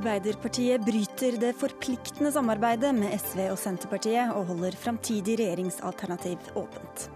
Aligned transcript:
Arbeiderpartiet 0.00 0.80
bryter 0.80 1.34
det 1.36 1.50
forpliktende 1.60 2.30
samarbeidet 2.32 2.94
med 2.96 3.12
SV 3.20 3.42
og 3.50 3.58
Senterpartiet, 3.60 4.30
og 4.32 4.46
holder 4.48 4.78
framtidig 4.80 5.34
regjeringsalternativ 5.42 6.46
åpent. 6.56 7.10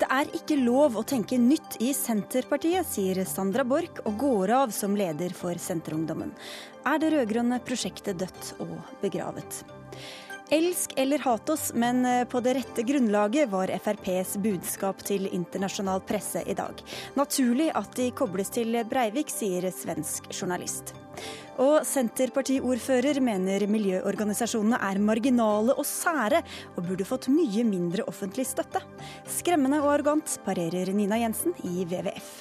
Det 0.00 0.08
er 0.08 0.30
ikke 0.38 0.56
lov 0.56 0.96
å 0.96 1.04
tenke 1.04 1.36
nytt 1.36 1.76
i 1.84 1.90
Senterpartiet, 1.92 2.88
sier 2.88 3.20
Sandra 3.28 3.60
Borch, 3.68 4.00
og 4.08 4.16
går 4.22 4.54
av 4.56 4.72
som 4.72 4.96
leder 4.96 5.36
for 5.36 5.60
Senterungdommen. 5.60 6.32
Er 6.88 7.02
det 7.02 7.12
rød-grønne 7.12 7.60
prosjektet 7.66 8.24
dødt 8.24 8.54
og 8.64 8.72
begravet? 9.04 9.60
Elsk 10.52 10.92
eller 10.96 11.18
hat 11.24 11.48
oss, 11.48 11.70
men 11.74 12.26
på 12.28 12.40
det 12.44 12.54
rette 12.58 12.82
grunnlaget 12.82 13.48
var 13.48 13.72
FrPs 13.80 14.36
budskap 14.44 15.00
til 15.06 15.24
internasjonal 15.32 16.02
presse 16.04 16.42
i 16.44 16.54
dag. 16.54 16.82
Naturlig 17.16 17.70
at 17.74 17.96
de 17.96 18.10
kobles 18.12 18.52
til 18.52 18.76
Breivik, 18.90 19.32
sier 19.32 19.64
svensk 19.72 20.28
journalist. 20.36 20.92
Og 21.62 21.84
Senterpartiordfører 21.86 23.20
mener 23.24 23.64
miljøorganisasjonene 23.70 24.80
er 24.82 25.00
marginale 25.00 25.76
og 25.78 25.86
sære, 25.88 26.42
og 26.74 26.88
burde 26.88 27.08
fått 27.08 27.30
mye 27.32 27.64
mindre 27.66 28.06
offentlig 28.10 28.48
støtte. 28.50 28.82
Skremmende 29.38 29.80
og 29.80 29.94
arrogant, 29.94 30.38
parerer 30.44 30.92
Nina 30.92 31.22
Jensen 31.22 31.56
i 31.64 31.86
WWF. 31.86 32.34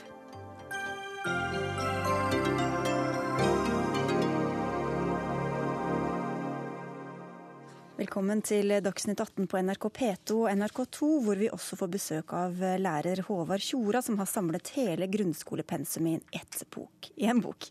Velkommen 8.03 8.41
til 8.43 8.67
Dagsnytt 8.83 9.21
18 9.23 9.45
på 9.47 9.59
NRK 9.63 9.85
P2 9.95 10.35
og 10.41 10.49
NRK2, 10.51 11.07
hvor 11.23 11.39
vi 11.39 11.47
også 11.55 11.77
får 11.79 11.91
besøk 11.93 12.33
av 12.35 12.57
lærer 12.81 13.21
Håvard 13.29 13.63
Tjora, 13.63 14.01
som 14.03 14.17
har 14.19 14.27
samlet 14.27 14.73
hele 14.75 15.07
grunnskolepensumet 15.07 16.35
i 16.35 17.07
i 17.15 17.31
en 17.31 17.39
bok. 17.45 17.69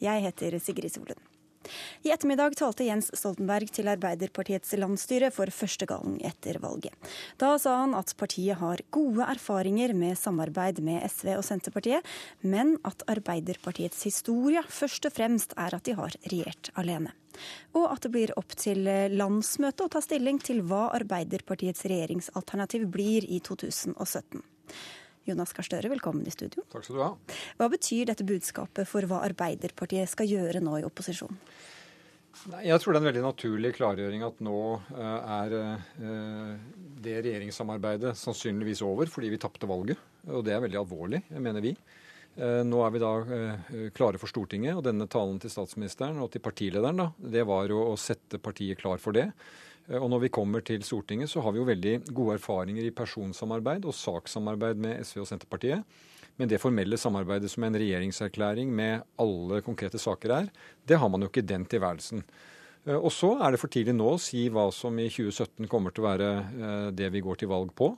Jeg 0.00 0.24
heter 0.24 0.56
Sigrid 0.64 0.94
Solund. 0.94 1.33
I 2.04 2.12
ettermiddag 2.14 2.56
talte 2.58 2.86
Jens 2.86 3.10
Stoltenberg 3.16 3.70
til 3.74 3.88
Arbeiderpartiets 3.90 4.74
landsstyre 4.78 5.30
for 5.34 5.50
første 5.54 5.88
gang 5.88 6.18
etter 6.26 6.58
valget. 6.62 6.94
Da 7.40 7.54
sa 7.60 7.76
han 7.82 7.96
at 7.98 8.14
partiet 8.20 8.60
har 8.60 8.82
gode 8.94 9.26
erfaringer 9.26 9.94
med 9.96 10.18
samarbeid 10.20 10.80
med 10.84 11.04
SV 11.08 11.34
og 11.38 11.44
Senterpartiet, 11.46 12.06
men 12.42 12.76
at 12.84 13.04
Arbeiderpartiets 13.10 14.04
historie 14.08 14.62
først 14.68 15.08
og 15.08 15.16
fremst 15.16 15.54
er 15.56 15.76
at 15.76 15.86
de 15.88 15.96
har 15.98 16.16
regjert 16.26 16.72
alene. 16.80 17.14
Og 17.74 17.88
at 17.90 18.04
det 18.04 18.12
blir 18.14 18.34
opp 18.38 18.54
til 18.58 18.84
landsmøtet 19.14 19.86
å 19.86 19.92
ta 19.96 20.02
stilling 20.04 20.38
til 20.42 20.62
hva 20.68 20.88
Arbeiderpartiets 20.94 21.86
regjeringsalternativ 21.90 22.86
blir 22.94 23.26
i 23.26 23.40
2017. 23.42 24.44
Jonas 25.24 25.54
Gahr 25.56 25.64
Støre, 25.64 25.88
velkommen 25.88 26.26
i 26.28 26.32
studio. 26.32 26.66
Takk 26.68 26.84
skal 26.84 26.98
du 26.98 27.00
ha. 27.00 27.12
Hva 27.56 27.68
betyr 27.72 28.10
dette 28.10 28.26
budskapet 28.28 28.84
for 28.88 29.08
hva 29.08 29.22
Arbeiderpartiet 29.24 30.10
skal 30.12 30.28
gjøre 30.28 30.60
nå 30.60 30.76
i 30.82 30.84
opposisjon? 30.84 31.32
Jeg 32.60 32.76
tror 32.82 32.92
det 32.92 32.98
er 32.98 33.00
en 33.00 33.08
veldig 33.08 33.22
naturlig 33.24 33.70
klargjøring 33.78 34.24
at 34.26 34.40
nå 34.44 34.58
er 34.98 35.54
det 37.00 37.14
regjeringssamarbeidet 37.24 38.12
sannsynligvis 38.20 38.82
over 38.84 39.08
fordi 39.08 39.30
vi 39.32 39.40
tapte 39.40 39.70
valget. 39.70 40.00
Og 40.28 40.44
det 40.44 40.52
er 40.52 40.64
veldig 40.66 40.80
alvorlig, 40.82 41.22
mener 41.38 41.64
vi. 41.64 41.72
Nå 42.34 42.80
er 42.82 42.90
vi 42.92 43.00
da 43.00 43.12
klare 43.96 44.18
for 44.20 44.28
Stortinget, 44.28 44.74
og 44.76 44.84
denne 44.84 45.06
talen 45.08 45.38
til 45.40 45.52
statsministeren 45.54 46.18
og 46.20 46.32
til 46.34 46.42
partilederen 46.44 47.00
da, 47.00 47.06
det 47.16 47.46
var 47.48 47.70
å 47.72 47.94
sette 47.96 48.42
partiet 48.42 48.82
klar 48.82 49.00
for 49.00 49.14
det. 49.16 49.30
Og 49.92 50.08
når 50.08 50.22
vi 50.22 50.32
kommer 50.32 50.64
til 50.64 50.80
Stortinget, 50.84 51.28
så 51.28 51.42
har 51.44 51.52
vi 51.52 51.60
jo 51.60 51.68
veldig 51.68 51.94
gode 52.08 52.38
erfaringer 52.38 52.86
i 52.86 52.94
personsamarbeid 52.96 53.84
og 53.84 53.96
sakssamarbeid 53.96 54.80
med 54.80 55.04
SV 55.04 55.20
og 55.24 55.28
Senterpartiet. 55.28 55.84
Men 56.40 56.48
det 56.50 56.58
formelle 56.62 56.96
samarbeidet 56.98 57.50
som 57.52 57.66
en 57.66 57.76
regjeringserklæring 57.78 58.72
med 58.74 59.04
alle 59.20 59.60
konkrete 59.62 60.00
saker 60.00 60.32
er, 60.40 60.48
det 60.88 60.98
har 60.98 61.12
man 61.12 61.22
jo 61.22 61.28
ikke 61.30 61.44
den 61.46 61.66
tilværelsen. 61.68 62.24
Og 62.84 63.08
så 63.14 63.30
er 63.40 63.54
det 63.54 63.60
for 63.62 63.72
tidlig 63.72 63.94
nå 63.96 64.10
å 64.12 64.20
si 64.20 64.42
hva 64.52 64.66
som 64.74 64.98
i 65.00 65.06
2017 65.08 65.68
kommer 65.72 65.94
til 65.94 66.04
å 66.04 66.08
være 66.10 66.90
det 66.92 67.06
vi 67.14 67.22
går 67.24 67.38
til 67.40 67.48
valg 67.48 67.70
på. 67.76 67.94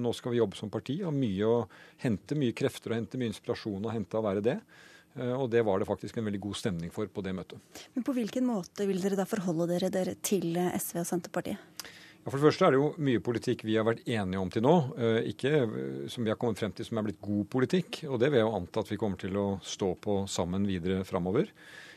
Nå 0.00 0.12
skal 0.16 0.34
vi 0.34 0.42
jobbe 0.42 0.58
som 0.58 0.72
parti, 0.72 0.98
og 1.04 1.14
mye 1.16 1.46
å 1.48 1.62
hente, 2.02 2.36
mye 2.36 2.56
krefter 2.56 2.92
å 2.92 2.98
hente, 2.98 3.20
mye 3.20 3.32
inspirasjon 3.32 3.88
å 3.88 3.94
hente 3.94 4.18
av 4.18 4.24
å 4.24 4.28
være 4.28 4.44
det. 4.44 4.58
Og 5.16 5.46
det 5.52 5.62
var 5.64 5.80
det 5.80 5.88
faktisk 5.88 6.18
en 6.18 6.26
veldig 6.28 6.42
god 6.44 6.58
stemning 6.60 6.92
for 6.92 7.08
på 7.08 7.24
det 7.24 7.32
møtet. 7.36 7.84
Men 7.94 8.04
på 8.06 8.14
hvilken 8.16 8.46
måte 8.48 8.88
vil 8.88 9.00
dere 9.02 9.18
da 9.18 9.24
forholde 9.28 9.68
dere, 9.70 9.92
dere 9.92 10.16
til 10.20 10.56
SV 10.56 11.00
og 11.02 11.08
Senterpartiet? 11.08 11.86
Ja, 12.26 12.32
For 12.32 12.40
det 12.40 12.48
første 12.48 12.66
er 12.66 12.74
det 12.74 12.80
jo 12.80 13.06
mye 13.06 13.22
politikk 13.22 13.60
vi 13.62 13.76
har 13.78 13.86
vært 13.86 14.02
enige 14.02 14.40
om 14.42 14.48
til 14.50 14.64
nå. 14.66 14.74
Ikke 15.30 15.62
som 16.10 16.26
vi 16.26 16.32
har 16.32 16.38
kommet 16.40 16.58
frem 16.58 16.72
til 16.74 16.88
som 16.88 16.98
er 16.98 17.06
blitt 17.06 17.20
god 17.22 17.46
politikk. 17.54 18.00
Og 18.10 18.18
det 18.18 18.32
vil 18.32 18.42
jeg 18.42 18.48
jo 18.48 18.56
anta 18.58 18.82
at 18.82 18.90
vi 18.90 18.98
kommer 18.98 19.20
til 19.20 19.38
å 19.38 19.48
stå 19.62 19.92
på 20.02 20.24
sammen 20.30 20.66
videre 20.66 21.04
framover. 21.06 21.52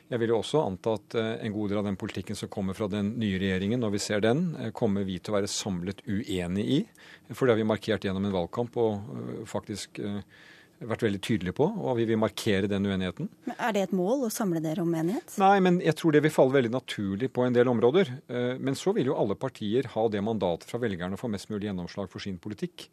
Jeg 0.09 0.21
vil 0.21 0.31
jo 0.31 0.39
også 0.39 0.61
anta 0.61 0.93
at 0.97 1.17
en 1.19 1.53
god 1.53 1.69
del 1.69 1.81
av 1.81 1.89
den 1.89 1.97
politikken 1.97 2.37
som 2.37 2.49
kommer 2.49 2.77
fra 2.77 2.87
den 2.89 3.11
nye 3.21 3.41
regjeringen, 3.41 3.81
når 3.81 3.91
vi 3.93 4.01
ser 4.01 4.21
den, 4.25 4.45
kommer 4.73 5.05
vi 5.05 5.17
til 5.17 5.33
å 5.33 5.37
være 5.39 5.49
samlet 5.49 6.05
uenig 6.05 6.65
i. 6.65 6.79
For 7.33 7.45
det 7.45 7.55
har 7.55 7.61
vi 7.61 7.67
markert 7.69 8.05
gjennom 8.05 8.29
en 8.29 8.37
valgkamp 8.37 8.77
og 8.81 9.45
faktisk 9.49 10.01
vært 10.79 11.03
veldig 11.03 11.19
tydelige 11.25 11.57
på, 11.57 11.65
og 11.67 11.97
vi 11.99 12.05
vil 12.07 12.19
markere 12.21 12.69
den 12.71 12.87
uenigheten. 12.87 13.29
Men 13.49 13.55
Er 13.59 13.75
det 13.75 13.83
et 13.87 13.95
mål 13.95 14.25
å 14.27 14.31
samle 14.31 14.61
dere 14.63 14.85
om 14.85 14.95
enighet? 14.95 15.35
Nei, 15.41 15.59
men 15.65 15.79
jeg 15.83 15.97
tror 15.99 16.15
det 16.15 16.23
vil 16.23 16.33
falle 16.33 16.55
veldig 16.55 16.71
naturlig 16.71 17.31
på 17.35 17.43
en 17.45 17.55
del 17.55 17.67
områder. 17.71 18.11
Men 18.59 18.77
så 18.79 18.93
vil 18.95 19.11
jo 19.11 19.17
alle 19.19 19.35
partier 19.39 19.89
ha 19.95 20.07
det 20.11 20.23
mandatet 20.23 20.69
fra 20.69 20.79
velgerne 20.79 21.17
å 21.17 21.21
få 21.21 21.31
mest 21.31 21.51
mulig 21.51 21.67
gjennomslag 21.67 22.11
for 22.11 22.23
sin 22.23 22.39
politikk. 22.39 22.87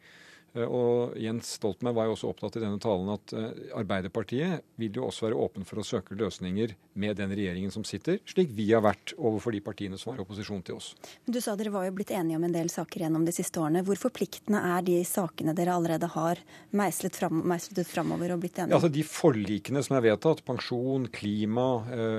Og 0.57 1.17
Jens 1.21 1.51
Stoltenberg 1.57 1.97
var 1.97 2.07
jo 2.07 2.15
også 2.15 2.31
opptatt 2.31 2.57
i 2.57 2.63
denne 2.63 2.79
talen 2.81 3.11
at 3.13 3.33
Arbeiderpartiet 3.77 4.63
vil 4.81 4.95
jo 4.97 5.07
også 5.09 5.27
være 5.27 5.37
åpen 5.37 5.67
for 5.67 5.81
å 5.81 5.85
søke 5.85 6.17
løsninger 6.17 6.73
med 6.97 7.17
den 7.19 7.33
regjeringen 7.37 7.71
som 7.73 7.83
sitter, 7.85 8.17
slik 8.25 8.49
vi 8.57 8.71
har 8.71 8.81
vært 8.85 9.13
overfor 9.17 9.53
de 9.53 9.61
partiene 9.61 9.99
som 10.01 10.11
var 10.11 10.21
i 10.21 10.23
opposisjon 10.25 10.63
til 10.65 10.79
oss. 10.79 10.93
Men 11.25 11.35
Du 11.35 11.39
sa 11.43 11.53
dere 11.59 11.73
var 11.73 11.85
jo 11.85 11.93
blitt 11.97 12.11
enige 12.15 12.39
om 12.39 12.47
en 12.47 12.55
del 12.55 12.71
saker 12.73 13.05
gjennom 13.05 13.25
de 13.27 13.33
siste 13.35 13.61
årene. 13.61 13.83
Hvor 13.85 13.99
forpliktende 14.07 14.61
er 14.73 14.85
de 14.87 14.97
sakene 15.05 15.53
dere 15.57 15.75
allerede 15.77 16.09
har 16.15 16.41
meislet, 16.77 17.15
fram, 17.15 17.43
meislet 17.47 17.83
ut 17.83 17.91
framover 17.91 18.33
og 18.33 18.41
blitt 18.41 18.57
enige 18.57 18.71
om? 18.71 18.73
Ja, 18.73 18.79
altså 18.79 18.91
De 18.93 19.05
forlikene 19.05 19.83
som 19.85 19.97
er 19.99 20.07
vedtatt, 20.07 20.41
pensjon, 20.47 21.05
klima, 21.13 21.67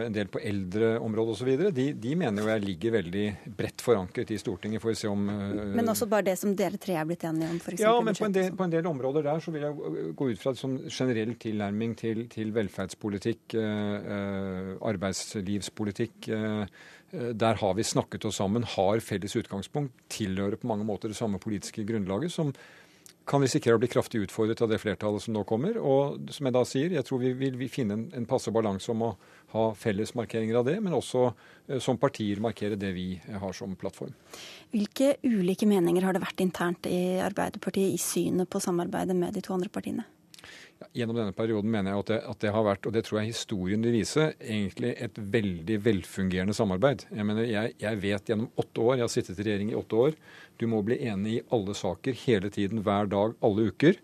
en 0.07 0.15
del 0.15 0.31
på 0.31 0.43
eldreområdet 0.43 1.37
osv., 1.37 1.53
de, 1.75 1.89
de 1.99 2.15
mener 2.19 2.45
jo 2.45 2.53
jeg 2.53 2.65
ligger 2.65 2.97
veldig 3.01 3.27
bredt 3.59 3.83
forankret 3.85 4.31
i 4.35 4.39
Stortinget. 4.41 4.83
Får 4.83 4.95
vi 4.95 5.01
se 5.03 5.11
om 5.11 5.27
Men 5.27 5.91
også 5.91 6.07
bare 6.11 6.31
det 6.31 6.39
som 6.39 6.55
dere 6.57 6.79
tre 6.81 6.95
er 7.01 7.09
blitt 7.09 7.27
enige 7.27 7.51
om? 7.51 7.59
For 7.63 7.83
ja, 7.83 7.97
men 8.05 8.15
på 8.15 8.28
en, 8.29 8.35
del, 8.37 8.53
på 8.57 8.67
en, 8.67 8.73
del, 8.73 8.87
områder 8.91 9.25
der 9.27 9.43
så 9.43 9.53
vil 9.55 9.65
jeg 9.67 10.13
gå 10.19 10.29
ut 10.31 10.41
fra 10.41 10.53
en 10.55 10.61
sånn 10.61 10.77
generell 10.87 11.35
tilnærming 11.41 11.97
til, 11.99 12.25
til 12.33 12.53
velferdspolitikk, 12.57 13.57
eh, 13.59 14.73
arbeidslivspolitikk. 14.93 16.31
Eh, 16.37 16.85
der 17.09 17.57
har 17.57 17.73
vi 17.73 17.87
snakket 17.89 18.27
oss 18.29 18.37
sammen, 18.43 18.67
har 18.77 19.01
felles 19.01 19.37
utgangspunkt, 19.41 19.95
tilhører 20.13 20.61
på 20.61 20.69
mange 20.69 20.85
måter 20.85 21.09
det 21.09 21.17
samme 21.17 21.41
politiske 21.41 21.87
grunnlaget, 21.89 22.35
som 22.35 22.53
kan 23.29 23.43
risikere 23.45 23.77
å 23.77 23.81
bli 23.83 23.91
kraftig 23.93 24.23
utfordret 24.25 24.63
av 24.65 24.71
det 24.73 24.81
flertallet 24.83 25.25
som 25.25 25.37
nå 25.37 25.45
kommer. 25.49 25.79
Og 25.79 26.31
som 26.35 26.49
jeg 26.49 26.57
da 26.57 26.65
sier, 26.69 26.95
jeg 26.97 27.07
tror 27.07 27.23
vi 27.23 27.33
vil 27.37 27.71
finne 27.73 27.97
en, 27.99 28.07
en 28.17 28.29
passe 28.29 28.53
balanse 28.55 28.91
om 28.93 29.05
å 29.07 29.13
ha 29.55 29.65
felles 29.79 30.15
markeringer 30.19 30.61
av 30.61 30.67
det, 30.69 30.77
men 30.85 30.97
også 30.97 31.25
eh, 31.29 31.79
som 31.85 32.01
partier 32.01 32.41
markere 32.45 32.79
det 32.81 32.93
vi 32.97 33.09
har 33.17 33.57
som 33.57 33.77
plattform. 33.81 34.13
Hvilke 34.75 35.15
ulike 35.25 35.69
meninger 35.69 36.05
har 36.05 36.17
det 36.17 36.25
vært 36.25 36.45
internt 36.45 36.89
i 36.91 37.19
Arbeiderpartiet 37.25 37.95
i 37.95 38.01
synet 38.03 38.51
på 38.51 38.61
samarbeidet 38.63 39.17
med 39.17 39.37
de 39.37 39.45
to 39.45 39.57
andre 39.57 39.73
partiene? 39.73 40.09
Gjennom 40.95 41.17
denne 41.19 41.35
perioden 41.35 41.73
mener 41.75 41.91
jeg 41.91 42.03
at 42.05 42.11
det, 42.11 42.17
at 42.31 42.43
det, 42.45 42.51
har 42.55 42.63
vært, 42.63 42.87
og 42.87 42.93
det 42.95 43.01
tror 43.07 43.19
jeg 43.19 43.33
historien 43.33 43.83
vil 43.83 43.97
vise, 43.99 44.29
egentlig 44.39 44.93
et 45.03 45.17
veldig 45.19 45.79
velfungerende 45.83 46.55
samarbeid. 46.55 47.03
Jeg 47.11 47.27
mener, 47.27 47.49
jeg, 47.51 47.73
jeg 47.83 47.99
vet 48.03 48.31
gjennom 48.31 48.53
åtte 48.63 48.85
år, 48.85 48.93
jeg 48.97 49.05
har 49.05 49.11
sittet 49.11 49.41
i 49.43 49.47
regjering 49.49 49.73
i 49.73 49.79
åtte 49.79 49.99
år, 49.99 50.15
du 50.59 50.67
må 50.71 50.81
bli 50.87 51.01
enig 51.07 51.33
i 51.37 51.43
alle 51.55 51.75
saker 51.79 52.15
hele 52.23 52.51
tiden, 52.55 52.83
hver 52.87 53.11
dag, 53.11 53.35
alle 53.47 53.69
uker. 53.71 53.99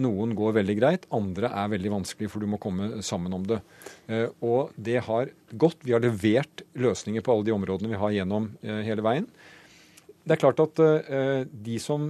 Noen 0.00 0.32
går 0.36 0.54
veldig 0.56 0.76
greit, 0.78 1.08
andre 1.12 1.50
er 1.52 1.72
veldig 1.72 1.92
vanskelig, 1.96 2.30
for 2.32 2.44
du 2.44 2.48
må 2.48 2.60
komme 2.60 3.02
sammen 3.04 3.36
om 3.36 3.44
det. 3.48 3.58
Og 4.40 4.72
det 4.76 5.02
har 5.08 5.32
gått. 5.52 5.84
Vi 5.84 5.92
har 5.92 6.04
levert 6.04 6.64
løsninger 6.80 7.24
på 7.24 7.34
alle 7.34 7.48
de 7.48 7.56
områdene 7.56 7.92
vi 7.92 8.00
har 8.00 8.16
gjennom 8.16 8.48
hele 8.62 9.04
veien. 9.04 9.28
Det 10.24 10.36
er 10.36 10.40
klart 10.44 10.64
at 10.64 10.80
de 11.52 11.76
som 11.82 12.08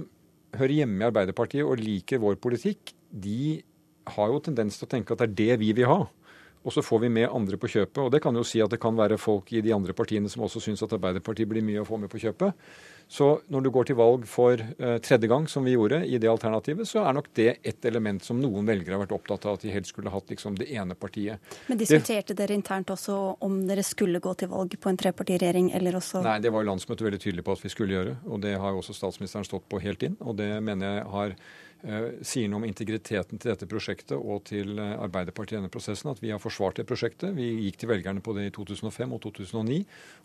hører 0.55 0.77
hjemme 0.79 1.03
i 1.03 1.09
Arbeiderpartiet 1.09 1.67
og 1.67 1.83
liker 1.83 2.23
vår 2.23 2.39
politikk, 2.39 2.95
de 3.11 3.59
har 4.15 4.33
jo 4.33 4.43
tendens 4.43 4.79
til 4.79 4.87
å 4.87 4.91
tenke 4.91 5.15
at 5.15 5.23
det 5.23 5.29
er 5.29 5.39
det 5.39 5.61
vi 5.63 5.71
vil 5.77 5.89
ha. 5.91 6.01
Og 6.63 6.71
så 6.71 6.81
får 6.83 7.03
vi 7.03 7.11
med 7.11 7.27
andre 7.27 7.59
på 7.59 7.67
kjøpet. 7.67 7.99
Og 8.05 8.11
det 8.13 8.21
kan 8.23 8.35
jo 8.35 8.45
si 8.47 8.61
at 8.63 8.71
det 8.71 8.79
kan 8.81 8.95
være 8.95 9.19
folk 9.19 9.51
i 9.51 9.61
de 9.63 9.73
andre 9.75 9.95
partiene 9.95 10.31
som 10.31 10.45
også 10.45 10.61
syns 10.63 10.83
at 10.85 10.95
Arbeiderpartiet 10.95 11.49
blir 11.49 11.63
mye 11.65 11.83
å 11.83 11.87
få 11.87 11.99
med 11.99 12.11
på 12.11 12.21
kjøpet. 12.23 12.55
Så 13.11 13.27
når 13.51 13.65
du 13.65 13.69
går 13.75 13.89
til 13.89 13.97
valg 13.99 14.23
for 14.31 14.55
uh, 14.79 14.95
tredje 15.03 15.27
gang, 15.27 15.43
som 15.51 15.65
vi 15.67 15.73
gjorde 15.75 15.99
i 16.07 16.17
det 16.23 16.29
alternativet, 16.31 16.87
så 16.87 17.03
er 17.03 17.17
nok 17.17 17.27
det 17.35 17.49
et 17.67 17.85
element 17.89 18.23
som 18.23 18.39
noen 18.39 18.65
velgere 18.65 18.95
har 18.95 19.03
vært 19.03 19.15
opptatt 19.17 19.49
av 19.49 19.57
at 19.57 19.65
de 19.65 19.73
helst 19.73 19.91
skulle 19.91 20.13
hatt 20.13 20.31
liksom 20.31 20.55
det 20.57 20.69
ene 20.71 20.95
partiet. 20.95 21.43
Men 21.67 21.81
diskuterte 21.81 22.31
det, 22.31 22.39
dere 22.39 22.55
internt 22.55 22.95
også 22.95 23.17
om 23.43 23.59
dere 23.67 23.83
skulle 23.85 24.23
gå 24.23 24.33
til 24.39 24.49
valg 24.53 24.79
på 24.79 24.93
en 24.93 25.01
trepartiregjering, 25.03 25.73
eller 25.75 25.99
også 25.99 26.23
Nei, 26.23 26.39
det 26.41 26.53
var 26.55 26.63
jo 26.63 26.71
landsmøtet 26.71 27.05
veldig 27.09 27.21
tydelig 27.27 27.45
på 27.45 27.57
at 27.57 27.67
vi 27.67 27.75
skulle 27.75 27.99
gjøre. 27.99 28.15
Og 28.31 28.41
det 28.47 28.55
har 28.55 28.71
jo 28.71 28.79
også 28.79 28.95
statsministeren 28.95 29.45
stått 29.51 29.67
på 29.69 29.83
helt 29.83 30.07
inn. 30.07 30.15
Og 30.23 30.39
det 30.39 30.49
mener 30.63 30.95
jeg 30.95 31.05
har 31.11 31.37
Eh, 31.37 31.62
sier 32.23 32.47
noe 32.47 32.61
om 32.61 32.65
integriteten 32.67 33.39
til 33.41 33.51
dette 33.51 33.67
prosjektet 33.67 34.15
og 34.15 34.45
til 34.47 34.77
eh, 34.79 34.93
Arbeiderpartiet 35.03 35.57
i 35.57 35.59
denne 35.59 35.71
prosessen. 35.73 36.13
At 36.13 36.21
vi 36.23 36.31
har 36.31 36.39
forsvart 36.39 36.79
det 36.79 36.85
prosjektet. 36.87 37.33
Vi 37.35 37.49
gikk 37.65 37.81
til 37.81 37.91
velgerne 37.91 38.23
på 38.23 38.35
det 38.37 38.45
i 38.47 38.53
2005 38.55 39.15
og 39.15 39.19
2009, 39.25 39.79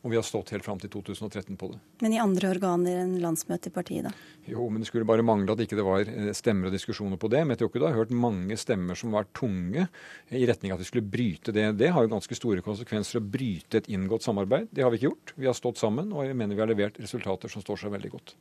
og 0.04 0.12
vi 0.12 0.18
har 0.18 0.26
stått 0.26 0.52
helt 0.54 0.66
fram 0.66 0.78
til 0.78 0.92
2013 0.94 1.58
på 1.58 1.70
det. 1.72 1.80
Men 2.04 2.14
i 2.14 2.20
andre 2.22 2.52
organer 2.54 3.00
enn 3.02 3.16
landsmøtet 3.22 3.72
i 3.72 3.74
partiet, 3.74 4.06
da? 4.06 4.12
Jo, 4.48 4.68
men 4.70 4.84
det 4.84 4.90
skulle 4.90 5.08
bare 5.08 5.26
mangle 5.26 5.56
at 5.56 5.64
ikke 5.64 5.78
det 5.78 5.86
var 5.88 6.06
eh, 6.06 6.30
stemmer 6.36 6.70
og 6.70 6.76
diskusjoner 6.76 7.18
på 7.18 7.30
det. 7.32 7.42
Men 7.48 7.58
jeg 7.58 7.72
har 7.82 7.96
hørt 7.98 8.14
mange 8.14 8.58
stemmer 8.60 8.98
som 8.98 9.16
var 9.16 9.26
tunge 9.34 9.88
i 10.30 10.44
retning 10.46 10.70
av 10.70 10.78
at 10.78 10.84
vi 10.84 10.90
skulle 10.92 11.10
bryte 11.10 11.54
det. 11.56 11.72
Det 11.80 11.90
har 11.94 12.06
jo 12.06 12.12
ganske 12.12 12.38
store 12.38 12.62
konsekvenser 12.62 13.18
å 13.18 13.24
bryte 13.24 13.82
et 13.82 13.90
inngått 13.90 14.26
samarbeid. 14.26 14.70
Det 14.70 14.86
har 14.86 14.94
vi 14.94 15.02
ikke 15.02 15.10
gjort. 15.10 15.34
Vi 15.34 15.50
har 15.50 15.58
stått 15.58 15.82
sammen, 15.82 16.14
og 16.14 16.22
jeg 16.28 16.38
mener 16.38 16.54
vi 16.54 16.62
har 16.62 16.70
levert 16.70 17.02
resultater 17.02 17.50
som 17.50 17.66
står 17.66 17.82
seg 17.82 17.98
veldig 17.98 18.14
godt. 18.14 18.36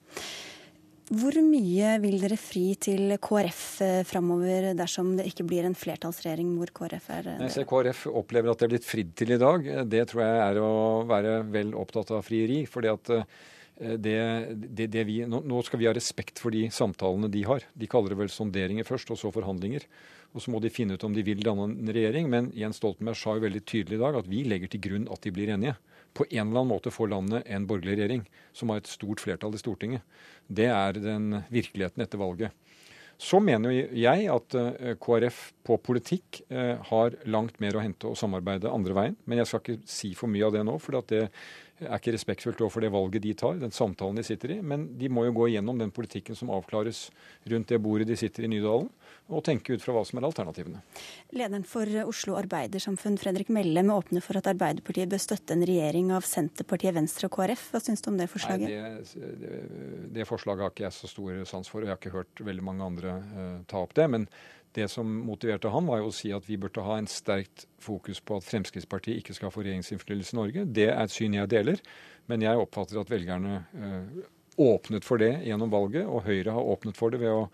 Hvor 1.08 1.38
mye 1.40 1.94
vil 2.04 2.18
dere 2.20 2.36
fri 2.36 2.74
til 2.84 3.14
KrF 3.24 3.60
eh, 3.86 4.00
framover 4.08 4.74
dersom 4.76 5.14
det 5.16 5.30
ikke 5.30 5.46
blir 5.48 5.64
en 5.64 5.78
flertallsregjering 5.78 6.50
hvor 6.60 6.74
KrF 6.76 7.06
er 7.16 7.30
Jeg 7.46 7.54
ser 7.54 7.68
KrF 7.70 8.02
opplever 8.12 8.52
at 8.52 8.60
det 8.60 8.68
er 8.68 8.74
blitt 8.74 8.88
fridd 8.88 9.14
til 9.16 9.32
i 9.32 9.40
dag. 9.40 9.70
Det 9.88 10.02
tror 10.12 10.26
jeg 10.26 10.42
er 10.50 10.60
å 10.60 10.72
være 11.08 11.38
vel 11.54 11.72
opptatt 11.80 12.12
av 12.12 12.26
frieri. 12.28 12.66
fordi 12.68 12.92
at 12.92 13.14
eh, 13.16 13.24
det, 13.78 14.18
det, 14.52 14.90
det 14.92 15.06
vi, 15.08 15.22
nå 15.24 15.64
skal 15.64 15.80
vi 15.80 15.88
ha 15.88 15.96
respekt 15.96 16.42
for 16.44 16.52
de 16.52 16.66
samtalene 16.76 17.32
de 17.32 17.46
har. 17.48 17.64
De 17.72 17.88
kaller 17.88 18.12
det 18.12 18.22
vel 18.26 18.34
sonderinger 18.34 18.88
først, 18.88 19.14
og 19.14 19.22
så 19.22 19.32
forhandlinger. 19.32 19.88
Og 20.36 20.44
Så 20.44 20.52
må 20.52 20.60
de 20.60 20.74
finne 20.74 20.98
ut 20.98 21.08
om 21.08 21.16
de 21.16 21.24
vil 21.24 21.40
danne 21.46 21.70
en 21.72 21.94
regjering. 21.96 22.28
Men 22.28 22.52
Jens 22.58 22.82
Stoltenberg 22.82 23.16
sa 23.16 23.38
jo 23.38 23.48
veldig 23.48 23.64
tydelig 23.64 23.96
i 23.96 24.04
dag 24.04 24.20
at 24.20 24.28
vi 24.28 24.44
legger 24.44 24.76
til 24.76 24.84
grunn 24.90 25.08
at 25.14 25.24
de 25.24 25.32
blir 25.32 25.56
enige 25.56 25.78
på 26.18 26.26
en 26.30 26.48
eller 26.48 26.64
annen 26.64 26.74
måte 26.74 26.94
får 26.94 27.12
landet 27.14 27.46
en 27.46 27.68
borgerlig 27.70 28.00
regjering 28.00 28.24
som 28.56 28.72
har 28.74 28.82
et 28.82 28.90
stort 28.90 29.22
flertall 29.22 29.54
i 29.54 29.62
Stortinget. 29.62 30.02
Det 30.48 30.70
er 30.72 30.98
den 30.98 31.44
virkeligheten 31.54 32.04
etter 32.04 32.22
valget. 32.22 32.56
Så 33.18 33.40
mener 33.42 33.74
jeg 33.74 34.28
at 34.30 34.56
eh, 34.58 34.94
KrF 35.02 35.40
på 35.66 35.80
politikk 35.82 36.44
eh, 36.54 36.76
har 36.90 37.16
langt 37.26 37.58
mer 37.64 37.78
å 37.78 37.82
hente 37.82 38.10
og 38.10 38.18
samarbeide 38.20 38.70
andre 38.70 38.94
veien. 38.94 39.16
Men 39.26 39.42
jeg 39.42 39.50
skal 39.50 39.64
ikke 39.64 39.90
si 39.90 40.12
for 40.18 40.30
mye 40.30 40.46
av 40.46 40.54
det 40.54 40.62
nå, 40.68 40.76
for 40.82 41.02
det 41.10 41.32
er 41.86 42.00
ikke 42.00 42.14
respektfullt 42.16 42.62
overfor 42.64 42.82
det 42.82 42.90
valget 42.94 43.24
de 43.24 43.34
tar, 43.38 43.60
den 43.62 43.74
samtalen 43.74 44.18
de 44.18 44.24
sitter 44.26 44.56
i. 44.56 44.62
Men 44.66 44.88
de 44.98 45.10
må 45.14 45.28
jo 45.28 45.36
gå 45.38 45.50
igjennom 45.52 45.78
den 45.78 45.92
politikken 45.94 46.38
som 46.38 46.50
avklares 46.54 47.08
rundt 47.52 47.70
det 47.70 47.80
bordet 47.84 48.08
de 48.10 48.18
sitter 48.18 48.48
i 48.48 48.50
Nydalen 48.52 48.90
og 49.28 49.44
tenke 49.44 49.76
ut 49.76 49.84
fra 49.84 49.94
hva 49.94 50.04
som 50.08 50.20
er 50.20 50.28
alternativene. 50.30 50.82
Lederen 51.36 51.66
for 51.68 51.90
Oslo 52.08 52.38
Arbeidersamfunn, 52.40 53.20
Fredrik 53.20 53.52
Mellem, 53.54 53.92
åpner 53.94 54.24
for 54.24 54.40
at 54.40 54.48
Arbeiderpartiet 54.50 55.12
bør 55.12 55.22
støtte 55.22 55.58
en 55.58 55.66
regjering 55.68 56.14
av 56.16 56.26
Senterpartiet, 56.28 56.96
Venstre 56.96 57.28
og 57.28 57.36
KrF. 57.36 57.70
Hva 57.74 57.84
syns 57.84 58.06
du 58.06 58.12
om 58.14 58.20
det 58.20 58.30
forslaget? 58.32 58.72
Nei, 58.72 58.92
det, 59.04 59.32
det, 59.42 59.64
det, 60.16 60.28
forslaget 60.30 60.64
har 60.64 60.74
ikke 60.74 60.88
jeg 60.88 60.98
så 60.98 61.12
stor 61.12 61.42
sans 61.52 61.74
for, 61.74 61.84
og 61.84 61.92
jeg 61.92 61.94
har 61.94 62.02
ikke 62.02 62.16
hørt 62.16 62.46
veldig 62.48 62.68
mange 62.70 62.88
andre 62.88 63.18
uh, 63.20 63.58
ta 63.68 63.84
opp 63.84 63.98
det. 64.00 64.08
men 64.16 64.30
det 64.78 64.88
som 64.94 65.10
motiverte 65.26 65.72
han, 65.74 65.88
var 65.90 66.04
jo 66.04 66.12
å 66.12 66.16
si 66.16 66.32
at 66.36 66.46
vi 66.48 66.60
burde 66.62 66.86
ha 66.86 67.00
en 67.00 67.10
sterkt 67.10 67.66
fokus 67.82 68.22
på 68.22 68.38
at 68.38 68.46
Fremskrittspartiet 68.46 69.22
ikke 69.22 69.36
skal 69.38 69.54
få 69.54 69.66
regjeringsinnflytelse 69.66 70.36
i 70.36 70.40
Norge. 70.40 70.66
Det 70.80 70.90
er 70.92 71.00
et 71.02 71.14
syn 71.14 71.38
jeg 71.38 71.50
deler, 71.54 71.82
men 72.30 72.46
jeg 72.46 72.62
oppfatter 72.62 73.02
at 73.02 73.10
velgerne 73.12 73.62
uh, 73.74 74.22
åpnet 74.58 75.06
for 75.06 75.22
det 75.22 75.34
gjennom 75.48 75.74
valget, 75.74 76.06
og 76.06 76.26
Høyre 76.28 76.54
har 76.54 76.70
åpnet 76.76 76.98
for 76.98 77.14
det 77.14 77.22
ved 77.24 77.34
å 77.34 77.48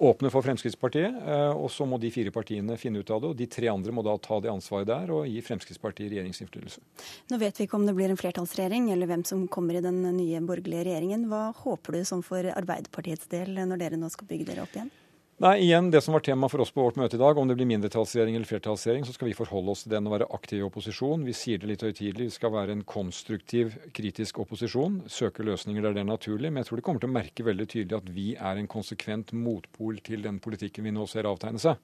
åpne 0.00 0.30
for 0.32 0.44
Fremskrittspartiet, 0.44 1.16
eh, 1.28 1.50
og 1.52 1.68
så 1.72 1.84
må 1.88 1.98
de 2.00 2.08
fire 2.12 2.32
partiene 2.32 2.76
finne 2.80 3.02
ut 3.02 3.10
av 3.12 3.20
det. 3.20 3.32
og 3.32 3.36
De 3.36 3.46
tre 3.52 3.68
andre 3.68 3.92
må 3.92 4.04
da 4.06 4.14
ta 4.16 4.38
det 4.40 4.48
ansvaret 4.52 4.88
der 4.88 5.12
og 5.12 5.28
gi 5.28 5.42
Fremskrittspartiet 5.44 6.08
regjeringsinnflytelse. 6.08 6.80
Nå 7.28 7.40
vet 7.42 7.60
vi 7.60 7.66
ikke 7.68 7.76
om 7.76 7.84
det 7.88 7.94
blir 7.98 8.12
en 8.12 8.20
flertallsregjering, 8.20 8.88
eller 8.94 9.10
hvem 9.10 9.26
som 9.28 9.44
kommer 9.52 9.76
i 9.76 9.84
den 9.84 10.00
nye 10.16 10.40
borgerlige 10.40 10.86
regjeringen. 10.88 11.28
Hva 11.28 11.50
håper 11.64 12.00
du 12.00 12.08
som 12.08 12.24
for 12.24 12.48
Arbeiderpartiets 12.54 13.28
del 13.32 13.60
når 13.60 13.84
dere 13.84 14.00
nå 14.00 14.08
skal 14.12 14.30
bygge 14.30 14.48
dere 14.48 14.64
opp 14.64 14.78
igjen? 14.78 14.92
Nei, 15.40 15.62
igjen, 15.64 15.90
Det 15.90 16.00
som 16.04 16.12
var 16.12 16.20
tema 16.20 16.48
for 16.52 16.60
oss 16.60 16.70
på 16.70 16.82
vårt 16.84 16.98
møte 17.00 17.16
i 17.16 17.20
dag, 17.20 17.38
om 17.40 17.48
det 17.48 17.54
blir 17.56 17.64
mindretallsregjering 17.64 18.34
eller 18.36 18.44
flertallsregjering, 18.44 19.06
så 19.08 19.14
skal 19.16 19.30
vi 19.30 19.36
forholde 19.38 19.72
oss 19.72 19.86
til 19.86 19.94
den 19.94 20.04
og 20.04 20.12
være 20.12 20.26
aktiv 20.36 20.58
i 20.58 20.66
opposisjon. 20.66 21.24
Vi 21.24 21.32
sier 21.32 21.62
det 21.62 21.70
litt 21.70 21.84
høytidelig, 21.86 22.26
vi 22.26 22.34
skal 22.34 22.52
være 22.52 22.74
en 22.76 22.82
konstruktiv, 22.84 23.72
kritisk 23.96 24.42
opposisjon. 24.44 24.98
Søke 25.08 25.46
løsninger 25.48 25.80
der 25.80 25.96
det 25.96 26.02
er 26.04 26.10
naturlig. 26.10 26.50
Men 26.52 26.60
jeg 26.60 26.68
tror 26.68 26.82
de 26.82 26.84
kommer 26.90 27.00
til 27.00 27.08
å 27.08 27.16
merke 27.16 27.48
veldig 27.48 27.68
tydelig 27.72 27.96
at 28.02 28.12
vi 28.12 28.26
er 28.36 28.60
en 28.60 28.68
konsekvent 28.68 29.32
motpol 29.32 30.04
til 30.04 30.28
den 30.28 30.44
politikken 30.44 30.84
vi 30.84 30.92
nå 30.92 31.08
ser 31.08 31.32
avtegne 31.32 31.64
seg. 31.64 31.80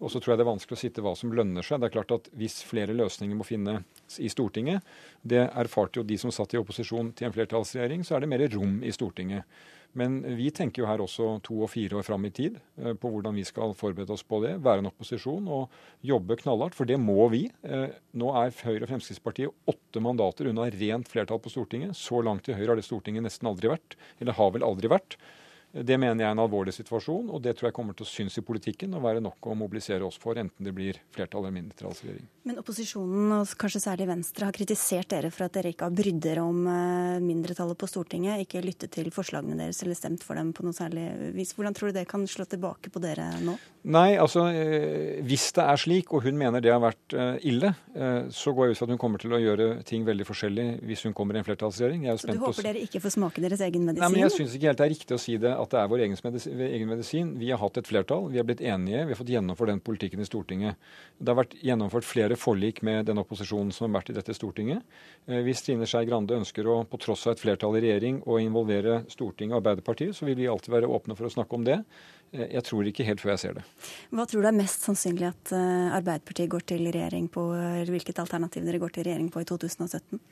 Og 0.00 0.08
så 0.08 0.16
tror 0.16 0.32
jeg 0.32 0.40
det 0.40 0.48
er 0.48 0.52
vanskelig 0.54 0.80
å 0.80 0.84
sitte 0.86 1.04
hva 1.04 1.12
som 1.20 1.36
lønner 1.36 1.68
seg. 1.68 1.84
Det 1.84 1.90
er 1.90 1.96
klart 2.00 2.16
at 2.16 2.32
Hvis 2.32 2.62
flere 2.64 2.96
løsninger 2.96 3.36
må 3.36 3.44
finnes 3.44 3.84
i 4.16 4.32
Stortinget, 4.32 4.80
det 5.20 5.50
erfarte 5.52 6.00
jo 6.00 6.08
de 6.08 6.16
som 6.16 6.32
satt 6.32 6.56
i 6.56 6.64
opposisjon 6.64 7.12
til 7.12 7.28
en 7.28 7.36
flertallsregjering, 7.36 8.08
så 8.08 8.16
er 8.16 8.24
det 8.24 8.32
mer 8.32 8.48
rom 8.56 8.80
i 8.80 8.96
Stortinget. 8.96 9.44
Men 9.96 10.18
vi 10.36 10.50
tenker 10.54 10.82
jo 10.82 10.88
her 10.90 11.00
også 11.00 11.28
to 11.46 11.62
og 11.64 11.70
fire 11.72 11.96
år 11.98 12.04
fram 12.06 12.26
i 12.28 12.32
tid 12.34 12.58
eh, 12.82 12.92
på 13.00 13.10
hvordan 13.12 13.36
vi 13.38 13.44
skal 13.48 13.72
forberede 13.78 14.12
oss 14.12 14.24
på 14.26 14.42
det. 14.44 14.56
Være 14.64 14.84
en 14.84 14.90
opposisjon 14.90 15.48
og 15.48 15.72
jobbe 16.04 16.36
knallhardt, 16.42 16.76
for 16.76 16.88
det 16.88 16.98
må 17.00 17.30
vi. 17.32 17.46
Eh, 17.64 17.88
nå 18.20 18.34
er 18.42 18.52
Høyre 18.66 18.84
og 18.84 18.92
Fremskrittspartiet 18.92 19.72
åtte 19.72 20.02
mandater 20.04 20.50
unna 20.50 20.68
rent 20.74 21.08
flertall 21.12 21.40
på 21.40 21.52
Stortinget. 21.54 21.96
Så 21.96 22.20
langt 22.24 22.44
til 22.46 22.58
Høyre 22.58 22.74
har 22.74 22.80
det 22.80 22.86
Stortinget 22.86 23.24
nesten 23.24 23.48
aldri 23.48 23.72
vært. 23.72 23.96
Eller 24.20 24.36
har 24.36 24.52
vel 24.54 24.66
aldri 24.68 24.92
vært. 24.92 25.16
Det 25.84 25.96
mener 26.00 26.22
jeg 26.22 26.30
er 26.30 26.34
en 26.36 26.40
alvorlig 26.40 26.72
situasjon, 26.72 27.28
og 27.28 27.42
det 27.44 27.56
tror 27.56 27.68
jeg 27.68 27.76
kommer 27.76 27.96
til 27.96 28.06
å 28.06 28.08
synes 28.08 28.38
i 28.40 28.44
politikken 28.46 28.94
og 28.96 29.02
være 29.04 29.20
nok 29.24 29.50
å 29.50 29.56
mobilisere 29.58 30.06
oss 30.06 30.16
for, 30.20 30.38
enten 30.40 30.64
det 30.64 30.72
blir 30.76 30.96
flertall 31.12 31.44
eller 31.44 31.56
mindretallsregjering. 31.58 32.24
Men 32.48 32.60
opposisjonen, 32.62 33.34
og 33.36 33.52
kanskje 33.60 33.82
særlig 33.82 34.06
Venstre, 34.08 34.48
har 34.48 34.56
kritisert 34.56 35.10
dere 35.10 35.32
for 35.34 35.48
at 35.48 35.56
dere 35.58 35.72
ikke 35.74 35.88
har 35.88 35.96
brydd 35.98 36.20
dere 36.24 36.44
om 36.46 36.62
eh, 36.70 37.18
mindretallet 37.24 37.78
på 37.78 37.88
Stortinget, 37.90 38.46
ikke 38.46 38.62
lyttet 38.64 38.94
til 38.94 39.10
forslagene 39.14 39.58
deres 39.58 39.82
eller 39.84 39.98
stemt 39.98 40.24
for 40.24 40.38
dem 40.38 40.54
på 40.56 40.64
noe 40.64 40.76
særlig 40.76 41.08
vis. 41.36 41.52
Hvordan 41.56 41.76
tror 41.76 41.90
du 41.90 41.98
det 41.98 42.06
kan 42.08 42.24
slå 42.30 42.46
tilbake 42.48 42.92
på 42.94 43.02
dere 43.02 43.28
nå? 43.42 43.56
Nei, 43.92 44.16
altså 44.18 44.46
eh, 44.50 45.18
hvis 45.26 45.50
det 45.58 45.66
er 45.66 45.82
slik, 45.82 46.14
og 46.16 46.24
hun 46.24 46.38
mener 46.38 46.64
det 46.64 46.72
har 46.72 46.80
vært 46.82 47.16
eh, 47.18 47.36
ille, 47.50 47.74
så 48.32 48.52
går 48.52 48.68
jeg 48.68 48.74
ut 48.74 48.78
fra 48.78 48.86
at 48.86 48.90
hun 48.92 48.98
kommer 49.00 49.20
til 49.22 49.32
å 49.32 49.38
gjøre 49.40 49.66
ting 49.88 50.02
veldig 50.04 50.26
forskjellig 50.28 50.64
hvis 50.84 51.06
hun 51.06 51.14
kommer 51.16 51.36
i 51.36 51.40
en 51.40 51.46
flertallsregjering. 51.46 52.02
så 52.20 52.28
du 52.28 52.42
håper 52.42 52.66
dere 52.68 52.82
ikke 52.84 53.00
får 53.00 53.14
smake 53.14 53.42
deres 53.42 53.62
egen 53.64 53.86
medisin? 53.88 54.04
Nei, 54.04 54.10
men 54.12 54.26
jeg 54.26 54.34
syns 54.34 54.56
ikke 54.56 54.68
helt 54.68 54.82
det 54.82 54.86
er 54.86 54.92
riktig 54.92 55.16
å 55.16 55.20
si 55.20 55.36
det 55.40 55.54
at 55.66 55.74
det 55.74 55.80
er 55.82 55.90
vår 55.90 56.04
egen 56.06 56.16
medisin, 56.24 56.60
egen 56.66 56.90
medisin. 56.90 57.32
Vi 57.40 57.50
har 57.50 57.60
hatt 57.60 57.80
et 57.80 57.88
flertall, 57.88 58.28
vi 58.32 58.40
har 58.40 58.46
blitt 58.48 58.62
enige, 58.64 59.04
vi 59.04 59.14
har 59.14 59.18
fått 59.18 59.32
gjennomført 59.34 59.72
den 59.72 59.82
politikken 59.84 60.22
i 60.22 60.28
Stortinget. 60.28 60.80
Det 61.18 61.32
har 61.32 61.38
vært 61.40 61.56
gjennomført 61.60 62.06
flere 62.06 62.38
forlik 62.40 62.82
med 62.86 63.08
den 63.10 63.20
opposisjonen 63.22 63.72
som 63.74 63.88
har 63.88 63.98
vært 63.98 64.12
i 64.12 64.16
dette 64.16 64.36
Stortinget. 64.36 64.84
Eh, 65.26 65.42
hvis 65.46 65.64
Trine 65.66 65.88
Skei 65.88 66.06
Grande 66.08 66.38
ønsker 66.38 66.68
å, 66.70 66.80
på 66.88 67.00
tross 67.02 67.26
av 67.26 67.36
et 67.36 67.42
flertall 67.42 67.78
i 67.78 67.84
regjering, 67.84 68.22
å 68.24 68.38
involvere 68.42 69.02
Stortinget 69.12 69.56
og 69.56 69.62
Arbeiderpartiet, 69.62 70.16
så 70.16 70.28
vil 70.28 70.38
vi 70.38 70.48
alltid 70.50 70.74
være 70.78 70.92
åpne 70.98 71.18
for 71.18 71.28
å 71.28 71.32
snakke 71.32 71.58
om 71.58 71.66
det. 71.66 71.80
Eh, 72.32 72.46
jeg 72.56 72.64
tror 72.70 72.88
ikke 72.88 73.06
helt 73.08 73.22
før 73.22 73.34
jeg 73.34 73.42
ser 73.44 73.58
det. 73.58 73.66
Hva 74.14 74.26
tror 74.30 74.46
du 74.46 74.50
er 74.50 74.56
mest 74.56 74.86
sannsynlig 74.86 75.30
at 75.30 75.54
eh, 75.56 75.96
Arbeiderpartiet 75.98 76.52
går 76.52 76.66
til 76.72 76.86
regjering 76.88 77.28
på, 77.32 77.48
eller 77.56 77.92
hvilket 77.94 78.22
alternativ 78.22 78.66
dere 78.66 78.82
går 78.82 78.96
til 78.96 79.08
regjering 79.08 79.30
på 79.34 79.42
i 79.42 79.48
2017? 79.48 80.22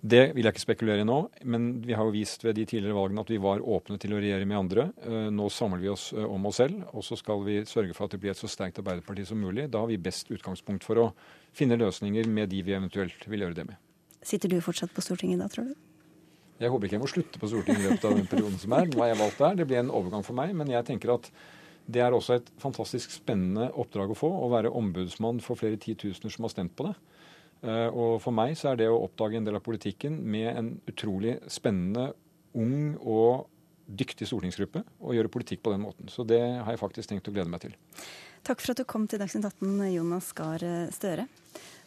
Det 0.00 0.30
vil 0.32 0.46
jeg 0.46 0.54
ikke 0.54 0.62
spekulere 0.62 1.02
i 1.02 1.04
nå, 1.04 1.16
men 1.52 1.66
vi 1.84 1.92
har 1.92 2.06
jo 2.08 2.14
vist 2.14 2.40
ved 2.46 2.54
de 2.56 2.64
tidligere 2.64 2.96
valgene 2.96 3.20
at 3.20 3.32
vi 3.32 3.40
var 3.42 3.60
åpne 3.60 3.98
til 4.00 4.14
å 4.16 4.20
regjere 4.22 4.46
med 4.48 4.56
andre. 4.56 4.86
Eh, 5.04 5.26
nå 5.28 5.50
samler 5.52 5.82
vi 5.82 5.90
oss 5.92 6.06
om 6.16 6.48
oss 6.48 6.62
selv, 6.62 6.86
og 6.96 7.04
så 7.04 7.18
skal 7.20 7.44
vi 7.44 7.58
sørge 7.68 7.92
for 7.96 8.08
at 8.08 8.16
det 8.16 8.22
blir 8.22 8.32
et 8.32 8.40
så 8.40 8.48
sterkt 8.48 8.80
Arbeiderparti 8.80 9.26
som 9.28 9.42
mulig. 9.44 9.68
Da 9.68 9.82
har 9.82 9.90
vi 9.92 10.00
best 10.00 10.32
utgangspunkt 10.32 10.88
for 10.88 11.02
å 11.02 11.06
finne 11.52 11.76
løsninger 11.76 12.32
med 12.32 12.48
de 12.48 12.62
vi 12.64 12.76
eventuelt 12.78 13.28
vil 13.28 13.44
gjøre 13.44 13.60
det 13.60 13.68
med. 13.68 13.80
Sitter 14.24 14.52
du 14.52 14.58
fortsatt 14.64 14.92
på 14.96 15.04
Stortinget 15.04 15.40
da, 15.44 15.52
tror 15.52 15.68
du? 15.68 15.76
Jeg 16.60 16.72
håper 16.72 16.88
ikke 16.88 16.96
jeg 16.98 17.04
må 17.04 17.08
slutte 17.08 17.40
på 17.40 17.48
Stortinget 17.48 17.84
i 17.84 17.88
løpet 17.88 18.08
av 18.08 18.16
den 18.16 18.26
perioden 18.28 18.58
som 18.60 18.74
er. 18.76 18.88
Nå 18.88 19.04
er 19.04 19.12
jeg 19.12 19.20
valgt 19.20 19.40
der. 19.40 19.54
Det 19.60 19.68
blir 19.68 19.80
en 19.80 19.92
overgang 19.96 20.24
for 20.24 20.36
meg. 20.36 20.52
Men 20.56 20.72
jeg 20.72 20.84
tenker 20.88 21.14
at 21.14 21.28
det 21.90 22.02
er 22.04 22.16
også 22.16 22.36
et 22.36 22.50
fantastisk 22.60 23.12
spennende 23.14 23.70
oppdrag 23.80 24.12
å 24.12 24.16
få. 24.16 24.28
Å 24.28 24.50
være 24.52 24.72
ombudsmann 24.76 25.40
for 25.44 25.60
flere 25.60 25.80
titusener 25.80 26.32
som 26.32 26.44
har 26.44 26.52
stemt 26.52 26.76
på 26.76 26.88
det. 26.88 26.96
Eh, 27.60 27.88
og 27.92 28.20
for 28.24 28.32
meg 28.34 28.56
så 28.58 28.72
er 28.72 28.80
det 28.80 28.88
å 28.88 29.00
oppdage 29.04 29.36
en 29.36 29.46
del 29.46 29.58
av 29.58 29.64
politikken 29.64 30.16
med 30.24 30.48
en 30.54 30.70
utrolig 30.88 31.36
spennende, 31.52 32.10
ung 32.56 32.96
og 32.98 33.50
dyktig 33.90 34.28
stortingsgruppe 34.30 34.82
og 35.02 35.16
gjøre 35.16 35.32
politikk 35.32 35.64
på 35.66 35.74
den 35.74 35.84
måten. 35.84 36.08
Så 36.10 36.24
det 36.26 36.40
har 36.40 36.70
jeg 36.72 36.80
faktisk 36.80 37.10
tenkt 37.10 37.28
å 37.28 37.34
glede 37.34 37.50
meg 37.52 37.64
til. 37.64 37.74
Takk 38.46 38.62
for 38.62 38.72
at 38.72 38.80
du 38.80 38.86
kom 38.88 39.04
til 39.10 39.20
Dagsnytt 39.20 39.48
18, 39.50 39.82
Jonas 39.92 40.30
Gahr 40.36 40.64
Støre. 40.94 41.26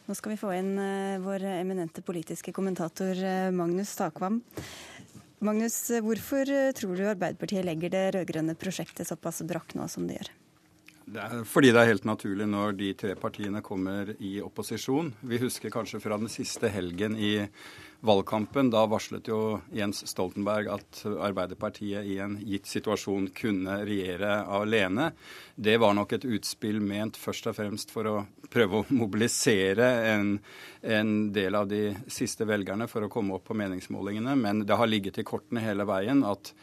Nå 0.04 0.14
skal 0.14 0.34
vi 0.34 0.38
få 0.38 0.52
inn 0.52 0.74
uh, 0.76 1.22
vår 1.24 1.46
eminente 1.54 2.04
politiske 2.04 2.52
kommentator 2.54 3.16
Magnus 3.56 3.94
Takvam. 3.96 4.42
Magnus, 5.44 5.78
hvorfor 6.04 6.48
tror 6.76 6.96
du 6.96 7.08
Arbeiderpartiet 7.08 7.64
legger 7.66 7.92
det 7.92 8.04
rød-grønne 8.18 8.54
prosjektet 8.60 9.08
såpass 9.08 9.42
brakk 9.48 9.74
nå 9.80 9.88
som 9.92 10.06
de 10.08 10.20
gjør? 10.20 10.30
Det 11.04 11.20
er 11.20 11.42
fordi 11.44 11.68
det 11.74 11.82
er 11.82 11.90
helt 11.90 12.06
naturlig 12.08 12.46
når 12.48 12.76
de 12.78 12.86
tre 12.96 13.12
partiene 13.20 13.60
kommer 13.64 14.14
i 14.24 14.38
opposisjon. 14.40 15.10
Vi 15.28 15.36
husker 15.42 15.72
kanskje 15.72 16.00
fra 16.00 16.16
den 16.16 16.30
siste 16.32 16.70
helgen 16.72 17.18
i 17.20 17.34
valgkampen. 18.04 18.70
Da 18.72 18.86
varslet 18.88 19.28
jo 19.28 19.58
Jens 19.76 20.00
Stoltenberg 20.08 20.70
at 20.72 21.02
Arbeiderpartiet 21.04 22.08
i 22.08 22.16
en 22.24 22.38
gitt 22.40 22.70
situasjon 22.70 23.28
kunne 23.36 23.82
regjere 23.84 24.38
alene. 24.48 25.10
Det 25.54 25.76
var 25.82 25.92
nok 25.96 26.14
et 26.16 26.24
utspill 26.24 26.80
ment 26.80 27.20
først 27.20 27.50
og 27.52 27.58
fremst 27.58 27.92
for 27.92 28.08
å 28.08 28.14
prøve 28.52 28.80
å 28.80 28.86
mobilisere 28.96 29.90
en, 30.14 30.38
en 30.80 31.12
del 31.36 31.60
av 31.60 31.68
de 31.68 31.90
siste 32.08 32.48
velgerne 32.48 32.88
for 32.88 33.04
å 33.04 33.12
komme 33.12 33.36
opp 33.36 33.44
på 33.50 33.58
meningsmålingene. 33.60 34.38
Men 34.40 34.64
det 34.64 34.80
har 34.80 34.88
ligget 34.88 35.20
i 35.20 35.26
kortene 35.28 35.64
hele 35.64 35.84
veien 35.88 36.24
at 36.24 36.54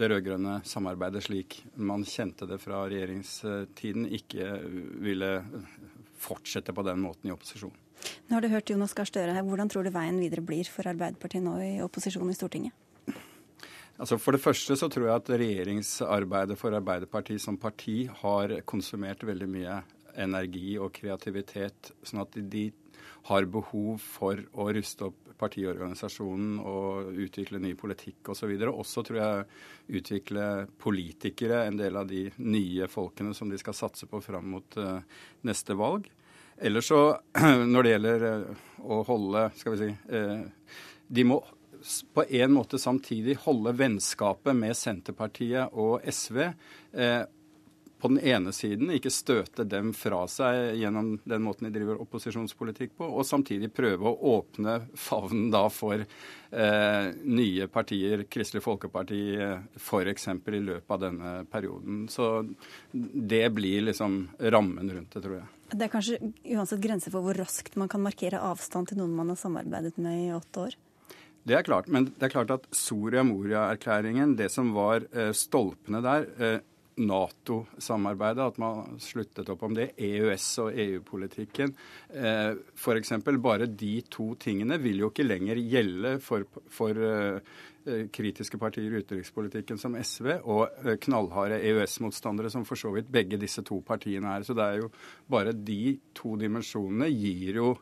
det 0.00 0.08
rød-grønne 0.10 0.60
samarbeidet 0.64 1.22
slik 1.26 1.60
man 1.76 2.06
kjente 2.08 2.48
det 2.48 2.60
fra 2.62 2.82
regjeringstiden, 2.88 4.08
ikke 4.16 4.48
ville 5.04 5.30
fortsette 6.20 6.74
på 6.76 6.84
den 6.86 7.02
måten 7.04 7.30
i 7.30 7.34
opposisjon. 7.34 7.74
Nå 8.28 8.36
har 8.36 8.44
du 8.44 8.48
hørt 8.48 8.70
Jonas 8.72 8.94
Gahr 8.96 9.08
Støre 9.08 9.34
her. 9.36 9.44
Hvordan 9.44 9.68
tror 9.68 9.84
du 9.84 9.92
veien 9.92 10.20
videre 10.22 10.44
blir 10.44 10.68
for 10.72 10.88
Arbeiderpartiet 10.88 11.44
nå 11.44 11.58
i 11.60 11.72
opposisjon 11.84 12.32
i 12.32 12.36
Stortinget? 12.36 12.72
Altså 14.00 14.16
For 14.16 14.32
det 14.32 14.40
første 14.40 14.76
så 14.80 14.88
tror 14.88 15.10
jeg 15.10 15.20
at 15.20 15.32
regjeringsarbeidet 15.42 16.56
for 16.56 16.72
Arbeiderpartiet 16.72 17.42
som 17.44 17.58
parti 17.60 18.06
har 18.22 18.54
konsumert 18.64 19.26
veldig 19.28 19.48
mye 19.50 19.80
energi 20.20 20.78
og 20.80 20.94
kreativitet, 20.96 21.92
sånn 22.02 22.22
at 22.24 22.38
de 22.52 22.70
har 23.28 23.48
behov 23.52 24.00
for 24.00 24.40
å 24.56 24.70
ruste 24.72 25.10
opp 25.10 25.30
partiorganisasjonen 25.40 26.58
og 26.60 27.20
utvikle 27.24 27.60
ny 27.62 27.72
politikk 27.78 28.32
osv. 28.32 28.52
Og 28.68 28.82
også 28.82 29.04
tror 29.06 29.20
jeg 29.20 30.00
utvikle 30.00 30.46
politikere, 30.80 31.64
en 31.66 31.78
del 31.80 31.96
av 31.96 32.08
de 32.10 32.26
nye 32.44 32.88
folkene 32.92 33.34
som 33.36 33.50
de 33.50 33.60
skal 33.60 33.76
satse 33.76 34.08
på 34.10 34.20
fram 34.24 34.50
mot 34.56 34.80
uh, 34.80 34.98
neste 35.48 35.76
valg. 35.78 36.10
Ellers 36.60 36.90
så, 36.92 37.00
når 37.72 37.86
det 37.86 37.94
gjelder 37.94 38.26
uh, 38.28 38.68
å 38.84 39.00
holde, 39.08 39.48
skal 39.56 39.76
vi 39.76 39.80
si 39.80 39.90
uh, 40.12 40.76
De 41.08 41.26
må 41.26 41.40
på 42.14 42.24
en 42.28 42.52
måte 42.52 42.78
samtidig 42.78 43.38
holde 43.46 43.72
vennskapet 43.72 44.56
med 44.56 44.76
Senterpartiet 44.76 45.72
og 45.72 46.02
SV 46.04 46.40
eh, 46.44 47.22
på 48.00 48.08
den 48.12 48.20
ene 48.24 48.52
siden, 48.56 48.90
ikke 48.94 49.12
støte 49.12 49.64
dem 49.68 49.92
fra 49.96 50.22
seg 50.30 50.78
gjennom 50.80 51.12
den 51.28 51.44
måten 51.44 51.68
de 51.68 51.72
driver 51.74 52.00
opposisjonspolitikk 52.02 52.96
på, 52.98 53.06
og 53.06 53.26
samtidig 53.28 53.70
prøve 53.76 54.08
å 54.08 54.34
åpne 54.38 54.78
favnen 54.98 55.50
da 55.52 55.66
for 55.72 56.00
eh, 56.00 57.06
nye 57.24 57.68
partier, 57.72 58.24
Kristelig 58.30 58.64
Folkeparti 58.64 59.22
f.eks. 59.76 60.28
i 60.30 60.64
løpet 60.64 60.96
av 60.96 61.02
denne 61.04 61.32
perioden. 61.50 62.04
Så 62.10 62.32
det 62.90 63.46
blir 63.54 63.88
liksom 63.90 64.22
rammen 64.52 64.92
rundt 64.92 65.16
det, 65.16 65.24
tror 65.24 65.40
jeg. 65.40 65.48
Det 65.70 65.86
er 65.86 65.92
kanskje 65.92 66.18
uansett 66.56 66.82
grenser 66.82 67.14
for 67.14 67.22
hvor 67.22 67.36
raskt 67.38 67.76
man 67.78 67.90
kan 67.90 68.02
markere 68.02 68.42
avstand 68.42 68.90
til 68.90 68.98
noen 69.02 69.14
man 69.14 69.30
har 69.30 69.38
samarbeidet 69.38 70.00
med 70.02 70.24
i 70.24 70.32
åtte 70.34 70.70
år? 70.70 70.78
Det 71.46 71.56
er 71.56 71.64
klart, 71.64 71.86
men 71.88 72.10
det 72.10 72.26
er 72.26 72.32
klart 72.34 72.50
at 72.52 72.66
Soria 72.76 73.22
Moria-erklæringen, 73.24 74.34
det 74.36 74.50
som 74.52 74.74
var 74.76 75.06
eh, 75.08 75.30
stolpene 75.36 76.02
der, 76.04 76.26
eh, 76.36 76.58
Nato-samarbeidet, 76.96 78.44
at 78.44 78.58
man 78.60 78.98
sluttet 79.00 79.48
opp 79.52 79.62
om 79.62 79.74
det, 79.76 79.92
EØS- 79.96 80.58
og 80.64 80.78
EU-politikken 80.78 81.72
eh, 82.12 82.58
f.eks. 82.74 83.12
Bare 83.40 83.66
de 83.66 83.92
to 84.10 84.34
tingene 84.40 84.78
vil 84.82 85.04
jo 85.04 85.10
ikke 85.12 85.26
lenger 85.26 85.60
gjelde 85.62 86.16
for, 86.24 86.44
for 86.68 86.98
eh, 87.06 87.38
eh, 87.86 88.02
kritiske 88.12 88.60
partier 88.60 88.90
i 88.90 89.02
utenrikspolitikken 89.04 89.80
som 89.80 89.96
SV 89.96 90.32
og 90.40 90.66
eh, 90.82 90.98
knallharde 91.06 91.62
EØS-motstandere, 91.70 92.52
som 92.52 92.66
for 92.68 92.80
så 92.80 92.92
vidt 92.96 93.08
begge 93.12 93.40
disse 93.40 93.64
to 93.66 93.80
partiene 93.86 94.36
er. 94.36 94.44
Så 94.44 94.56
det 94.58 94.66
er 94.66 94.82
jo 94.82 94.92
bare 95.30 95.56
de 95.56 95.96
to 96.16 96.36
dimensjonene 96.40 97.08
gir 97.14 97.62
jo 97.62 97.72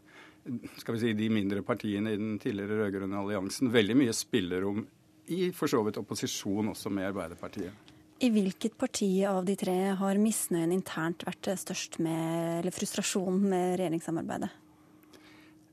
skal 0.78 0.96
vi 0.96 1.00
si, 1.02 1.10
de 1.12 1.26
mindre 1.28 1.60
partiene 1.66 2.14
i 2.14 2.20
den 2.20 2.38
tidligere 2.40 2.78
rød-grønne 2.84 3.18
alliansen 3.20 3.68
veldig 3.72 3.98
mye 4.00 4.14
spillerom 4.16 4.86
i 5.34 5.50
for 5.52 5.70
så 5.70 5.82
vidt 5.84 6.00
opposisjon 6.00 6.72
også 6.72 6.92
med 6.92 7.10
Arbeiderpartiet. 7.10 7.87
I 8.18 8.30
hvilket 8.34 8.74
parti 8.78 9.22
av 9.30 9.44
de 9.46 9.54
tre 9.58 9.76
har 9.98 10.18
misnøyen 10.18 10.72
internt 10.74 11.22
vært 11.26 11.52
størst 11.60 12.00
med, 12.02 12.58
eller 12.60 12.74
frustrasjonen 12.74 13.44
med 13.52 13.76
regjeringssamarbeidet? 13.78 14.50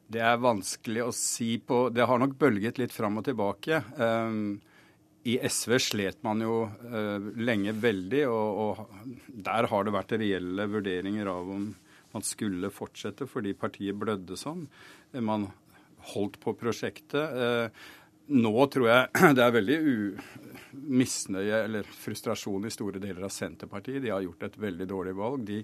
Det 0.06 0.22
er 0.22 0.38
vanskelig 0.38 1.02
å 1.02 1.14
si 1.16 1.56
på 1.58 1.88
Det 1.90 2.06
har 2.06 2.22
nok 2.22 2.36
bølget 2.38 2.78
litt 2.78 2.94
fram 2.94 3.18
og 3.18 3.26
tilbake. 3.26 3.82
Um, 3.98 4.60
I 5.26 5.40
SV 5.42 5.80
slet 5.82 6.22
man 6.28 6.44
jo 6.46 6.60
uh, 6.70 7.32
lenge 7.42 7.74
veldig, 7.74 8.22
og, 8.30 8.86
der 9.34 9.70
har 9.72 9.88
det 9.88 9.96
vært 9.98 10.14
reelle 10.22 10.70
vurderinger 10.70 11.32
av 11.34 11.50
om 11.58 11.68
man 12.14 12.24
skulle 12.24 12.70
fortsette 12.72 13.26
fordi 13.28 13.58
partiet 13.58 13.98
blødde 13.98 14.38
sånn. 14.40 14.68
Man 15.18 15.50
holdt 16.14 16.38
på 16.44 16.54
prosjektet. 16.54 17.74
Eh, 18.26 18.34
nå 18.34 18.68
tror 18.68 18.90
jeg 18.90 19.10
det 19.38 19.44
er 19.44 19.56
veldig 19.56 19.80
misnøye 20.86 21.64
eller 21.66 21.88
frustrasjon 21.88 22.68
i 22.68 22.74
store 22.74 23.00
deler 23.02 23.26
av 23.26 23.34
Senterpartiet. 23.34 24.02
De 24.04 24.14
har 24.14 24.24
gjort 24.26 24.44
et 24.48 24.58
veldig 24.58 24.88
dårlig 24.90 25.16
valg. 25.18 25.46
De 25.48 25.62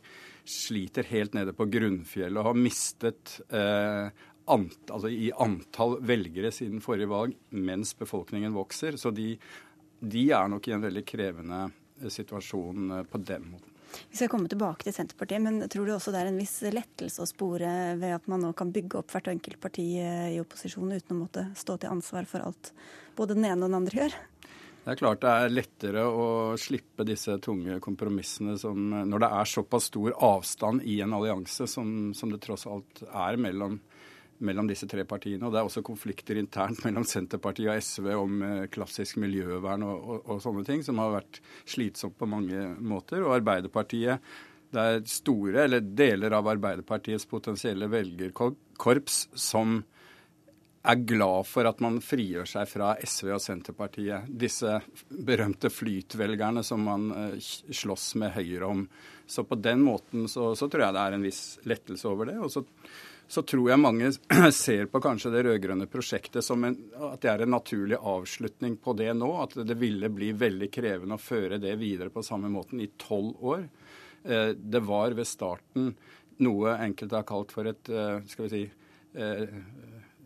sliter 0.48 1.08
helt 1.12 1.36
nede 1.38 1.54
på 1.58 1.68
grunnfjellet 1.72 2.40
og 2.40 2.52
har 2.52 2.60
mistet 2.60 3.40
eh, 3.50 4.08
ant, 4.52 4.80
altså 4.90 5.12
i 5.12 5.32
antall 5.32 6.00
velgere 6.06 6.52
siden 6.56 6.82
forrige 6.84 7.12
valg 7.12 7.36
mens 7.50 7.94
befolkningen 8.00 8.56
vokser. 8.56 8.98
Så 8.98 9.14
de, 9.16 9.36
de 10.00 10.30
er 10.32 10.50
nok 10.52 10.68
i 10.68 10.76
en 10.78 10.88
veldig 10.88 11.06
krevende 11.08 11.66
situasjon 12.10 12.98
eh, 12.98 13.06
på 13.10 13.22
den 13.26 13.52
måten. 13.52 13.71
Vi 14.10 14.18
skal 14.18 14.32
komme 14.32 14.50
tilbake 14.52 14.86
til 14.88 14.96
Senterpartiet, 14.96 15.44
men 15.44 15.62
tror 15.72 15.88
du 15.88 15.94
også 15.96 16.14
det 16.14 16.24
er 16.24 16.32
en 16.32 16.40
viss 16.40 16.58
lettelse 16.64 17.24
å 17.24 17.30
spore 17.30 17.72
ved 18.00 18.18
at 18.18 18.28
man 18.32 18.44
nå 18.46 18.52
kan 18.58 18.74
bygge 18.74 19.02
opp 19.02 19.14
hvert 19.14 19.32
enkelt 19.32 19.60
parti 19.64 19.88
eh, 20.02 20.34
i 20.36 20.42
opposisjon 20.42 20.92
uten 20.94 21.16
å 21.16 21.22
måtte 21.24 21.48
stå 21.60 21.78
til 21.82 21.94
ansvar 21.94 22.28
for 22.30 22.46
alt 22.46 22.74
både 23.18 23.38
den 23.38 23.48
ene 23.48 23.64
og 23.64 23.70
den 23.70 23.80
andre 23.82 24.04
gjør? 24.04 24.20
Det 24.82 24.96
er 24.96 24.98
klart 24.98 25.22
det 25.22 25.32
er 25.32 25.52
lettere 25.54 26.04
å 26.10 26.28
slippe 26.58 27.06
disse 27.06 27.36
tunge 27.44 27.78
kompromissene 27.84 28.56
som, 28.58 28.78
når 29.06 29.22
det 29.22 29.30
er 29.38 29.50
såpass 29.52 29.92
stor 29.92 30.16
avstand 30.26 30.82
i 30.90 30.98
en 31.06 31.14
allianse 31.14 31.68
som, 31.70 32.10
som 32.18 32.34
det 32.34 32.42
tross 32.42 32.66
alt 32.66 33.04
er 33.06 33.38
mellom 33.38 33.78
mellom 34.46 34.70
disse 34.70 34.88
tre 34.90 35.06
partiene. 35.08 35.46
Og 35.46 35.54
det 35.54 35.62
er 35.62 35.70
også 35.70 35.84
konflikter 35.86 36.40
internt 36.42 36.84
mellom 36.88 37.06
Senterpartiet 37.08 37.72
og 37.72 37.84
SV 37.84 38.12
om 38.18 38.46
eh, 38.48 38.68
klassisk 38.74 39.22
miljøvern 39.22 39.86
og, 39.88 39.98
og, 40.02 40.20
og, 40.26 40.42
sånne 40.44 40.66
ting, 40.68 40.86
som 40.86 41.02
har 41.02 41.16
vært 41.20 41.42
slitsomt 41.70 42.18
på 42.20 42.30
mange 42.30 42.72
måter. 42.80 43.24
Og 43.26 43.38
Arbeiderpartiet, 43.40 44.34
det 44.72 44.84
er 44.88 45.02
store, 45.10 45.66
eller 45.66 45.84
deler 45.84 46.38
av 46.38 46.48
Arbeiderpartiets 46.54 47.28
potensielle 47.30 47.90
velgerkorps 47.92 49.26
som 49.36 49.82
er 50.82 51.04
glad 51.06 51.46
for 51.46 51.68
at 51.70 51.82
man 51.84 52.00
frigjør 52.02 52.48
seg 52.50 52.70
fra 52.70 52.94
SV 52.98 53.36
og 53.36 53.42
Senterpartiet. 53.44 54.26
Disse 54.28 54.80
berømte 55.12 55.70
flytvelgerne 55.70 56.64
som 56.66 56.82
man 56.88 57.12
uh, 57.14 57.36
slåss 57.38 58.16
med 58.22 58.34
Høyre 58.34 58.70
om. 58.72 58.86
Så 59.30 59.46
på 59.48 59.60
den 59.62 59.84
måten 59.86 60.26
så, 60.32 60.52
så, 60.58 60.68
tror 60.68 60.88
jeg 60.88 60.98
det 60.98 61.04
er 61.04 61.18
en 61.18 61.28
viss 61.28 61.44
lettelse 61.70 62.10
over 62.10 62.32
det. 62.32 62.40
Og 62.42 62.50
så 62.54 62.66
så 63.32 63.42
tror 63.48 63.70
jeg 63.70 63.80
mange 63.80 64.10
ser 64.52 64.90
på 64.92 65.00
kanskje 65.04 65.32
det 65.32 65.46
rød-grønne 65.48 65.88
prosjektet 65.92 66.44
som 66.44 66.66
en, 66.68 66.76
at 67.12 67.22
det 67.24 67.30
er 67.32 67.46
en 67.46 67.54
naturlig 67.56 67.96
avslutning 67.96 68.76
på 68.84 68.96
det 69.00 69.14
nå. 69.16 69.30
At 69.46 69.56
det 69.68 69.78
ville 69.80 70.10
bli 70.12 70.34
veldig 70.36 70.68
krevende 70.74 71.16
å 71.16 71.22
føre 71.22 71.62
det 71.62 71.78
videre 71.80 72.12
på 72.12 72.26
samme 72.28 72.52
måten 72.52 72.84
i 72.84 72.90
tolv 73.00 73.40
år. 73.54 73.64
Eh, 74.28 74.50
det 74.52 74.84
var 74.84 75.16
ved 75.16 75.30
starten 75.30 75.94
noe 76.44 76.76
enkelte 76.82 77.22
har 77.22 77.28
kalt 77.30 77.56
for 77.56 77.72
et 77.72 77.92
eh, 77.94 78.20
skal 78.28 78.50
vi 78.50 78.52
si, 78.52 78.62
eh, 79.16 79.58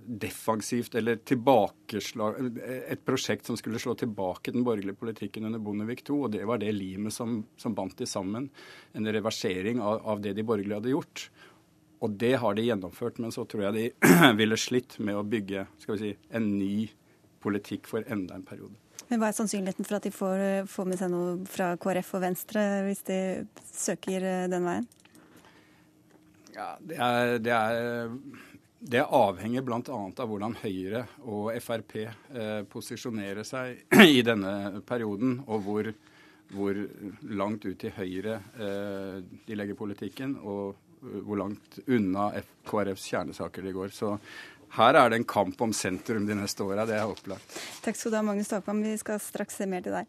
defensivt 0.06 0.96
eller 0.96 1.18
tilbakeslag 1.26 2.60
Et 2.94 3.02
prosjekt 3.06 3.46
som 3.46 3.58
skulle 3.58 3.82
slå 3.82 3.96
tilbake 3.98 4.54
den 4.54 4.66
borgerlige 4.66 4.98
politikken 4.98 5.46
under 5.46 5.62
Bondevik 5.62 6.04
II. 6.08 6.24
Og 6.26 6.32
det 6.34 6.46
var 6.46 6.62
det 6.62 6.74
limet 6.74 7.14
som, 7.14 7.44
som 7.58 7.74
bandt 7.78 7.98
de 8.02 8.10
sammen. 8.10 8.50
En 8.94 9.14
reversering 9.14 9.82
av, 9.82 10.02
av 10.06 10.22
det 10.22 10.34
de 10.38 10.46
borgerlige 10.46 10.82
hadde 10.82 10.94
gjort. 10.94 11.30
Og 12.04 12.16
det 12.20 12.34
har 12.42 12.56
de 12.58 12.66
gjennomført, 12.66 13.20
men 13.24 13.32
så 13.32 13.46
tror 13.50 13.68
jeg 13.68 13.76
de 13.78 13.86
ville 14.40 14.58
slitt 14.60 14.98
med 15.00 15.20
å 15.20 15.26
bygge 15.28 15.68
skal 15.82 15.96
vi 15.96 16.02
si, 16.02 16.16
en 16.36 16.50
ny 16.58 16.88
politikk 17.46 17.88
for 17.90 18.06
enda 18.12 18.36
en 18.36 18.46
periode. 18.46 18.76
Men 19.10 19.22
Hva 19.22 19.30
er 19.30 19.38
sannsynligheten 19.38 19.86
for 19.86 20.00
at 20.00 20.08
de 20.08 20.12
får, 20.14 20.44
får 20.72 20.90
med 20.90 21.00
seg 21.00 21.12
noe 21.14 21.36
fra 21.50 21.76
KrF 21.82 22.16
og 22.18 22.24
Venstre 22.24 22.64
hvis 22.88 23.04
de 23.06 23.20
søker 23.70 24.26
eh, 24.26 24.48
den 24.50 24.66
veien? 24.66 24.88
Ja, 26.56 26.72
det, 26.80 26.98
er, 26.98 27.36
det, 27.44 27.54
er, 27.54 28.12
det 28.80 29.04
avhenger 29.04 29.66
bl.a. 29.68 29.82
av 29.84 30.30
hvordan 30.32 30.56
Høyre 30.62 31.04
og 31.28 31.52
Frp 31.62 31.96
eh, 32.00 32.62
posisjonerer 32.72 33.46
seg 33.46 33.84
i 34.18 34.24
denne 34.26 34.82
perioden, 34.88 35.42
og 35.46 35.66
hvor, 35.68 35.92
hvor 36.56 36.80
langt 37.28 37.68
ut 37.68 37.78
til 37.84 37.94
høyre 37.98 38.40
eh, 38.56 39.20
de 39.46 39.60
legger 39.60 39.78
politikken, 39.78 40.38
og 40.42 40.80
hvor 41.26 41.38
langt 41.42 41.80
unna 41.88 42.32
KrFs 42.68 43.08
kjernesaker 43.12 43.62
de 43.66 43.72
går. 43.76 43.90
Så 43.96 44.18
her 44.76 44.94
er 45.00 45.10
det 45.10 45.22
en 45.22 45.28
kamp 45.30 45.62
om 45.62 45.74
sentrum 45.74 46.26
de 46.28 46.36
neste 46.36 46.64
åra, 46.66 46.86
det 46.88 46.98
er 47.00 47.08
opplagt. 47.08 47.60
Takk 47.86 47.96
skal 48.00 48.12
du 48.12 48.18
ha, 48.20 48.24
Magnus 48.28 48.52
Takvam. 48.52 48.84
Vi 48.84 48.98
skal 49.02 49.20
straks 49.24 49.56
se 49.62 49.66
mer 49.70 49.82
til 49.86 49.94
deg. 49.96 50.06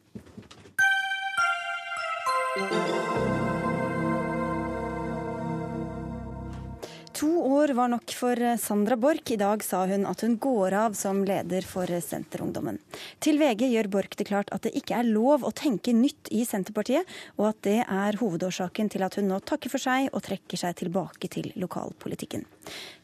To 7.16 7.28
år 7.56 7.70
var 7.73 7.88
nok 7.88 8.12
for 8.12 8.37
Sandra 8.61 8.96
Borch. 9.00 9.30
I 9.32 9.38
dag 9.40 9.62
sa 9.64 9.87
hun 9.88 10.02
at 10.04 10.20
hun 10.20 10.35
går 10.37 10.75
av 10.76 10.96
som 10.99 11.23
leder 11.25 11.64
for 11.64 11.88
Senterungdommen. 11.88 12.76
Til 13.25 13.40
VG 13.40 13.70
gjør 13.73 13.88
Borch 13.94 14.18
det 14.20 14.26
klart 14.28 14.52
at 14.52 14.66
det 14.66 14.75
ikke 14.76 14.99
er 14.99 15.08
lov 15.08 15.46
å 15.49 15.52
tenke 15.56 15.94
nytt 15.96 16.28
i 16.28 16.42
Senterpartiet, 16.44 17.08
og 17.40 17.49
at 17.54 17.62
det 17.64 17.78
er 17.80 18.18
hovedårsaken 18.20 18.92
til 18.92 19.06
at 19.06 19.16
hun 19.16 19.30
nå 19.32 19.40
takker 19.49 19.73
for 19.73 19.80
seg 19.80 20.11
og 20.11 20.26
trekker 20.28 20.61
seg 20.61 20.76
tilbake 20.82 21.30
til 21.32 21.49
lokalpolitikken. 21.56 22.44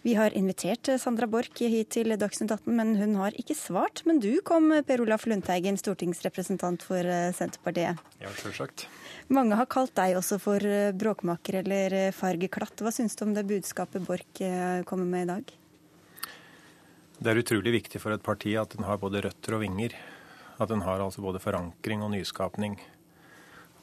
Vi 0.05 0.19
har 0.19 0.37
invitert 0.37 0.93
Sandra 1.01 1.31
Borch 1.31 1.65
hit 1.65 1.95
til 1.97 2.13
Dagsnytt 2.13 2.53
18, 2.53 2.69
men 2.69 2.93
hun 3.01 3.17
har 3.23 3.33
ikke 3.41 3.57
svart. 3.57 4.05
Men 4.05 4.21
du 4.21 4.35
kom, 4.45 4.75
Per 4.85 5.07
Olaf 5.07 5.25
Lundteigen, 5.25 5.81
stortingsrepresentant 5.81 6.85
for 6.85 7.09
Senterpartiet. 7.39 8.05
Ja, 8.21 8.37
selvsagt. 8.45 8.91
Mange 9.31 9.57
har 9.59 9.69
kalt 9.71 9.95
deg 9.95 10.17
også 10.19 10.39
for 10.43 10.65
eh, 10.67 10.91
bråkmaker 10.97 11.61
eller 11.61 11.95
eh, 11.95 12.15
fargeklatt. 12.15 12.83
Hva 12.83 12.91
syns 12.95 13.15
du 13.19 13.25
om 13.27 13.35
det 13.37 13.45
budskapet 13.47 14.03
Borch 14.07 14.41
eh, 14.43 14.83
kommer 14.89 15.07
med 15.07 15.27
i 15.27 15.31
dag? 15.31 15.53
Det 17.23 17.31
er 17.31 17.39
utrolig 17.39 17.77
viktig 17.77 18.01
for 18.03 18.15
et 18.15 18.25
parti 18.25 18.57
at 18.59 18.75
den 18.75 18.87
har 18.89 18.99
både 18.99 19.23
røtter 19.23 19.55
og 19.57 19.63
vinger. 19.63 19.95
At 20.59 20.73
den 20.73 20.83
har 20.83 21.03
altså 21.05 21.23
både 21.23 21.43
forankring 21.43 22.03
og 22.03 22.11
nyskapning. 22.17 22.79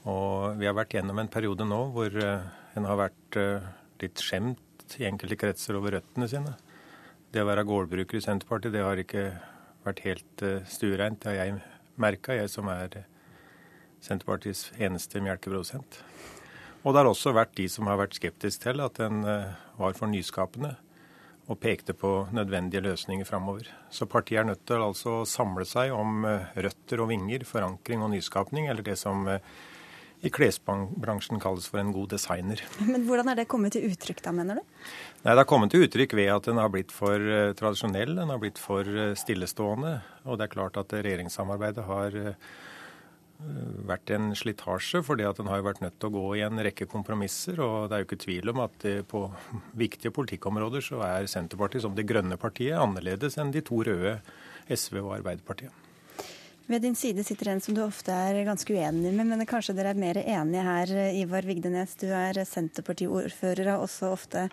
Og 0.10 0.60
vi 0.60 0.68
har 0.68 0.76
vært 0.76 0.98
gjennom 0.98 1.22
en 1.22 1.32
periode 1.32 1.68
nå 1.68 1.80
hvor 1.96 2.14
en 2.20 2.88
har 2.88 3.00
vært 3.00 3.38
litt 4.00 4.22
skjemt 4.24 4.96
i 5.00 5.08
enkelte 5.08 5.38
kretser 5.40 5.76
over 5.80 5.98
røttene 5.98 6.28
sine. 6.32 6.54
Det 7.32 7.44
å 7.44 7.48
være 7.48 7.66
gårdbruker 7.68 8.20
i 8.20 8.24
Senterpartiet 8.24 8.76
det 8.76 8.84
har 8.84 9.02
ikke 9.02 9.26
vært 9.86 10.04
helt 10.06 10.46
stuereint. 10.72 11.20
Det 11.20 11.32
har 11.32 11.42
jeg 11.42 11.60
merka, 12.00 12.38
jeg 12.38 12.52
som 12.52 12.72
er 12.72 13.02
Senterpartiets 14.04 14.70
eneste 14.80 15.22
melkeprodusent. 15.24 16.02
Og 16.86 16.94
det 16.94 17.02
har 17.02 17.10
også 17.10 17.34
vært 17.36 17.58
de 17.58 17.66
som 17.72 17.90
har 17.92 18.00
vært 18.00 18.16
skeptiske 18.16 18.64
til 18.64 18.84
at 18.84 19.00
den 19.02 19.26
eh, 19.28 19.50
var 19.80 19.98
for 19.98 20.12
nyskapende, 20.12 20.78
og 21.50 21.58
pekte 21.60 21.96
på 21.98 22.28
nødvendige 22.36 22.84
løsninger 22.86 23.26
framover. 23.26 23.68
Så 23.92 24.06
partiet 24.08 24.44
er 24.44 24.48
nødt 24.52 24.62
til 24.70 24.86
altså 24.86 25.24
å 25.24 25.28
samle 25.28 25.66
seg 25.68 25.92
om 25.96 26.24
eh, 26.30 26.54
røtter 26.64 27.04
og 27.04 27.12
vinger, 27.12 27.44
forankring 27.48 28.06
og 28.06 28.14
nyskapning, 28.14 28.70
eller 28.72 28.86
det 28.86 28.96
som 29.02 29.28
eh, 29.28 29.44
i 30.24 30.32
klesbransjen 30.32 31.40
kalles 31.44 31.68
for 31.72 31.82
en 31.82 31.92
god 31.96 32.14
designer. 32.16 32.64
Men 32.88 33.04
Hvordan 33.08 33.34
er 33.34 33.42
det 33.42 33.50
kommet 33.52 33.76
til 33.76 33.90
uttrykk 33.90 34.24
da, 34.24 34.36
mener 34.36 34.62
du? 34.62 34.64
Nei, 35.26 35.34
Det 35.34 35.38
har 35.42 35.52
kommet 35.52 35.76
til 35.76 35.84
uttrykk 35.84 36.16
ved 36.20 36.32
at 36.38 36.48
den 36.48 36.60
har 36.60 36.72
blitt 36.72 36.96
for 36.96 37.30
tradisjonell, 37.60 38.16
den 38.20 38.32
har 38.32 38.40
blitt 38.40 38.60
for 38.60 38.88
stillestående. 39.20 39.94
Og 40.28 40.40
det 40.40 40.48
er 40.48 40.56
klart 40.58 40.80
at 40.80 40.96
regjeringssamarbeidet 40.96 41.88
har 41.88 42.20
vært 43.90 44.12
en 44.16 44.32
slitasje, 44.36 45.02
fordi 45.06 45.26
at 45.28 45.40
en 45.40 45.50
har 45.52 45.64
vært 45.64 45.82
nødt 45.84 45.96
til 46.00 46.10
å 46.10 46.16
gå 46.18 46.24
i 46.38 46.46
en 46.46 46.60
rekke 46.66 46.88
kompromisser. 46.92 47.60
Og 47.64 47.90
det 47.90 47.96
er 47.96 48.04
jo 48.04 48.10
ikke 48.10 48.24
tvil 48.26 48.54
om 48.54 48.64
at 48.66 48.88
på 49.10 49.26
viktige 49.84 50.14
politikkområder 50.16 50.84
så 50.86 51.04
er 51.08 51.30
Senterpartiet 51.32 51.86
som 51.86 51.96
det 51.98 52.08
grønne 52.10 52.40
partiet 52.42 52.80
annerledes 52.80 53.40
enn 53.40 53.54
de 53.56 53.64
to 53.66 53.84
røde, 53.88 54.20
SV 54.70 55.00
og 55.02 55.14
Arbeiderpartiet. 55.22 55.86
Ved 56.70 56.84
din 56.86 56.94
side 56.94 57.24
sitter 57.26 57.50
en 57.50 57.62
som 57.66 57.74
du 57.74 57.80
ofte 57.82 58.14
er 58.14 58.44
ganske 58.46 58.70
uenig 58.70 59.10
med, 59.10 59.26
men 59.26 59.42
kanskje 59.50 59.74
dere 59.74 59.96
er 59.96 59.98
mer 59.98 60.20
enige 60.22 60.66
her, 60.68 60.92
Ivar 61.18 61.48
Vigdenes. 61.48 61.96
Du 61.98 62.06
er 62.14 62.38
Senterparti-ordfører, 62.46 63.72
har 63.72 63.82
også 63.82 64.12
ofte 64.14 64.44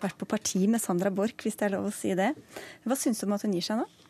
vært 0.00 0.16
på 0.16 0.28
parti 0.30 0.62
med 0.72 0.80
Sandra 0.80 1.12
Borch, 1.12 1.36
hvis 1.44 1.60
det 1.60 1.68
er 1.68 1.74
lov 1.76 1.90
å 1.90 1.92
si 1.92 2.14
det. 2.16 2.30
Hva 2.88 2.96
syns 2.96 3.20
du 3.20 3.26
om 3.26 3.36
at 3.36 3.44
hun 3.44 3.52
gir 3.58 3.66
seg 3.66 3.82
nå? 3.82 4.05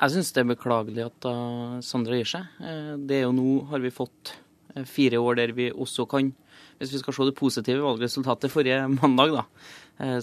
Jeg 0.00 0.14
syns 0.14 0.30
det 0.32 0.40
er 0.40 0.52
beklagelig 0.54 1.02
at 1.04 1.26
uh, 1.28 1.80
Sandra 1.84 2.16
gir 2.16 2.28
seg. 2.28 2.46
Uh, 2.56 2.94
det 3.04 3.18
er 3.18 3.26
jo 3.26 3.34
nå 3.36 3.48
har 3.68 3.82
vi 3.84 3.92
fått 3.92 4.32
uh, 4.72 4.86
fire 4.88 5.20
år 5.20 5.36
der 5.42 5.52
vi 5.52 5.66
også 5.68 6.06
kan, 6.08 6.30
hvis 6.80 6.94
vi 6.94 7.00
skal 7.02 7.16
se 7.16 7.26
det 7.28 7.36
positive 7.36 7.84
valgresultatet 7.84 8.52
forrige 8.52 8.80
mandag, 9.02 9.36
da, 9.36 9.44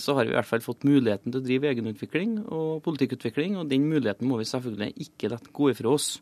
så 0.01 0.15
har 0.17 0.25
vi 0.25 0.34
i 0.34 0.34
hvert 0.34 0.50
fall 0.50 0.63
fått 0.65 0.88
muligheten 0.89 1.29
til 1.29 1.38
å 1.38 1.46
drive 1.46 1.69
egenutvikling 1.69 2.31
og 2.50 2.79
politikkutvikling. 2.88 3.60
Og 3.62 3.67
den 3.69 3.84
muligheten 3.86 4.25
må 4.25 4.39
vi 4.39 4.48
selvfølgelig 4.50 5.05
ikke 5.05 5.29
la 5.29 5.38
gå 5.38 5.67
ifra 5.69 5.91
oss. 5.93 6.15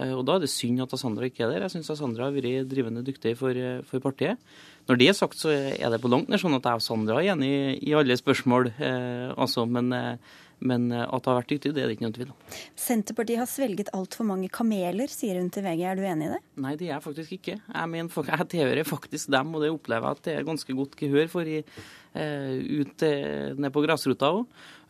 Og 0.00 0.22
Da 0.24 0.38
er 0.38 0.46
det 0.46 0.48
synd 0.48 0.80
at 0.80 0.94
Sandra 0.96 1.28
ikke 1.28 1.44
er 1.44 1.52
der. 1.52 1.66
Jeg 1.66 1.74
syns 1.74 1.92
Sandra 2.00 2.30
har 2.30 2.32
vært 2.32 2.70
drivende 2.70 3.04
dyktig 3.04 3.34
for, 3.36 3.60
for, 3.84 4.00
partiet. 4.00 4.40
Når 4.88 5.02
det 5.02 5.10
er 5.10 5.18
sagt, 5.18 5.36
så 5.36 5.52
er 5.52 5.92
det 5.92 6.00
på 6.00 6.08
langt 6.08 6.32
nær 6.32 6.40
sånn 6.40 6.56
at 6.56 6.64
jeg 6.64 6.80
og 6.80 6.86
Sandra 6.86 7.20
er 7.20 7.34
enige 7.34 7.60
i, 7.74 7.76
i 7.90 7.94
alle 8.00 8.16
spørsmål. 8.16 8.72
Eh, 8.72 9.36
altså, 9.36 9.68
men 9.68 9.92
eh, 9.92 10.32
men 10.62 10.86
eh, 10.92 11.04
at 11.04 11.24
det 11.24 11.30
har 11.30 11.38
vært 11.40 11.50
dyktig, 11.52 11.72
det 11.74 11.82
er 11.82 11.90
det 11.90 11.96
ikke 11.96 12.06
noen 12.06 12.16
tvil 12.16 12.30
om. 12.32 12.54
Senterpartiet 12.78 13.40
har 13.42 13.50
svelget 13.50 13.90
altfor 13.96 14.28
mange 14.28 14.50
kameler, 14.52 15.10
sier 15.12 15.40
hun 15.40 15.50
til 15.54 15.66
VG. 15.66 15.84
Er 15.90 15.98
du 15.98 16.06
enig 16.06 16.28
i 16.28 16.32
det? 16.36 16.40
Nei, 16.64 16.74
det 16.80 16.88
er 16.88 16.94
jeg 16.94 17.04
faktisk 17.04 17.36
ikke. 17.38 17.58
Jeg, 17.60 17.90
mener, 17.92 18.30
jeg 18.30 18.48
tilhører 18.54 18.88
faktisk 18.88 19.32
dem, 19.34 19.52
og 19.54 19.64
det 19.64 19.74
opplever 19.74 20.08
jeg 20.08 20.18
at 20.18 20.24
det 20.28 20.34
er 20.38 20.48
ganske 20.48 20.78
godt 20.80 20.98
gehør 21.00 21.30
for 21.32 21.50
i, 21.50 21.60
uh, 21.60 22.56
ut 22.80 23.06
uh, 23.06 23.54
ned 23.58 23.74
på 23.74 23.84
grasrota 23.84 24.32
òg. 24.38 24.44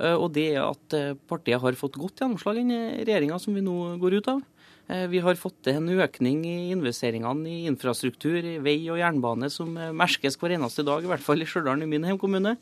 Og 0.05 0.27
det 0.35 0.49
er 0.57 0.65
at 0.65 0.95
partiet 1.31 1.63
har 1.63 1.77
fått 1.79 1.95
godt 2.03 2.19
gjennomslag 2.19 2.59
i 2.59 2.79
regjeringa 3.07 3.37
som 3.39 3.55
vi 3.55 3.63
nå 3.63 3.95
går 4.03 4.17
ut 4.19 4.31
av. 4.33 4.41
Vi 5.09 5.21
har 5.23 5.39
fått 5.39 5.61
til 5.65 5.79
en 5.79 6.03
økning 6.03 6.41
i 6.51 6.73
investeringene 6.75 7.47
i 7.47 7.69
infrastruktur, 7.71 8.41
i 8.43 8.57
vei 8.61 8.75
og 8.91 8.99
jernbane, 8.99 9.47
som 9.55 9.71
merkes 9.95 10.35
hver 10.41 10.57
eneste 10.59 10.83
dag, 10.85 11.07
i 11.07 11.13
hvert 11.13 11.23
fall 11.23 11.41
i 11.41 11.47
Stjørdal, 11.47 11.87
i 11.87 11.89
min 11.89 12.09
hjemkommune. 12.11 12.57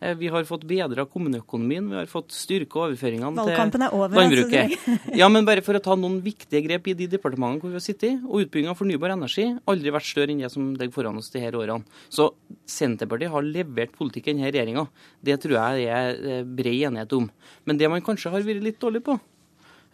Eh, 0.00 0.14
vi 0.14 0.28
har 0.28 0.44
fått 0.44 0.64
bedra 0.68 1.06
kommuneøkonomien, 1.08 1.88
vi 1.90 1.96
har 1.96 2.08
fått 2.10 2.34
styrka 2.36 2.82
overføringene 2.84 3.44
til 3.46 3.56
landbruket. 3.56 4.74
ja, 5.20 5.28
men 5.32 5.46
bare 5.48 5.64
for 5.64 5.78
å 5.78 5.82
ta 5.82 5.96
noen 5.96 6.18
viktige 6.24 6.62
grep 6.66 6.90
i 6.90 6.96
de 6.98 7.08
departementene 7.16 7.62
hvor 7.62 7.72
vi 7.72 7.80
har 7.80 7.84
sittet. 7.84 8.24
Og 8.26 8.44
utbygging 8.44 8.72
av 8.72 8.80
fornybar 8.80 9.14
energi 9.16 9.48
aldri 9.64 9.94
vært 9.94 10.08
større 10.08 10.34
enn 10.34 10.42
det 10.44 10.52
som 10.52 10.74
ligger 10.74 10.94
foran 10.94 11.20
oss 11.20 11.32
de 11.32 11.42
her 11.42 11.56
årene. 11.56 11.86
Så 12.12 12.30
Senterpartiet 12.68 13.32
har 13.32 13.46
levert 13.46 13.94
politikk 13.96 14.28
i 14.28 14.34
denne 14.34 14.50
regjeringa. 14.50 14.84
Det 15.24 15.38
tror 15.42 15.56
jeg 15.58 15.80
det 15.80 15.88
er 15.96 16.20
eh, 16.34 16.44
bred 16.44 16.90
enighet 16.90 17.16
om. 17.16 17.30
Men 17.64 17.80
det 17.80 17.90
man 17.92 18.04
kanskje 18.04 18.34
har 18.34 18.44
vært 18.44 18.64
litt 18.66 18.80
dårlig 18.82 19.00
på, 19.06 19.16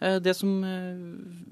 eh, 0.03 0.19
det 0.23 0.35
som 0.35 0.51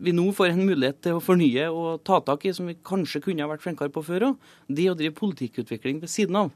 vi 0.02 0.16
nå 0.18 0.28
får 0.36 0.52
en 0.52 0.66
mulighet 0.68 1.00
til 1.08 1.20
å 1.20 1.24
fornye 1.24 1.70
og 1.72 2.04
ta 2.08 2.20
tak 2.26 2.44
i, 2.50 2.56
som 2.58 2.68
vi 2.68 2.76
kanskje 2.76 3.24
kunne 3.24 3.46
ha 3.46 3.52
vært 3.54 3.64
flinkere 3.64 3.94
på 3.94 4.04
før 4.04 4.32
òg, 4.32 4.50
det 4.68 4.92
å 4.92 4.98
drive 4.98 5.16
politikkutvikling 5.22 6.04
ved 6.04 6.12
siden 6.12 6.44
av. 6.44 6.52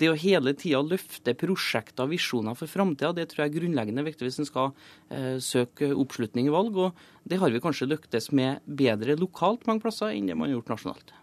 Det 0.00 0.08
å 0.08 0.16
hele 0.16 0.54
tida 0.56 0.80
løfte 0.80 1.34
prosjekter 1.36 2.06
og 2.06 2.14
visjoner 2.14 2.56
for 2.56 2.70
framtida, 2.70 3.12
det 3.16 3.28
tror 3.30 3.44
jeg 3.44 3.50
er 3.50 3.56
grunnleggende 3.58 4.04
viktig 4.06 4.26
hvis 4.26 4.40
en 4.40 4.48
skal 4.48 4.70
eh, 5.12 5.36
søke 5.44 5.90
oppslutning 5.92 6.48
i 6.48 6.54
valg. 6.54 6.78
Og 6.80 7.28
det 7.28 7.40
har 7.42 7.52
vi 7.52 7.60
kanskje 7.62 7.90
lyktes 7.90 8.30
med 8.36 8.64
bedre 8.64 9.18
lokalt 9.20 9.66
mange 9.68 9.84
plasser 9.84 10.14
enn 10.14 10.30
det 10.30 10.38
man 10.38 10.48
har 10.48 10.58
gjort 10.58 10.72
nasjonalt. 10.74 11.14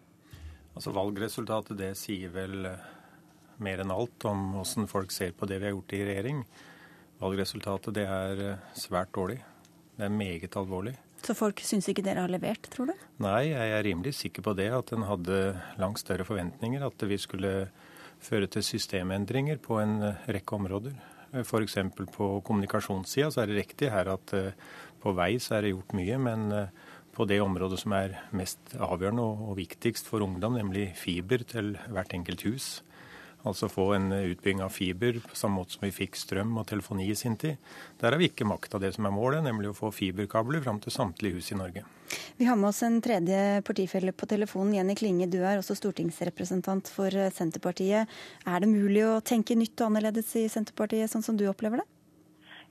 Altså 0.77 0.93
Valgresultatet 0.93 1.79
det 1.79 1.91
sier 1.97 2.29
vel 2.35 2.69
eh, 2.69 2.87
mer 3.65 3.81
enn 3.81 3.93
alt 3.93 4.29
om 4.29 4.51
hvordan 4.59 4.89
folk 4.91 5.13
ser 5.15 5.33
på 5.33 5.49
det 5.49 5.57
vi 5.61 5.69
har 5.69 5.73
gjort 5.73 5.97
i 5.97 6.05
regjering. 6.11 6.45
Valgresultatet 7.17 7.97
det 7.97 8.05
er 8.05 8.45
eh, 8.51 8.71
svært 8.77 9.15
dårlig. 9.17 9.39
Det 9.97 10.05
er 10.05 10.13
meget 10.13 10.53
alvorlig. 10.59 10.93
Så 11.25 11.33
folk 11.33 11.61
syns 11.65 11.87
ikke 11.89 12.05
dere 12.05 12.23
har 12.27 12.31
levert, 12.31 12.69
tror 12.71 12.91
du? 12.91 13.05
Nei, 13.25 13.49
jeg 13.49 13.71
er 13.73 13.85
rimelig 13.87 14.13
sikker 14.19 14.45
på 14.45 14.53
det. 14.57 14.69
At 14.69 14.93
en 14.93 15.07
hadde 15.09 15.39
langt 15.81 16.01
større 16.01 16.27
forventninger. 16.27 16.85
At 16.85 17.01
vi 17.09 17.17
skulle 17.19 17.53
føre 18.23 18.49
til 18.51 18.65
systemendringer 18.65 19.59
på 19.63 19.79
en 19.81 20.01
eh, 20.03 20.27
rekke 20.37 20.57
områder. 20.57 20.97
Eh, 21.31 21.43
F.eks. 21.43 21.77
på 22.15 22.29
kommunikasjonssida 22.45 23.31
så 23.33 23.43
er 23.43 23.51
det 23.51 23.61
riktig 23.61 23.91
her 23.93 24.11
at 24.13 24.33
eh, 24.37 24.53
på 25.03 25.13
vei 25.17 25.35
så 25.43 25.57
er 25.57 25.65
det 25.67 25.75
gjort 25.75 25.93
mye, 25.97 26.17
men 26.17 26.47
på 27.13 27.25
det 27.29 27.37
området 27.41 27.77
som 27.81 27.93
er 27.93 28.15
mest 28.35 28.73
avgjørende 28.73 29.21
og 29.21 29.51
viktigst 29.59 30.09
for 30.09 30.25
ungdom, 30.25 30.57
nemlig 30.57 30.87
fiber 30.97 31.43
til 31.45 31.75
hvert 31.93 32.15
enkelt 32.17 32.41
hus, 32.47 32.67
Altså 33.47 33.69
få 33.71 33.91
en 33.95 34.11
utbygging 34.11 34.61
av 34.65 34.73
fiber 34.75 35.21
på 35.23 35.35
samme 35.35 35.61
måte 35.61 35.77
som 35.77 35.85
vi 35.87 35.93
fikk 35.95 36.17
strøm 36.19 36.57
og 36.59 36.67
telefoni 36.69 37.07
i 37.09 37.15
sin 37.15 37.37
tid. 37.39 37.55
Der 38.01 38.11
har 38.11 38.19
vi 38.19 38.27
ikke 38.31 38.47
makta 38.47 38.79
det 38.81 38.93
som 38.97 39.07
er 39.07 39.15
målet, 39.15 39.45
nemlig 39.45 39.71
å 39.71 39.77
få 39.77 39.91
fiberkabler 39.95 40.63
fram 40.65 40.81
til 40.83 40.93
samtlige 40.93 41.39
hus 41.39 41.51
i 41.55 41.59
Norge. 41.59 41.85
Vi 42.37 42.47
har 42.47 42.59
med 42.59 42.69
oss 42.69 42.83
en 42.83 42.99
tredje 43.03 43.61
partifelle 43.67 44.13
på 44.15 44.27
telefonen. 44.29 44.75
Jenny 44.77 44.95
Klinge, 44.99 45.29
du 45.31 45.39
er 45.41 45.59
også 45.59 45.75
stortingsrepresentant 45.79 46.91
for 46.91 47.13
Senterpartiet. 47.35 48.11
Er 48.47 48.63
det 48.63 48.71
mulig 48.71 49.03
å 49.07 49.19
tenke 49.25 49.57
nytt 49.57 49.75
og 49.81 49.91
annerledes 49.91 50.35
i 50.39 50.47
Senterpartiet, 50.51 51.11
sånn 51.11 51.25
som 51.25 51.39
du 51.39 51.47
opplever 51.51 51.81
det? 51.81 51.87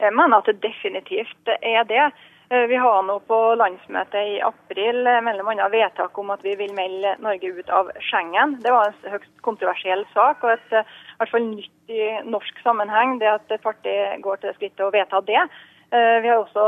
Jeg 0.01 0.13
mener 0.13 0.41
at 0.43 0.49
det 0.51 0.61
definitivt 0.65 1.53
er 1.57 1.85
det. 1.89 2.09
Eh, 2.49 2.67
vi 2.67 2.77
har 2.77 3.03
nå 3.03 3.17
på 3.27 3.37
landsmøtet 3.59 4.21
i 4.23 4.35
april 4.45 5.01
bl.a. 5.03 5.43
annet 5.51 5.73
vedtak 5.73 6.19
om 6.19 6.29
at 6.31 6.45
vi 6.47 6.53
vil 6.55 6.75
melde 6.79 7.17
Norge 7.19 7.49
ut 7.57 7.71
av 7.75 7.89
Schengen. 8.07 8.55
Det 8.63 8.71
var 8.71 8.93
en 8.93 9.17
høyst 9.17 9.33
kontroversiell 9.43 10.05
sak, 10.13 10.45
og 10.45 10.53
et 10.55 10.77
eh, 10.79 10.93
hvert 11.19 11.33
fall 11.33 11.49
nytt 11.49 11.91
i 11.91 12.05
norsk 12.29 12.61
sammenheng 12.63 13.17
det 13.23 13.33
at 13.33 13.51
et 13.51 13.65
parti 13.65 13.97
går 14.23 14.43
til 14.43 14.55
skrittet 14.55 14.85
å 14.87 14.93
vedta 14.95 15.23
det. 15.27 15.43
Vi 15.87 16.27
har 16.27 16.41
også 16.41 16.63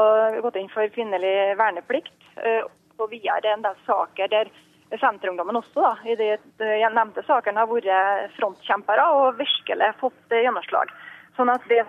gått 0.45 0.57
inn 0.61 0.69
for 0.71 0.87
kvinnelig 0.95 1.57
verneplikt. 1.59 2.15
Og 3.03 3.09
videre 3.11 3.51
en 3.51 3.65
del 3.65 3.75
saker 3.83 4.31
der 4.31 4.51
Senterungdommen 4.95 5.59
også 5.59 5.83
da, 5.83 5.91
i 6.07 6.15
de 6.17 6.29
nevnte 6.95 7.25
sakene 7.27 7.59
har 7.59 7.67
vært 7.69 8.37
frontkjempere 8.37 9.09
og 9.19 9.41
virkelig 9.41 9.91
fått 9.99 10.37
gjennomslag. 10.39 10.95
Sånn 11.35 11.51
at 11.51 11.67
det 11.67 11.83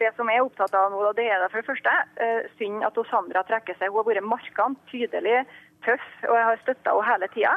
det 0.00 0.10
som 0.16 0.30
jeg 0.30 0.40
er 0.40 0.46
opptatt 0.46 0.74
av 0.78 0.92
nå, 0.92 1.02
det 1.16 1.26
er 1.28 1.42
det 1.42 1.50
for 1.52 1.60
det 1.60 1.68
første 1.68 1.94
uh, 2.20 2.48
synd 2.58 2.84
at 2.86 2.98
Sandra 3.10 3.44
trekker 3.48 3.76
seg. 3.78 3.92
Hun 3.92 4.02
har 4.02 4.08
vært 4.10 4.28
markant, 4.28 4.80
tydelig, 4.90 5.44
tøff, 5.86 6.08
og 6.28 6.34
jeg 6.38 6.48
har 6.50 6.62
støtta 6.62 6.94
henne 6.94 7.10
hele 7.12 7.30
tida. 7.34 7.54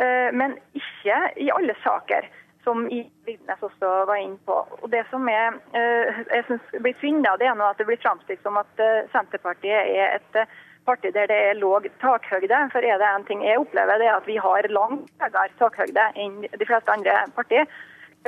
Uh, 0.00 0.28
men 0.36 0.56
ikke 0.76 1.18
i 1.40 1.50
alle 1.56 1.76
saker. 1.84 2.30
som 2.60 2.82
Vigdenes 3.24 3.62
også 3.64 3.90
var 4.04 4.18
inne 4.20 4.36
på. 4.44 4.52
Og 4.82 4.90
Det 4.92 5.00
som 5.10 5.28
er, 5.32 5.54
jeg 5.72 6.44
syns 6.44 6.66
blir 6.84 6.98
synd, 7.00 7.24
det 7.24 7.46
er 7.46 7.62
at 7.64 7.78
det 7.78 7.86
blir 7.88 8.02
framstilt 8.02 8.42
som 8.42 8.58
at 8.60 8.82
Senterpartiet 9.14 9.88
er 9.96 10.18
et 10.18 10.36
parti 10.84 11.10
der 11.14 11.26
det 11.30 11.38
er 11.50 11.60
låg 11.60 11.88
takhøyde. 12.02 12.58
For 12.72 12.84
er 12.84 12.98
det 13.00 13.08
en 13.08 13.24
ting 13.28 13.44
jeg 13.44 13.58
opplever, 13.58 13.98
det 13.98 14.06
er 14.10 14.18
at 14.18 14.28
vi 14.28 14.36
har 14.36 14.68
langt 14.68 15.08
høyere 15.22 15.48
takhøyde 15.58 16.06
enn 16.24 16.42
de 16.44 16.68
fleste 16.68 16.92
andre 16.92 17.16
partier. 17.36 17.66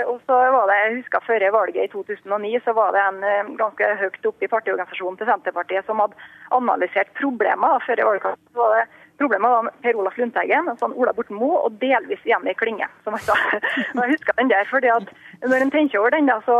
Og 0.00 0.20
så 0.24 0.36
var 0.54 0.70
det, 0.70 0.76
jeg 0.80 0.94
husker 1.02 1.24
Før 1.26 1.42
valget 1.52 1.84
i 1.84 1.92
2009 1.92 2.52
så 2.64 2.72
var 2.72 2.94
det 2.96 3.02
en 3.04 3.24
eh, 3.28 3.50
ganske 3.60 3.88
høyt 4.00 4.28
oppe 4.30 4.46
i 4.46 4.48
partiorganisasjonen 4.48 5.18
til 5.20 5.28
Senterpartiet 5.28 5.84
som 5.84 6.00
hadde 6.00 6.16
analysert 6.56 7.12
problemer. 7.18 7.82
Før 7.86 8.04
valgkampen 8.08 8.56
var 8.56 8.76
det 8.78 8.86
Problemet 9.20 9.50
var 9.50 9.68
Per 9.84 9.98
Olaf 10.00 10.16
Lundteigen, 10.18 10.70
sånn 10.80 10.94
Ola 10.98 11.12
Borten 11.14 11.36
Moe 11.38 11.60
og 11.66 11.76
delvis 11.78 12.24
Jenny 12.26 12.54
Klinge. 12.58 12.88
som 13.04 13.14
jeg, 13.14 13.60
jeg 14.00 14.14
husker 14.14 14.38
den 14.40 14.50
der, 14.50 14.64
fordi 14.70 14.90
at 14.90 15.12
Når 15.42 15.66
en 15.66 15.70
tenker 15.70 16.00
over 16.00 16.10
den, 16.10 16.26
da, 16.26 16.40
så 16.46 16.56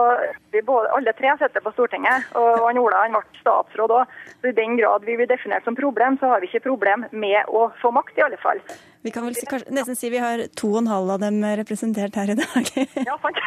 vi 0.53 0.63
både, 0.63 0.93
alle 0.95 1.17
tre 1.19 1.33
sitter 1.41 1.65
på 1.65 1.73
Stortinget, 1.73 2.29
og 2.39 2.69
han 2.69 2.79
Ola 2.79 3.03
han 3.03 3.17
ble 3.17 3.41
statsråd 3.41 3.97
òg. 3.99 4.15
I 4.47 4.55
den 4.55 4.79
grad 4.79 5.07
vi 5.09 5.17
blir 5.19 5.31
definert 5.31 5.65
som 5.65 5.79
problem, 5.79 6.19
så 6.21 6.31
har 6.31 6.43
vi 6.43 6.51
ikke 6.51 6.67
problem 6.69 7.07
med 7.11 7.49
å 7.49 7.69
få 7.83 7.91
makt, 7.95 8.19
i 8.19 8.27
alle 8.27 8.39
fall. 8.43 8.63
Vi 9.03 9.11
kan 9.11 9.25
vel 9.27 9.35
nesten 9.75 9.97
si 9.99 10.11
vi 10.13 10.21
har 10.23 10.45
to 10.59 10.69
og 10.71 10.83
en 10.85 10.91
halv 10.91 11.11
av 11.17 11.23
dem 11.25 11.41
representert 11.59 12.15
her 12.15 12.31
i 12.31 12.37
dag. 12.39 12.69
ja, 13.09 13.17
sant. 13.19 13.41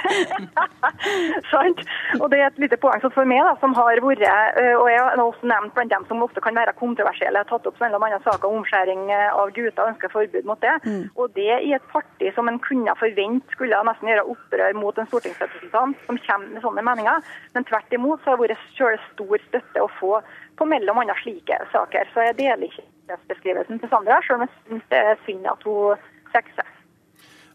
sant. 1.53 1.83
Og 2.19 2.25
det 2.31 2.41
er 2.41 2.49
et 2.49 2.59
lite 2.65 2.79
poeng 2.81 2.99
for 3.05 3.27
meg, 3.29 3.39
da, 3.47 3.53
som 3.61 3.75
har 3.77 4.01
vært, 4.03 4.25
eh, 4.25 4.73
og 4.75 4.89
jeg 4.91 4.99
har 4.99 5.21
også 5.23 5.47
nevnt 5.47 5.75
blant 5.77 5.93
dem 5.93 6.07
som 6.09 6.23
ofte 6.25 6.43
kan 6.43 6.57
være 6.59 6.75
kontroversielle, 6.79 7.45
tatt 7.47 7.69
opp 7.69 7.79
bl.a. 7.79 8.19
saker 8.25 8.49
om 8.49 8.59
omskjæring 8.59 9.07
eh, 9.13 9.29
av 9.31 9.53
gutter 9.55 9.85
og 9.85 9.93
ønsker 9.93 10.11
forbud 10.11 10.49
mot 10.49 10.59
det. 10.65 10.73
Mm. 10.83 11.05
Og 11.15 11.31
det 11.37 11.61
i 11.69 11.71
et 11.77 11.87
parti 11.93 12.33
som 12.35 12.51
en 12.51 12.59
kunne 12.63 12.97
forvente 12.99 13.55
skulle 13.55 13.79
nesten 13.87 14.11
gjøre 14.11 14.27
opprør 14.35 14.75
mot 14.81 14.99
en 14.99 15.07
stortingsrepresentant 15.11 16.03
som 16.09 16.19
kommer 16.27 16.51
med 16.51 16.65
sånne 16.65 16.83
meninger. 16.89 17.31
Men 17.55 17.69
tvert 17.69 17.95
imot 17.95 18.23
så 18.23 18.33
har 18.33 18.43
det 18.43 18.51
vært 18.51 18.67
stor 19.15 19.47
støtte 19.47 19.85
å 19.85 19.91
få 20.01 20.19
på 20.59 20.67
mellom 20.67 20.99
andre 20.99 21.15
slike 21.23 21.61
saker. 21.71 22.11
Så 22.11 22.27
jeg 22.27 22.39
deler 22.41 22.67
ikke 22.67 22.87
beskrivelsen 23.29 23.81
til 23.81 23.91
Sandra, 23.91 24.21
selv 24.25 24.41
om 24.41 24.45
jeg 24.45 24.53
syns 24.55 24.87
det 24.91 25.01
er 25.11 25.21
synd 25.25 25.49
at 25.51 25.67
hun 25.67 26.07
trekker 26.31 26.59
seg. 26.59 26.71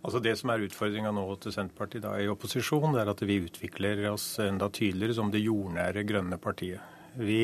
Altså 0.01 0.21
Det 0.25 0.33
som 0.41 0.51
er 0.53 0.65
utfordringa 0.65 1.13
nå 1.13 1.25
til 1.43 1.53
Senterpartiet 1.53 2.07
da 2.07 2.15
i 2.17 2.29
opposisjon, 2.33 2.95
det 2.95 3.03
er 3.03 3.11
at 3.13 3.23
vi 3.29 3.43
utvikler 3.45 4.07
oss 4.13 4.33
enda 4.41 4.71
tydeligere 4.73 5.19
som 5.19 5.33
det 5.33 5.43
jordnære 5.45 6.07
grønne 6.09 6.39
partiet. 6.41 6.81
Vi 7.21 7.43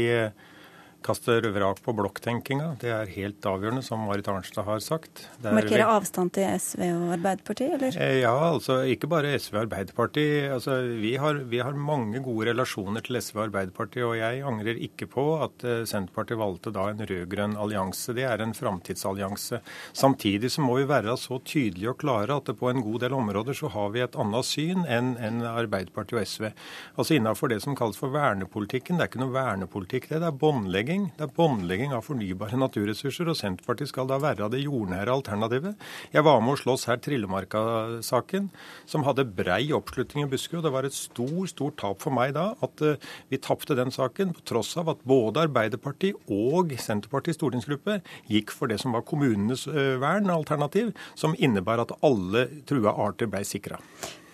kaster 1.06 1.44
vrak 1.54 1.80
på 1.84 1.94
blokktenkinga. 1.96 2.72
Det 2.82 2.90
er 2.92 3.10
helt 3.14 3.46
avgjørende, 3.46 3.82
som 3.86 4.02
Marit 4.08 4.26
Arnstad 4.30 4.66
har 4.66 4.82
sagt. 4.84 5.26
Markere 5.44 5.86
avstand 5.88 6.34
til 6.36 6.48
SV 6.58 6.82
og 6.88 7.12
Arbeiderpartiet, 7.16 7.76
eller? 7.78 7.98
Eh, 8.02 8.20
ja, 8.24 8.34
altså 8.34 8.80
ikke 8.90 9.10
bare 9.10 9.34
SV 9.38 9.54
og 9.54 9.62
Arbeiderpartiet. 9.66 10.50
Altså, 10.56 10.78
vi, 11.02 11.14
har, 11.22 11.40
vi 11.50 11.60
har 11.62 11.78
mange 11.78 12.22
gode 12.24 12.50
relasjoner 12.50 13.04
til 13.06 13.20
SV 13.22 13.38
og 13.38 13.44
Arbeiderpartiet, 13.46 14.04
og 14.06 14.16
jeg 14.18 14.42
angrer 14.50 14.82
ikke 14.88 15.08
på 15.12 15.26
at 15.46 15.66
eh, 15.66 15.84
Senterpartiet 15.88 16.40
valgte 16.42 16.74
da 16.74 16.88
en 16.90 17.04
rød-grønn 17.06 17.56
allianse. 17.60 18.16
Det 18.16 18.26
er 18.26 18.42
en 18.42 18.56
framtidsallianse. 18.56 19.62
Samtidig 19.96 20.52
så 20.56 20.64
må 20.64 20.80
vi 20.80 20.88
være 20.90 21.16
så 21.20 21.38
tydelige 21.46 21.94
og 21.94 22.00
klare 22.02 22.40
at 22.40 22.50
på 22.56 22.70
en 22.70 22.82
god 22.84 23.04
del 23.04 23.16
områder 23.16 23.56
så 23.56 23.70
har 23.74 23.92
vi 23.94 24.02
et 24.04 24.18
annet 24.18 24.48
syn 24.48 24.86
enn 24.90 25.14
en 25.22 25.42
Arbeiderpartiet 25.46 26.18
og 26.18 26.26
SV. 26.26 26.50
Altså 26.96 27.16
Innafor 27.16 27.52
det 27.52 27.62
som 27.64 27.76
kalles 27.78 27.98
for 28.00 28.12
vernepolitikken. 28.14 28.98
Det 28.98 29.06
er 29.06 29.12
ikke 29.12 29.22
noe 29.22 29.34
vernepolitikk, 29.34 30.08
det. 30.10 30.22
Det 30.22 30.30
er 30.30 30.40
båndlegging 30.40 30.95
båndlegging. 30.96 31.12
Det 31.16 31.24
er 31.24 31.34
båndlegging 31.36 31.92
av 31.94 32.04
fornybare 32.04 32.58
naturressurser, 32.58 33.28
og 33.28 33.36
Senterpartiet 33.36 33.90
skal 33.90 34.08
da 34.08 34.18
være 34.18 34.48
det 34.50 34.62
jordnære 34.64 35.12
alternativet. 35.12 35.76
Jeg 36.12 36.24
var 36.24 36.40
med 36.40 36.54
å 36.54 36.60
slåss 36.60 36.86
her 36.88 36.98
Trillemarka-saken, 36.98 38.50
som 38.86 39.04
hadde 39.04 39.24
brei 39.24 39.72
oppslutning 39.72 40.26
i 40.26 40.30
Buskerud. 40.30 40.64
Det 40.64 40.72
var 40.72 40.84
et 40.84 40.96
stort, 40.96 41.50
stort 41.50 41.78
tap 41.78 42.00
for 42.02 42.14
meg 42.14 42.34
da 42.36 42.54
at 42.60 42.82
uh, 42.82 42.96
vi 43.30 43.38
tapte 43.38 43.76
den 43.76 43.90
saken, 43.90 44.34
på 44.36 44.44
tross 44.46 44.76
av 44.76 44.90
at 44.92 45.02
både 45.04 45.46
Arbeiderpartiet 45.46 46.16
og 46.28 46.74
Senterpartiets 46.78 47.38
stortingsgruppe 47.40 48.00
gikk 48.30 48.54
for 48.54 48.70
det 48.70 48.80
som 48.82 48.96
var 48.96 49.06
kommunenes 49.06 49.66
uh, 49.68 49.98
vern-alternativ, 50.02 50.94
som 51.14 51.36
innebar 51.38 51.82
at 51.84 51.94
alle 52.06 52.48
trua 52.66 52.94
arter 53.06 53.30
ble 53.30 53.44
sikra. 53.46 53.80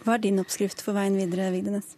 Hva 0.02 0.16
er 0.16 0.24
din 0.24 0.40
oppskrift 0.42 0.82
for 0.82 0.96
veien 0.98 1.14
videre, 1.14 1.52
Vigdenes? 1.54 1.96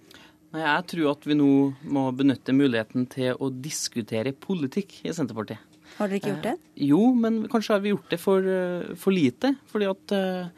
Jeg 0.54 0.86
tror 0.90 1.10
at 1.14 1.24
vi 1.26 1.36
nå 1.38 1.48
må 1.90 2.04
benytte 2.14 2.54
muligheten 2.54 3.08
til 3.10 3.38
å 3.42 3.50
diskutere 3.50 4.34
politikk 4.36 5.00
i 5.02 5.14
Senterpartiet. 5.14 5.58
Har 5.96 6.10
dere 6.10 6.20
ikke 6.20 6.32
gjort 6.32 6.46
det? 6.46 6.54
Eh, 6.58 6.84
jo, 6.90 7.00
men 7.14 7.42
kanskje 7.50 7.74
har 7.76 7.82
vi 7.82 7.92
gjort 7.92 8.10
det 8.10 8.20
for, 8.22 8.38
eh, 8.42 8.94
for 8.98 9.14
lite. 9.14 9.54
fordi 9.70 9.90
at 9.90 10.12
eh, 10.12 10.48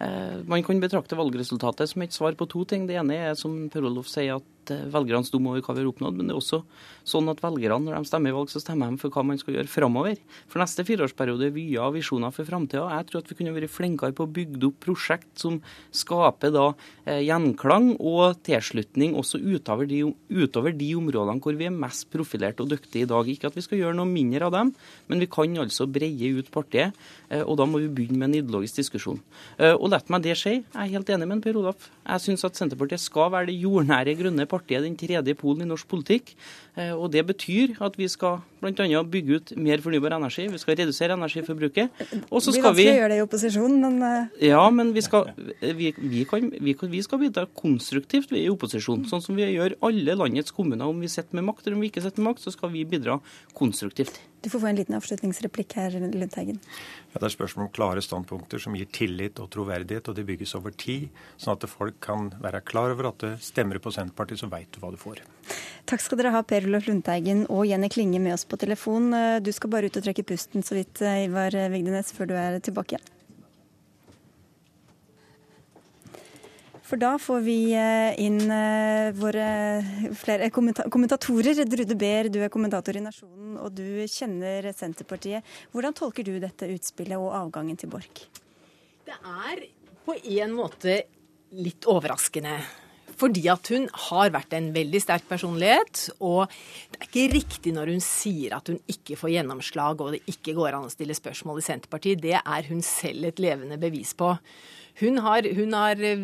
eh, 0.00 0.36
man 0.44 0.62
kan 0.62 0.80
betrakte 0.80 1.18
valgresultatet 1.18 1.88
som 1.88 2.02
et 2.02 2.12
svar 2.12 2.36
på 2.36 2.48
to 2.48 2.64
ting. 2.64 2.86
Det 2.86 2.96
ene 2.96 3.16
er 3.30 3.34
som 3.34 3.68
Per 3.68 3.84
Olof 3.84 4.08
sier, 4.08 4.36
at 4.36 4.55
Eh, 4.74 4.86
velgernes 4.90 5.30
dom 5.30 5.46
over 5.50 5.62
hva 5.62 5.74
vi 5.76 5.82
har 5.82 5.90
oppnådd, 5.90 6.16
men 6.18 6.28
det 6.28 6.34
er 6.34 6.40
også 6.40 6.62
sånn 7.06 7.30
at 7.30 7.42
velgerne, 7.44 7.86
når 7.86 8.00
de 8.00 8.08
stemmer 8.08 8.32
i 8.32 8.36
valg, 8.36 8.50
så 8.50 8.62
stemmer 8.62 8.90
de 8.90 9.00
for 9.00 9.14
hva 9.14 9.24
man 9.26 9.38
skal 9.40 9.56
gjøre 9.56 9.70
framover. 9.70 10.18
For 10.50 10.62
neste 10.62 10.84
fireårsperiode 10.86 11.52
vyer 11.54 11.84
og 11.84 11.94
visjoner 11.96 12.34
for 12.34 12.48
framtida. 12.48 12.86
Jeg 12.96 13.08
tror 13.10 13.22
at 13.22 13.30
vi 13.30 13.38
kunne 13.38 13.54
vært 13.54 13.72
flinkere 13.72 14.16
på 14.16 14.26
å 14.26 14.32
bygge 14.38 14.70
opp 14.70 14.80
prosjekt 14.82 15.30
som 15.42 15.60
skaper 15.94 16.54
da 16.54 16.66
eh, 17.04 17.22
gjenklang 17.26 17.92
og 17.96 18.40
tilslutning 18.46 19.14
også 19.18 19.40
utover 19.42 19.88
de, 19.90 20.02
utover 20.34 20.74
de 20.76 20.90
områdene 20.98 21.42
hvor 21.44 21.58
vi 21.58 21.68
er 21.68 21.74
mest 21.74 22.08
profilerte 22.12 22.64
og 22.64 22.72
dyktige 22.74 23.06
i 23.06 23.10
dag. 23.10 23.30
Ikke 23.30 23.50
at 23.50 23.58
vi 23.58 23.64
skal 23.64 23.82
gjøre 23.82 23.98
noe 23.98 24.10
mindre 24.10 24.48
av 24.48 24.56
dem, 24.56 24.74
men 25.06 25.22
vi 25.22 25.30
kan 25.30 25.54
altså 25.62 25.86
breie 25.88 26.32
ut 26.36 26.50
partiet, 26.52 26.96
eh, 27.30 27.44
og 27.44 27.56
da 27.60 27.68
må 27.68 27.80
vi 27.82 27.92
begynne 27.92 28.18
med 28.18 28.32
en 28.32 28.38
ideologisk 28.42 28.82
diskusjon. 28.82 29.20
Og 29.76 29.86
la 29.90 29.98
meg 30.12 30.24
det 30.24 30.34
skje. 30.38 30.52
Jeg 30.60 30.76
er 30.82 30.90
helt 30.92 31.08
enig 31.12 31.26
med 31.28 31.40
Per 31.44 31.56
Olaf. 31.58 31.86
Jeg 32.06 32.22
syns 32.22 32.44
at 32.46 32.58
Senterpartiet 32.58 33.00
skal 33.02 33.30
være 33.32 33.48
det 33.50 33.56
jordnære 33.62 34.14
grønne 34.18 34.44
partiet 34.48 34.55
partiet 34.56 34.84
den 34.84 34.96
tredje 34.98 35.36
polen 35.38 35.64
i 35.66 35.70
norsk 35.70 35.88
politikk. 35.88 36.34
Eh, 36.76 36.92
og 36.92 37.10
Det 37.12 37.24
betyr 37.28 37.76
at 37.80 37.96
vi 37.96 38.08
skal 38.08 38.40
bl.a. 38.60 39.02
bygge 39.04 39.38
ut 39.38 39.52
mer 39.60 39.82
fornybar 39.84 40.16
energi, 40.16 40.46
vi 40.48 40.60
skal 40.60 40.76
redusere 40.80 41.16
energiforbruket. 41.16 42.04
Og 42.30 42.42
så 42.42 42.52
skal 42.52 42.74
vi 42.76 42.88
Det 42.88 42.92
blir 42.92 42.92
vanskelig 42.92 42.92
å 42.92 43.00
gjøre 43.00 43.12
det 43.12 43.18
i 43.18 43.24
opposisjon, 43.26 43.80
men 43.80 43.98
eh, 44.02 44.46
Ja, 44.50 44.64
men 44.70 44.92
vi 44.96 45.04
skal, 45.04 45.32
vi, 45.60 45.92
vi, 45.96 46.24
kan, 46.28 46.50
vi 46.52 47.02
skal 47.04 47.22
bidra 47.22 47.46
konstruktivt 47.54 48.32
i 48.32 48.48
opposisjon. 48.52 49.06
Sånn 49.10 49.24
som 49.24 49.36
vi 49.38 49.48
gjør 49.52 49.76
alle 49.86 50.16
landets 50.16 50.54
kommuner. 50.56 50.88
Om 50.88 51.04
vi 51.04 51.12
sitter 51.12 51.38
med 51.38 51.48
makt 51.50 51.66
eller 51.66 51.78
om 51.78 51.84
vi 51.84 51.92
ikke 51.92 52.04
sitter 52.04 52.22
med 52.22 52.32
makt, 52.32 52.46
så 52.46 52.54
skal 52.54 52.72
vi 52.72 52.86
bidra 52.88 53.20
konstruktivt. 53.56 54.20
Du 54.46 54.50
får 54.50 54.60
få 54.62 54.66
en 54.70 54.76
liten 54.78 54.94
avslutningsreplikk 54.94 55.72
her, 55.74 55.90
Lundteigen. 55.90 56.60
Ja, 57.10 57.18
Det 57.18 57.26
er 57.26 57.32
spørsmål 57.34 57.64
om 57.64 57.70
klare 57.74 58.02
standpunkter 58.04 58.60
som 58.62 58.76
gir 58.78 58.86
tillit 58.86 59.40
og 59.42 59.48
troverdighet, 59.50 60.06
og 60.06 60.14
de 60.14 60.22
bygges 60.22 60.54
over 60.54 60.70
tid, 60.70 61.08
sånn 61.36 61.56
at 61.56 61.66
folk 61.66 61.98
kan 61.98 62.28
være 62.38 62.60
klar 62.62 62.94
over 62.94 63.08
at 63.08 63.18
det 63.24 63.32
stemmer 63.42 63.82
på 63.82 63.90
Senterpartiet, 63.90 64.38
så 64.38 64.46
veit 64.46 64.70
du 64.70 64.78
hva 64.78 64.92
du 64.94 65.00
får. 65.02 65.24
Takk 65.90 66.04
skal 66.04 66.22
dere 66.22 66.30
ha, 66.30 66.44
Per 66.46 66.62
Olof 66.70 66.86
Lundteigen 66.86 67.42
og 67.50 67.66
Jenny 67.66 67.90
Klinge 67.90 68.22
med 68.22 68.36
oss 68.38 68.46
på 68.46 68.54
telefon. 68.54 69.10
Du 69.42 69.50
skal 69.50 69.74
bare 69.74 69.90
ut 69.90 69.98
og 69.98 70.06
trekke 70.06 70.22
pusten 70.30 70.62
så 70.62 70.78
vidt, 70.78 71.02
Ivar 71.02 71.50
Vigdenes, 71.74 72.14
før 72.14 72.30
du 72.30 72.38
er 72.38 72.62
tilbake 72.62 72.94
igjen. 72.94 73.15
For 76.86 77.00
da 77.02 77.16
får 77.18 77.40
vi 77.42 77.58
eh, 77.74 78.14
inn 78.22 78.44
eh, 78.46 79.10
våre 79.18 79.46
flere 80.14 80.52
kommentatorer. 80.54 81.64
Drude 81.66 81.96
Beer, 81.98 82.30
du 82.30 82.38
er 82.44 82.52
kommentator 82.52 82.94
i 82.94 83.02
Nasjonen, 83.02 83.56
og 83.58 83.74
du 83.74 84.04
kjenner 84.06 84.70
Senterpartiet. 84.76 85.42
Hvordan 85.74 85.96
tolker 85.98 86.26
du 86.26 86.36
dette 86.42 86.68
utspillet 86.70 87.18
og 87.18 87.34
avgangen 87.34 87.78
til 87.80 87.90
Borch? 87.90 88.28
Det 89.06 89.18
er 89.18 89.64
på 90.06 90.14
en 90.14 90.54
måte 90.54 91.00
litt 91.58 91.88
overraskende. 91.90 92.60
Fordi 93.16 93.46
at 93.48 93.72
hun 93.72 93.86
har 94.10 94.30
vært 94.34 94.54
en 94.54 94.70
veldig 94.74 95.02
sterk 95.02 95.26
personlighet. 95.26 96.06
Og 96.22 96.46
det 96.92 97.00
er 97.00 97.08
ikke 97.08 97.28
riktig 97.34 97.74
når 97.74 97.96
hun 97.96 98.02
sier 98.04 98.54
at 98.60 98.70
hun 98.70 98.78
ikke 98.92 99.18
får 99.18 99.34
gjennomslag 99.34 100.06
og 100.06 100.14
det 100.14 100.22
ikke 100.30 100.54
går 100.54 100.76
an 100.76 100.86
å 100.86 100.92
stille 100.92 101.16
spørsmål 101.18 101.62
i 101.62 101.66
Senterpartiet. 101.66 102.22
Det 102.22 102.38
er 102.38 102.70
hun 102.70 102.84
selv 102.86 103.32
et 103.32 103.42
levende 103.42 103.80
bevis 103.80 104.14
på. 104.14 104.36
Hun 104.96 105.18
har, 105.20 105.44
hun 105.54 105.74
har 105.76 106.00
eh, 106.00 106.20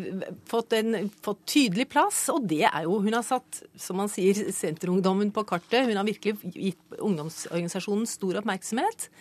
fått 0.49 0.73
en 0.73 1.09
fått 1.21 1.43
tydelig 1.49 1.85
plass, 1.93 2.25
og 2.33 2.47
det 2.49 2.63
er 2.65 2.87
jo 2.87 2.97
Hun 3.03 3.13
har 3.13 3.25
satt, 3.25 3.61
som 3.77 3.99
man 4.01 4.09
sier, 4.09 4.33
Senterungdommen 4.49 5.29
på 5.33 5.43
kartet. 5.45 5.85
Hun 5.85 5.99
har 5.99 6.07
virkelig 6.07 6.39
gitt 6.55 6.97
ungdomsorganisasjonen 6.97 8.09
stor 8.09 8.41
oppmerksomhet. 8.41 9.11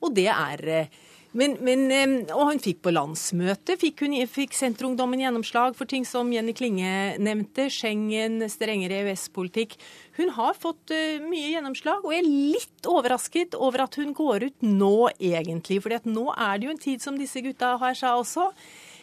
Og 0.00 0.16
det 0.16 0.30
er 0.32 0.64
eh, 0.72 0.96
men, 1.36 1.58
men, 1.60 1.82
eh, 1.92 2.32
og 2.32 2.48
hun 2.48 2.62
fikk 2.62 2.78
på 2.86 2.94
landsmøtet 2.94 3.76
fikk, 3.82 4.00
fikk 4.32 4.56
Senterungdommen 4.56 5.20
gjennomslag 5.20 5.76
for 5.76 5.84
ting 5.84 6.06
som 6.08 6.32
Jenny 6.32 6.56
Klinge 6.56 7.18
nevnte. 7.20 7.68
Schengen, 7.68 8.40
strengere 8.48 9.02
EØS-politikk. 9.02 9.76
Hun 10.16 10.32
har 10.38 10.56
fått 10.56 10.96
mye 11.26 11.52
gjennomslag, 11.52 12.00
og 12.00 12.16
jeg 12.16 12.24
er 12.24 12.32
litt 12.56 12.88
overrasket 12.88 13.60
over 13.60 13.84
at 13.84 14.00
hun 14.00 14.16
går 14.16 14.48
ut 14.48 14.64
nå, 14.64 15.10
egentlig. 15.20 15.82
For 15.84 16.08
nå 16.08 16.30
er 16.32 16.56
det 16.56 16.70
jo 16.70 16.76
en 16.78 16.84
tid, 16.88 17.04
som 17.04 17.20
disse 17.20 17.44
gutta 17.44 17.76
her 17.82 17.98
sa 17.98 18.16
også, 18.16 18.48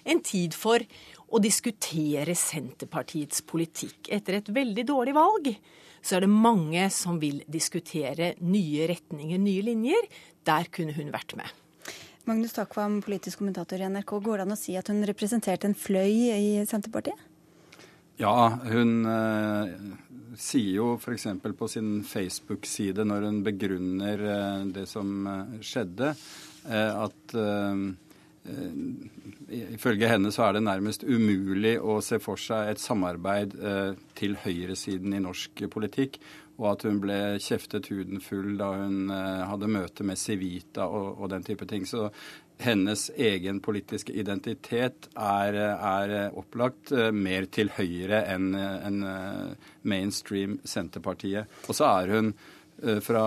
en 0.03 0.21
tid 0.25 0.55
for 0.57 0.83
å 1.33 1.41
diskutere 1.41 2.35
Senterpartiets 2.37 3.41
politikk. 3.49 4.11
Etter 4.13 4.39
et 4.39 4.53
veldig 4.53 4.85
dårlig 4.89 5.15
valg 5.17 5.49
så 6.03 6.17
er 6.17 6.25
det 6.25 6.33
mange 6.33 6.83
som 6.91 7.19
vil 7.21 7.41
diskutere 7.47 8.33
nye 8.43 8.87
retninger, 8.91 9.39
nye 9.39 9.63
linjer. 9.63 10.07
Der 10.43 10.67
kunne 10.73 10.95
hun 10.97 11.13
vært 11.13 11.35
med. 11.39 11.47
Magnus 12.27 12.55
Takvam, 12.55 13.01
politisk 13.03 13.39
kommentator 13.39 13.79
i 13.79 13.87
NRK. 13.87 14.17
Går 14.23 14.39
det 14.39 14.47
an 14.47 14.55
å 14.55 14.59
si 14.59 14.75
at 14.79 14.91
hun 14.91 15.03
representerte 15.07 15.67
en 15.67 15.75
fløy 15.75 16.31
i 16.31 16.49
Senterpartiet? 16.67 17.29
Ja, 18.19 18.59
hun 18.69 19.07
eh, 19.09 19.71
sier 20.37 20.75
jo 20.77 20.87
f.eks. 20.99 21.25
på 21.57 21.69
sin 21.71 21.95
Facebook-side 22.05 23.03
når 23.09 23.27
hun 23.27 23.41
begrunner 23.45 24.23
eh, 24.35 24.65
det 24.75 24.85
som 24.91 25.27
eh, 25.27 25.55
skjedde, 25.65 26.13
eh, 26.69 26.91
at 26.93 27.35
eh, 27.35 27.73
eh, 27.73 27.83
Ifølge 28.43 30.10
henne 30.12 30.32
så 30.36 30.49
er 30.49 30.58
det 30.58 30.65
nærmest 30.65 31.06
umulig 31.08 31.77
å 31.79 32.01
se 32.03 32.17
for 32.19 32.39
seg 32.41 32.73
et 32.73 32.82
samarbeid 32.84 33.53
til 34.19 34.36
høyresiden 34.43 35.15
i 35.15 35.21
norsk 35.23 35.63
politikk 35.71 36.17
og 36.60 36.69
at 36.69 36.86
hun 36.88 36.99
ble 37.01 37.19
kjeftet 37.41 37.89
huden 37.91 38.21
full 38.21 38.56
da 38.60 38.73
hun 38.77 39.12
uh, 39.12 39.45
hadde 39.49 39.71
møte 39.73 40.06
med 40.06 40.19
Civita 40.21 40.86
og, 40.86 41.15
og, 41.17 41.29
den 41.34 41.45
type 41.45 41.65
ting. 41.69 41.88
Så 41.89 42.10
hennes 42.62 43.08
egen 43.17 43.60
politiske 43.65 44.13
identitet 44.13 45.10
er, 45.17 45.58
er 45.73 46.13
opplagt 46.38 46.93
mer 47.12 47.47
til 47.51 47.71
høyre 47.75 48.21
enn 48.29 48.53
en, 48.56 48.99
mainstream 49.82 50.60
Senterpartiet. 50.63 51.49
Og 51.67 51.75
så 51.75 51.89
er 51.89 52.13
hun 52.13 52.29
fra 53.03 53.25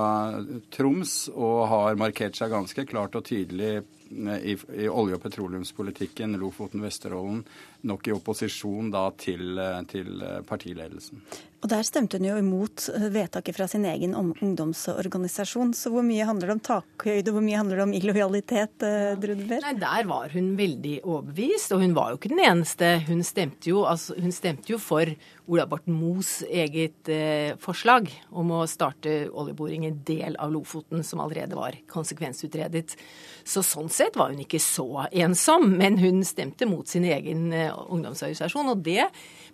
Troms 0.72 1.16
og 1.35 1.59
har 1.72 1.98
markert 2.00 2.38
seg 2.38 2.55
ganske 2.55 2.87
klart 2.88 3.18
og 3.18 3.26
tydelig 3.29 3.83
i, 4.11 4.55
i 4.55 4.88
olje- 4.88 5.19
og 5.19 5.23
petroleumspolitikken, 5.25 6.38
Lofoten, 6.40 6.85
Vesterålen, 6.85 7.45
nok 7.87 8.09
i 8.09 8.14
opposisjon 8.14 8.90
da 8.95 9.09
til, 9.19 9.59
til 9.90 10.25
partiledelsen. 10.49 11.23
Og 11.66 11.71
Der 11.73 11.83
stemte 11.83 12.19
hun 12.21 12.27
jo 12.29 12.37
imot 12.38 12.85
eh, 12.92 13.09
vedtaket 13.11 13.57
fra 13.57 13.66
sin 13.71 13.87
egen 13.88 14.12
ungdomsorganisasjon. 14.14 15.73
Så 15.75 15.90
hvor 15.90 16.05
mye 16.07 16.27
handler 16.29 16.53
det 16.53 16.55
om 16.55 16.62
takhøyde, 16.69 17.33
hvor 17.35 17.42
mye 17.42 17.59
handler 17.59 17.81
det 17.81 17.87
om 17.88 17.95
illojalitet, 17.97 18.85
eh, 18.87 19.16
Drudeberg? 19.19 19.64
Nei, 19.64 19.73
Der 19.81 20.07
var 20.07 20.31
hun 20.31 20.53
veldig 20.59 21.01
overbevist, 21.03 21.73
og 21.75 21.83
hun 21.83 21.97
var 21.97 22.12
jo 22.12 22.21
ikke 22.21 22.31
den 22.35 22.45
eneste. 22.45 22.92
Hun 23.09 23.25
stemte 23.27 23.73
jo, 23.73 23.83
altså, 23.88 24.14
hun 24.21 24.35
stemte 24.37 24.71
jo 24.71 24.79
for 24.79 25.11
Ola 25.47 25.66
Borten 25.66 25.97
Moes 25.97 26.45
eget 26.47 27.11
eh, 27.11 27.57
forslag 27.62 28.12
om 28.31 28.53
å 28.55 28.62
starte 28.71 29.25
oljeboring 29.27 29.88
i 29.88 29.90
en 29.90 30.03
del 30.07 30.38
av 30.38 30.55
Lofoten 30.55 31.03
som 31.07 31.25
allerede 31.25 31.59
var 31.59 31.81
konsekvensutredet. 31.90 32.95
Så 33.46 33.62
sånn 33.62 33.90
sett 33.92 34.16
var 34.18 34.32
hun 34.32 34.42
ikke 34.42 34.59
så 34.62 35.06
ensom, 35.14 35.68
men 35.78 36.00
hun 36.02 36.24
stemte 36.26 36.66
mot 36.66 36.88
sin 36.90 37.04
egen 37.06 37.52
eh, 37.54 37.70
ungdomsorganisasjon, 37.70 38.72
og 38.72 38.80
det 38.82 39.04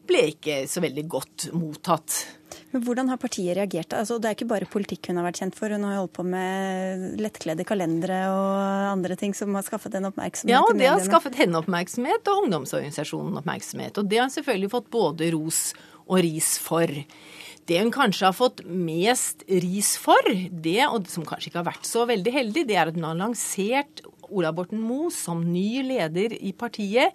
ble 0.08 0.22
ikke 0.32 0.62
så 0.70 0.80
veldig 0.82 1.04
godt 1.12 1.50
mottatt. 1.52 2.22
Men 2.72 2.84
Hvordan 2.86 3.10
har 3.12 3.20
partiet 3.20 3.56
reagert? 3.58 3.92
Altså, 3.96 4.16
det 4.16 4.30
er 4.30 4.36
ikke 4.38 4.48
bare 4.48 4.68
politikk 4.72 5.10
hun 5.10 5.20
har 5.20 5.28
vært 5.28 5.42
kjent 5.42 5.58
for. 5.58 5.72
Hun 5.72 5.84
har 5.84 6.00
holdt 6.00 6.14
på 6.16 6.24
med 6.24 7.20
lettkledde 7.20 7.66
kalendere 7.68 8.22
og 8.32 8.88
andre 8.94 9.16
ting 9.20 9.36
som 9.36 9.52
har 9.56 9.66
skaffet 9.66 9.98
henne 9.98 10.08
oppmerksomhet. 10.12 10.56
Ja, 10.56 10.64
det 10.76 10.88
har 10.88 11.04
skaffet 11.04 11.36
henne 11.38 11.60
oppmerksomhet, 11.60 12.32
og 12.32 12.46
ungdomsorganisasjonen 12.46 13.38
oppmerksomhet. 13.42 14.00
Og 14.00 14.08
det 14.08 14.20
har 14.22 14.28
hun 14.30 14.36
selvfølgelig 14.38 14.72
fått 14.72 14.90
både 14.92 15.32
ros 15.36 15.62
og 16.08 16.18
ris 16.24 16.54
for. 16.64 16.88
Det 17.68 17.78
hun 17.78 17.92
kanskje 17.94 18.26
har 18.26 18.34
fått 18.34 18.64
mest 18.66 19.44
ris 19.46 19.94
for, 20.00 20.32
det, 20.50 20.80
og 20.88 21.06
som 21.10 21.26
kanskje 21.26 21.50
ikke 21.50 21.60
har 21.60 21.70
vært 21.70 21.86
så 21.86 22.06
veldig 22.10 22.34
heldig, 22.34 22.66
det 22.66 22.78
er 22.78 22.90
at 22.90 22.98
hun 22.98 23.06
har 23.06 23.20
lansert 23.20 24.02
Ola 24.32 24.50
Borten 24.56 24.80
Moe 24.82 25.12
som 25.14 25.44
ny 25.46 25.84
leder 25.86 26.34
i 26.34 26.54
partiet 26.56 27.14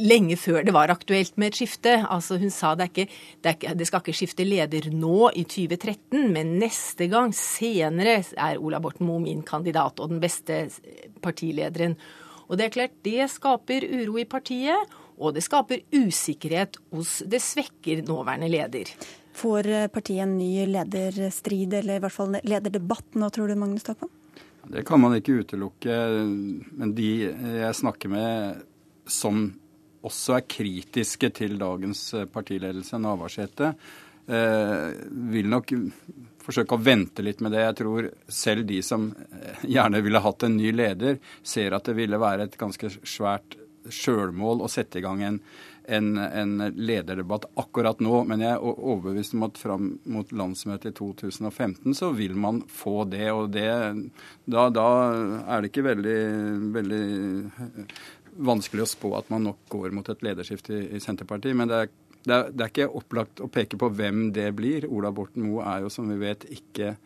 lenge 0.00 0.36
før 0.40 0.64
det 0.64 0.74
var 0.74 0.92
aktuelt 0.92 1.36
med 1.40 1.52
et 1.52 1.60
skifte. 1.60 1.94
Altså 2.10 2.38
Hun 2.40 2.52
sa 2.52 2.74
det, 2.78 2.90
ikke, 2.90 3.06
det, 3.44 3.54
ikke, 3.56 3.74
det 3.78 3.88
skal 3.88 4.02
ikke 4.02 4.16
skifte 4.16 4.46
leder 4.46 4.88
nå 4.94 5.30
i 5.36 5.44
2013, 5.44 6.26
men 6.32 6.56
neste 6.62 7.08
gang, 7.12 7.32
senere, 7.36 8.20
er 8.32 8.60
Ola 8.60 8.80
Borten 8.82 9.06
Moe 9.08 9.22
min 9.22 9.44
kandidat 9.46 10.00
og 10.00 10.12
den 10.14 10.22
beste 10.22 10.64
partilederen. 11.24 11.96
Og 12.48 12.58
det 12.58 12.66
er 12.66 12.74
klart, 12.74 12.98
det 13.06 13.30
skaper 13.32 13.86
uro 13.86 14.18
i 14.20 14.28
partiet, 14.28 14.98
og 15.22 15.36
det 15.36 15.44
skaper 15.44 15.84
usikkerhet 15.94 16.78
hos 16.92 17.20
Det 17.28 17.40
svekker 17.40 18.02
nåværende 18.08 18.50
leder. 18.50 18.90
Får 19.32 19.68
partiet 19.94 20.26
en 20.26 20.36
ny 20.38 20.66
lederstrid, 20.68 21.72
eller 21.78 21.96
i 21.96 22.02
hvert 22.04 22.14
fall 22.14 22.36
lederdebatt 22.44 23.16
nå, 23.16 23.30
tror 23.32 23.48
du, 23.48 23.56
Magnus 23.56 23.86
Takvam? 23.86 24.10
Det 24.72 24.84
kan 24.86 25.00
man 25.02 25.16
ikke 25.16 25.40
utelukke. 25.42 25.96
Men 26.78 26.92
de 26.94 27.10
jeg 27.32 27.78
snakker 27.80 28.12
med 28.12 28.62
som 29.10 29.48
også 30.06 30.36
er 30.38 30.48
kritiske 30.50 31.30
til 31.36 31.58
dagens 31.60 32.02
eh, 32.18 32.28
partiledelse, 32.30 32.98
Navarsete, 33.02 33.72
eh, 34.26 34.88
vil 35.32 35.50
nok 35.50 35.74
forsøke 36.42 36.74
å 36.76 36.82
vente 36.82 37.22
litt 37.22 37.42
med 37.42 37.54
det. 37.54 37.64
Jeg 37.68 37.78
tror 37.82 38.08
selv 38.26 38.66
de 38.68 38.80
som 38.86 39.10
eh, 39.12 39.66
gjerne 39.76 40.02
ville 40.02 40.22
hatt 40.22 40.46
en 40.46 40.56
ny 40.58 40.72
leder, 40.74 41.20
ser 41.42 41.76
at 41.76 41.90
det 41.90 41.96
ville 41.98 42.20
være 42.22 42.48
et 42.48 42.58
ganske 42.58 42.90
svært 43.02 43.58
sjølmål 43.90 44.62
å 44.62 44.70
sette 44.70 45.00
i 45.00 45.04
gang 45.04 45.22
en, 45.26 45.40
en, 45.84 46.16
en, 46.18 46.56
lederdebatt 46.76 47.48
akkurat 47.58 48.00
nå. 48.02 48.22
Men 48.28 48.44
jeg 48.44 48.54
er 48.54 48.62
overbevist 48.62 49.36
om 49.36 49.46
at 49.48 49.60
fram 49.60 49.88
mot 50.04 50.32
landsmøtet 50.32 50.92
i 50.92 50.96
2015 50.98 51.96
så 51.98 52.12
vil 52.16 52.36
man 52.38 52.62
få 52.70 53.02
det. 53.10 53.28
Og 53.34 53.50
det, 53.54 53.68
da, 54.44 54.68
da 54.74 54.88
er 55.42 55.62
det 55.62 55.72
ikke 55.72 55.86
veldig, 55.90 56.18
veldig 56.78 57.04
vanskelig 58.42 58.86
å 58.86 58.92
spå 58.92 59.14
at 59.18 59.32
man 59.32 59.50
nok 59.50 59.66
går 59.72 59.92
mot 59.96 60.08
et 60.08 60.24
lederskifte 60.24 60.76
i, 60.78 60.84
i 60.96 61.02
Senterpartiet. 61.02 61.56
Men 61.58 61.70
det 61.70 61.80
er, 61.80 61.92
det, 62.22 62.34
er, 62.34 62.52
det 62.52 62.66
er, 62.66 62.70
ikke 62.70 62.90
opplagt 63.02 63.42
å 63.44 63.50
peke 63.52 63.80
på 63.80 63.90
hvem 63.92 64.28
det 64.36 64.50
blir. 64.58 64.88
Ola 64.90 65.12
Borten 65.14 65.46
Moe 65.48 65.66
er 65.68 65.86
jo, 65.86 65.92
som 65.92 66.10
vi 66.10 66.20
vet, 66.22 66.46
ikke 66.52 66.96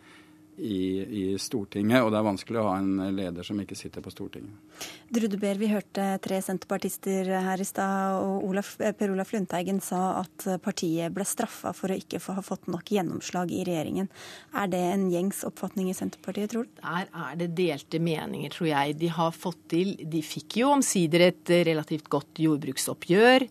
i, 0.56 0.78
i, 1.02 1.22
Stortinget, 1.38 2.02
og 2.02 2.10
det 2.12 2.18
er 2.18 2.26
vanskelig 2.26 2.60
å 2.60 2.66
ha 2.70 2.76
en 2.80 3.00
leder 3.16 3.46
som 3.46 3.58
ikke 3.60 3.76
sitter 3.78 4.04
på 4.04 4.12
Stortinget. 4.12 4.86
Drudeber, 5.12 5.58
vi 5.60 5.70
hørte 5.70 6.06
tre 6.24 6.40
senterpartister 6.44 7.28
her 7.46 7.60
i 7.62 7.66
stad, 7.68 8.18
og 8.22 8.46
Olaf, 8.48 8.74
Per 8.78 9.12
Olaf 9.12 9.34
Lundteigen 9.34 9.82
sa 9.84 10.22
at 10.22 10.48
partiet 10.64 11.14
ble 11.14 11.26
straffa 11.28 11.74
for 11.76 11.92
å 11.92 11.98
ikke 11.98 12.22
ha 12.24 12.44
fått 12.44 12.70
nok 12.72 12.92
gjennomslag 12.96 13.52
i 13.52 13.62
regjeringen. 13.68 14.10
Er 14.56 14.72
det 14.72 14.82
en 14.94 15.08
gjengs 15.12 15.44
oppfatning 15.48 15.92
i 15.92 15.96
Senterpartiet, 15.96 16.52
tror 16.54 16.68
du? 16.68 16.82
Der 16.82 17.10
er 17.10 17.40
det 17.40 17.52
delte 17.58 18.00
meninger, 18.02 18.52
tror 18.54 18.70
jeg. 18.72 18.98
De 19.00 19.12
har 19.12 19.36
fått 19.36 19.62
til 19.72 19.96
De 20.06 20.22
fikk 20.24 20.60
jo 20.62 20.72
omsider 20.76 21.28
et 21.30 21.56
relativt 21.68 22.08
godt 22.12 22.40
jordbruksoppgjør. 22.42 23.48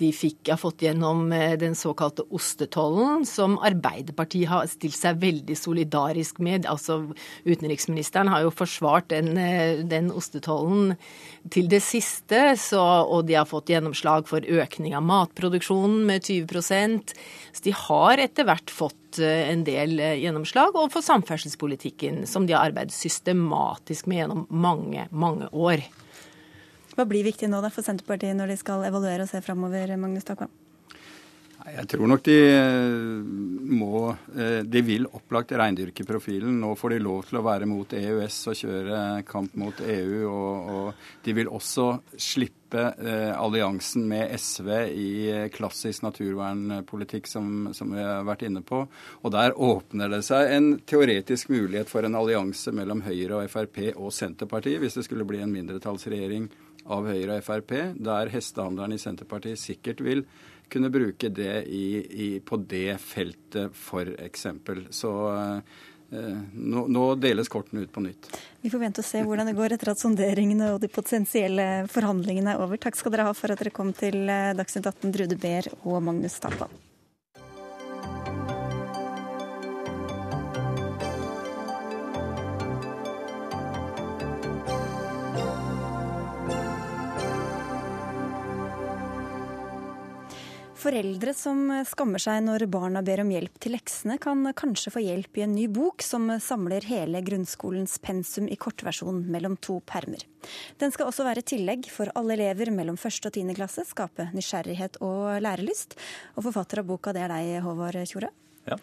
De 0.00 0.08
fikk, 0.16 0.48
har 0.48 0.58
fått 0.60 0.80
gjennom 0.86 1.28
eh, 1.36 1.54
den 1.60 1.74
såkalte 1.76 2.24
ostetollen, 2.32 3.26
som 3.28 3.58
Arbeiderpartiet 3.60 4.48
har 4.48 4.68
stilt 4.70 4.96
seg 4.96 5.20
veldig 5.20 5.56
solidarisk 5.58 6.40
med. 6.40 6.68
Altså, 6.70 7.02
Utenriksministeren 7.44 8.30
har 8.32 8.46
jo 8.46 8.54
forsvart 8.54 9.10
den, 9.12 9.34
eh, 9.36 9.82
den 9.84 10.08
ostetollen 10.16 10.94
til 11.52 11.68
det 11.68 11.82
siste, 11.84 12.54
så, 12.60 12.80
og 13.04 13.28
de 13.28 13.36
har 13.36 13.48
fått 13.48 13.72
gjennomslag 13.74 14.28
for 14.30 14.44
økning 14.44 14.96
av 14.96 15.04
matproduksjonen 15.04 16.06
med 16.08 16.24
20 16.24 17.04
Så 17.52 17.64
de 17.64 17.76
har 17.76 18.24
etter 18.24 18.48
hvert 18.48 18.72
fått 18.72 19.20
eh, 19.20 19.50
en 19.52 19.66
del 19.68 20.00
gjennomslag, 20.00 20.76
og 20.80 20.94
for 20.96 21.04
samferdselspolitikken, 21.04 22.24
som 22.26 22.48
de 22.48 22.56
har 22.56 22.70
arbeidet 22.70 22.96
systematisk 22.96 24.08
med 24.08 24.24
gjennom 24.24 24.46
mange, 24.48 25.08
mange 25.12 25.52
år. 25.52 25.84
Hva 27.00 27.06
blir 27.08 27.24
viktig 27.24 27.48
nå 27.48 27.62
da 27.64 27.70
for 27.72 27.80
Senterpartiet 27.80 28.36
når 28.36 28.50
de 28.52 28.58
skal 28.60 28.82
evaluere 28.84 29.24
og 29.24 29.30
se 29.30 29.40
framover, 29.40 29.94
Magnus 29.96 30.26
Takvam? 30.28 30.50
Jeg 31.60 31.88
tror 31.92 32.08
nok 32.08 32.22
de 32.24 32.36
eh, 32.48 33.16
må 33.80 34.10
eh, 34.32 34.60
De 34.64 34.80
vil 34.84 35.06
opplagt 35.08 35.52
reindyrke 35.56 36.06
profilen. 36.08 36.58
Nå 36.60 36.74
får 36.76 36.94
de 36.94 37.00
lov 37.04 37.26
til 37.28 37.40
å 37.40 37.44
være 37.44 37.68
mot 37.68 37.92
EØS 37.96 38.38
og 38.52 38.60
kjøre 38.62 39.00
kamp 39.28 39.56
mot 39.60 39.82
EU. 39.84 40.22
Og, 40.28 40.70
og 40.76 41.24
de 41.24 41.34
vil 41.36 41.50
også 41.52 41.86
slippe 42.16 42.86
eh, 43.00 43.32
alliansen 43.32 44.04
med 44.08 44.32
SV 44.40 44.70
i 44.92 45.10
klassisk 45.52 46.04
naturvernpolitikk, 46.06 47.28
som, 47.28 47.70
som, 47.76 47.92
vi 47.96 48.04
har 48.04 48.24
vært 48.28 48.46
inne 48.48 48.64
på. 48.64 48.86
Og 49.20 49.36
der 49.36 49.56
åpner 49.56 50.12
det 50.16 50.22
seg 50.28 50.56
en 50.56 50.72
teoretisk 50.88 51.52
mulighet 51.52 51.92
for 51.92 52.08
en 52.08 52.16
allianse 52.20 52.72
mellom 52.76 53.04
Høyre 53.04 53.42
og 53.42 53.52
Frp 53.52 53.86
og 53.94 54.12
Senterpartiet, 54.16 54.80
hvis 54.80 54.96
det 55.00 55.08
skulle 55.08 55.28
bli 55.28 55.44
en 55.44 55.52
mindretallsregjering 55.52 56.48
av 56.86 57.08
Høyre 57.10 57.38
og 57.38 57.44
Frp, 57.44 57.74
der 58.00 58.32
hestehandleren 58.32 58.96
i 58.96 59.00
Senterpartiet 59.00 59.60
sikkert 59.60 60.00
vil 60.04 60.24
kunne 60.70 60.90
bruke 60.90 61.28
det 61.34 61.64
i, 61.66 61.86
i, 61.98 62.28
på 62.40 62.60
det 62.70 62.94
feltet, 63.02 63.74
f.eks. 63.74 64.46
Så 64.94 65.14
eh, 65.30 66.36
nå, 66.52 66.84
nå, 66.86 67.06
deles 67.20 67.50
kortene 67.50 67.84
ut 67.84 67.92
på 67.92 68.04
nytt. 68.04 68.30
Vi 68.62 68.70
får 68.70 68.84
vente 68.84 69.02
og 69.02 69.08
se 69.08 69.24
hvordan 69.26 69.50
det 69.50 69.56
går 69.58 69.76
etter 69.76 69.92
at 69.94 70.02
sonderingene 70.02 70.74
og 70.74 70.82
de 70.84 70.92
potensielle 70.92 71.66
forhandlingene 71.90 72.54
er 72.54 72.62
over. 72.62 72.80
Takk 72.80 72.98
skal 73.00 73.16
dere 73.16 73.26
ha 73.30 73.34
for 73.36 73.52
at 73.52 73.62
dere 73.62 73.74
kom 73.74 73.92
til 73.96 74.22
eh, 74.28 74.52
Dagsnytt 74.58 74.86
18, 74.86 75.10
Drude 75.16 75.40
Behr 75.40 75.72
og 75.82 75.98
Magnus 76.06 76.38
Takvam. 76.42 76.78
Foreldre 90.80 91.34
som 91.36 91.58
skammer 91.84 92.22
seg 92.22 92.38
når 92.46 92.62
barna 92.72 93.02
ber 93.04 93.20
om 93.20 93.30
hjelp 93.34 93.58
til 93.60 93.74
leksene, 93.74 94.14
kan 94.22 94.46
kanskje 94.56 94.92
få 94.94 95.02
hjelp 95.04 95.36
i 95.36 95.42
en 95.44 95.52
ny 95.52 95.66
bok 95.68 96.00
som 96.00 96.30
samler 96.40 96.86
hele 96.88 97.20
grunnskolens 97.26 97.98
pensum 98.00 98.46
i 98.48 98.56
kortversjon 98.56 99.18
mellom 99.28 99.58
to 99.60 99.76
permer. 99.84 100.22
Den 100.80 100.94
skal 100.94 101.10
også 101.10 101.26
være 101.26 101.44
tillegg 101.44 101.90
for 101.92 102.08
alle 102.16 102.32
elever 102.38 102.72
mellom 102.72 102.96
første 103.00 103.28
og 103.28 103.34
tiende 103.36 103.56
klasse, 103.58 103.84
skape 103.84 104.30
nysgjerrighet 104.32 104.96
og 105.04 105.42
lærelyst. 105.44 105.98
Og 106.38 106.46
forfatter 106.46 106.80
av 106.80 106.88
boka, 106.88 107.12
det 107.12 107.26
er 107.26 107.34
deg, 107.34 107.50
Håvard 107.66 107.98
Tjore. 108.08 108.30
Ja. 108.70 108.78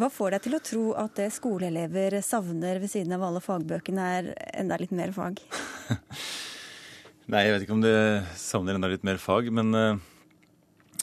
Hva 0.00 0.08
får 0.12 0.32
deg 0.32 0.46
til 0.46 0.56
å 0.56 0.62
tro 0.70 0.84
at 1.02 1.20
det 1.20 1.26
skoleelever 1.36 2.16
savner 2.24 2.80
ved 2.80 2.94
siden 2.94 3.12
av 3.18 3.26
alle 3.28 3.42
fagbøkene, 3.44 4.06
er 4.22 4.32
enda 4.54 4.80
litt 4.80 4.94
mer 4.96 5.12
fag? 5.12 5.44
Nei, 7.32 7.44
jeg 7.44 7.58
vet 7.58 7.66
ikke 7.66 7.76
om 7.76 7.84
det 7.84 7.98
savner 8.40 8.80
enda 8.80 8.88
litt 8.92 9.04
mer 9.04 9.20
fag, 9.20 9.52
men 9.52 9.76
uh 9.76 10.08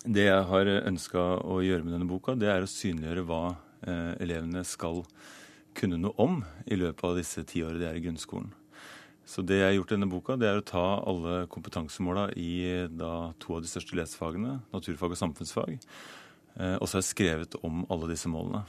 det 0.06 0.30
jeg 0.30 0.46
har 0.52 0.70
ønska 0.80 1.26
å 1.44 1.60
gjøre 1.64 1.84
med 1.84 1.96
denne 1.98 2.08
boka, 2.08 2.36
det 2.40 2.48
er 2.52 2.64
å 2.64 2.72
synliggjøre 2.72 3.26
hva 3.28 3.44
eh, 3.84 4.14
elevene 4.24 4.64
skal 4.68 5.04
kunne 5.76 6.00
noe 6.00 6.16
om 6.20 6.40
i 6.68 6.78
løpet 6.80 7.06
av 7.06 7.20
disse 7.20 7.44
ti 7.48 7.64
årene 7.66 7.82
de 7.82 7.90
er 7.90 8.00
i 8.00 8.06
grunnskolen. 8.06 8.54
Så 9.30 9.44
det 9.46 9.60
jeg 9.60 9.68
har 9.68 9.76
gjort 9.76 9.92
i 9.92 9.98
denne 9.98 10.10
boka, 10.10 10.38
det 10.40 10.48
er 10.50 10.60
å 10.60 10.66
ta 10.66 10.86
alle 11.06 11.44
kompetansemåla 11.54 12.32
i 12.40 12.88
da, 12.90 13.30
to 13.38 13.60
av 13.60 13.62
de 13.62 13.70
største 13.70 13.98
lesefagene, 14.00 14.56
naturfag 14.74 15.14
og 15.14 15.20
samfunnsfag. 15.20 15.76
Eh, 16.56 16.76
og 16.80 16.88
så 16.88 16.98
har 16.98 17.04
jeg 17.04 17.12
skrevet 17.12 17.60
om 17.62 17.84
alle 17.94 18.10
disse 18.10 18.32
målene. 18.32 18.64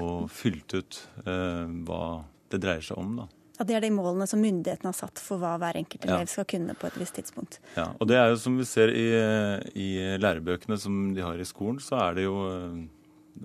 Og 0.00 0.30
fylt 0.32 0.72
ut 0.78 1.02
eh, 1.26 1.66
hva 1.88 2.02
det 2.48 2.62
dreier 2.62 2.86
seg 2.86 3.00
om. 3.00 3.18
da. 3.20 3.28
At 3.58 3.66
det 3.66 3.74
er 3.74 3.82
de 3.82 3.90
målene 3.90 4.26
som 4.30 4.38
myndighetene 4.42 4.92
har 4.92 4.96
satt 4.96 5.18
for 5.22 5.42
hva 5.42 5.56
hver 5.58 5.80
enkelt 5.80 6.04
elev 6.06 6.22
ja. 6.22 6.30
skal 6.30 6.46
kunne 6.48 6.76
på 6.78 6.86
et 6.86 6.98
visst 7.00 7.16
tidspunkt. 7.18 7.58
Ja, 7.74 7.88
og 7.98 8.06
det 8.10 8.18
er 8.20 8.30
jo 8.30 8.38
som 8.38 8.58
vi 8.60 8.66
ser 8.68 8.92
i, 8.94 9.08
i 9.74 9.88
lærebøkene 10.22 10.78
som 10.78 11.08
de 11.16 11.24
har 11.26 11.40
i 11.40 11.48
skolen, 11.48 11.80
så 11.82 11.98
er 12.04 12.18
det 12.18 12.28
jo 12.28 12.36
eh, 12.52 12.78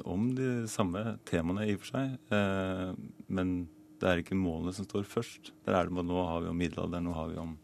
om 0.06 0.28
de 0.38 0.52
samme 0.70 1.18
temaene 1.30 1.66
i 1.66 1.74
og 1.74 1.82
for 1.82 1.96
seg. 1.96 2.14
Eh, 2.34 2.92
men 3.34 3.56
det 4.02 4.10
er 4.10 4.22
ikke 4.22 4.38
målene 4.38 4.76
som 4.76 4.86
står 4.86 5.08
først. 5.10 5.54
Der 5.66 5.80
er 5.80 5.90
det, 5.90 6.06
Nå 6.06 6.26
har 6.30 6.44
vi 6.44 6.52
om 6.52 6.62
middelalderen, 6.62 7.10
nå 7.10 7.18
har 7.18 7.32
vi 7.32 7.42
om 7.42 7.56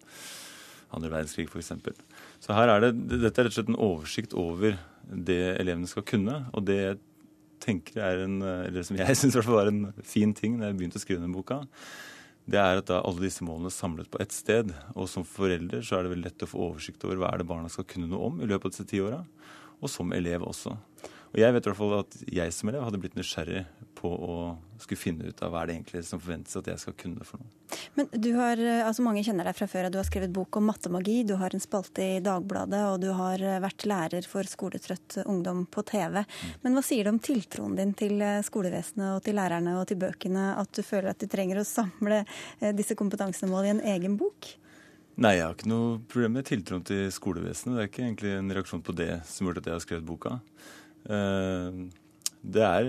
andre 0.96 1.14
verdenskrig 1.14 1.46
f.eks. 1.52 1.74
Så 2.42 2.56
her 2.58 2.72
er 2.74 2.88
det, 2.88 2.94
dette 3.12 3.44
er 3.44 3.46
rett 3.46 3.54
og 3.54 3.60
slett 3.60 3.70
en 3.70 3.84
oversikt 3.84 4.34
over 4.34 4.80
det 5.06 5.42
elevene 5.60 5.90
skal 5.90 6.06
kunne. 6.08 6.42
Og 6.58 6.66
det 6.66 6.98
tenker 7.62 8.00
jeg 8.00 8.16
er 8.16 8.24
en, 8.26 8.40
eller 8.42 8.86
som 8.88 8.98
jeg 8.98 9.18
syns 9.22 9.38
var 9.46 9.70
en 9.70 9.90
fin 10.02 10.34
ting 10.34 10.58
da 10.58 10.72
jeg 10.72 10.80
begynte 10.80 10.98
å 10.98 11.04
skrive 11.04 11.22
denne 11.22 11.36
boka, 11.36 11.62
det 12.50 12.60
er 12.60 12.82
at 12.82 12.90
da 12.90 13.00
alle 13.06 13.22
disse 13.22 13.46
målene 13.46 13.70
er 13.70 13.76
samlet 13.76 14.10
på 14.12 14.20
ett 14.24 14.34
sted. 14.34 14.72
Og 14.96 15.10
som 15.12 15.26
forelder 15.28 15.84
så 15.86 15.98
er 15.98 16.06
det 16.06 16.14
veldig 16.16 16.28
lett 16.30 16.46
å 16.46 16.50
få 16.50 16.62
oversikt 16.72 17.06
over 17.06 17.22
hva 17.22 17.32
er 17.34 17.42
det 17.42 17.50
barna 17.50 17.70
skal 17.72 17.88
kunne 17.90 18.10
noe 18.10 18.32
om 18.32 18.42
i 18.42 18.50
løpet 18.50 18.70
av 18.70 18.76
disse 18.76 18.90
ti 18.90 19.02
åra. 19.04 19.22
Og 19.80 19.92
som 19.92 20.12
elev 20.16 20.44
også. 20.48 20.74
Og 21.30 21.38
jeg 21.38 21.54
vet 21.54 21.68
i 21.68 21.70
hvert 21.70 21.80
fall 21.80 21.98
at 22.00 22.18
jeg 22.40 22.56
som 22.56 22.72
elev 22.72 22.88
hadde 22.88 23.02
blitt 23.02 23.18
nysgjerrig 23.20 23.64
på 24.00 24.10
å 24.10 24.36
skulle 24.80 25.00
finne 25.00 25.30
ut 25.30 25.42
av 25.44 25.54
hva 25.54 25.66
det 25.68 25.76
egentlig 25.76 26.04
som 26.08 26.22
forventes 26.22 26.56
at 26.60 26.68
jeg 26.72 26.82
skal 26.82 26.96
kunne 27.00 27.28
for 27.28 27.42
noe. 27.42 27.56
Men 27.96 28.08
du 28.12 28.32
har, 28.34 28.60
altså 28.88 29.04
Mange 29.06 29.22
kjenner 29.26 29.46
deg 29.46 29.56
fra 29.58 29.68
før. 29.70 29.90
Du 29.92 30.00
har 30.00 30.08
skrevet 30.08 30.32
bok 30.34 30.58
om 30.58 30.66
mattemagi, 30.70 31.22
du 31.28 31.36
har 31.40 31.54
en 31.54 31.64
spalte 31.64 32.04
i 32.18 32.20
Dagbladet, 32.24 32.82
og 32.90 33.00
du 33.04 33.10
har 33.16 33.44
vært 33.64 33.86
lærer 33.90 34.28
for 34.28 34.48
skoletrøtt 34.48 35.20
ungdom 35.26 35.66
på 35.72 35.84
TV. 35.88 36.22
Mm. 36.24 36.56
Men 36.64 36.78
hva 36.78 36.84
sier 36.86 37.06
det 37.06 37.14
om 37.14 37.22
tiltroen 37.24 37.78
din 37.78 37.96
til 37.98 38.24
skolevesenet 38.46 39.18
og 39.18 39.24
til 39.26 39.38
lærerne 39.40 39.78
og 39.80 39.86
til 39.92 40.00
bøkene 40.02 40.54
at 40.60 40.74
du 40.76 40.82
føler 40.86 41.12
at 41.14 41.22
du 41.22 41.30
trenger 41.32 41.62
å 41.62 41.68
samle 41.68 42.24
disse 42.74 42.90
disse 42.90 42.98
kompetansemålene 42.98 43.70
i 43.70 43.76
en 43.78 43.96
egen 43.96 44.18
bok? 44.18 44.50
Nei, 45.20 45.36
jeg 45.36 45.46
har 45.46 45.56
ikke 45.56 45.70
noe 45.70 46.00
problem 46.10 46.38
med 46.40 46.48
tiltroen 46.48 46.86
til 46.88 47.10
skolevesenet. 47.12 47.76
Det 47.76 47.84
er 47.84 47.90
ikke 47.92 48.06
egentlig 48.06 48.36
en 48.38 48.54
reaksjon 48.56 48.86
på 48.86 48.96
det 48.96 49.12
som 49.28 49.48
gjorde 49.48 49.64
at 49.64 49.68
jeg 49.68 49.76
har 49.76 49.84
skrevet 49.84 50.08
boka. 50.08 50.38
Eh, 51.12 51.82
det 52.40 52.64
er, 52.64 52.88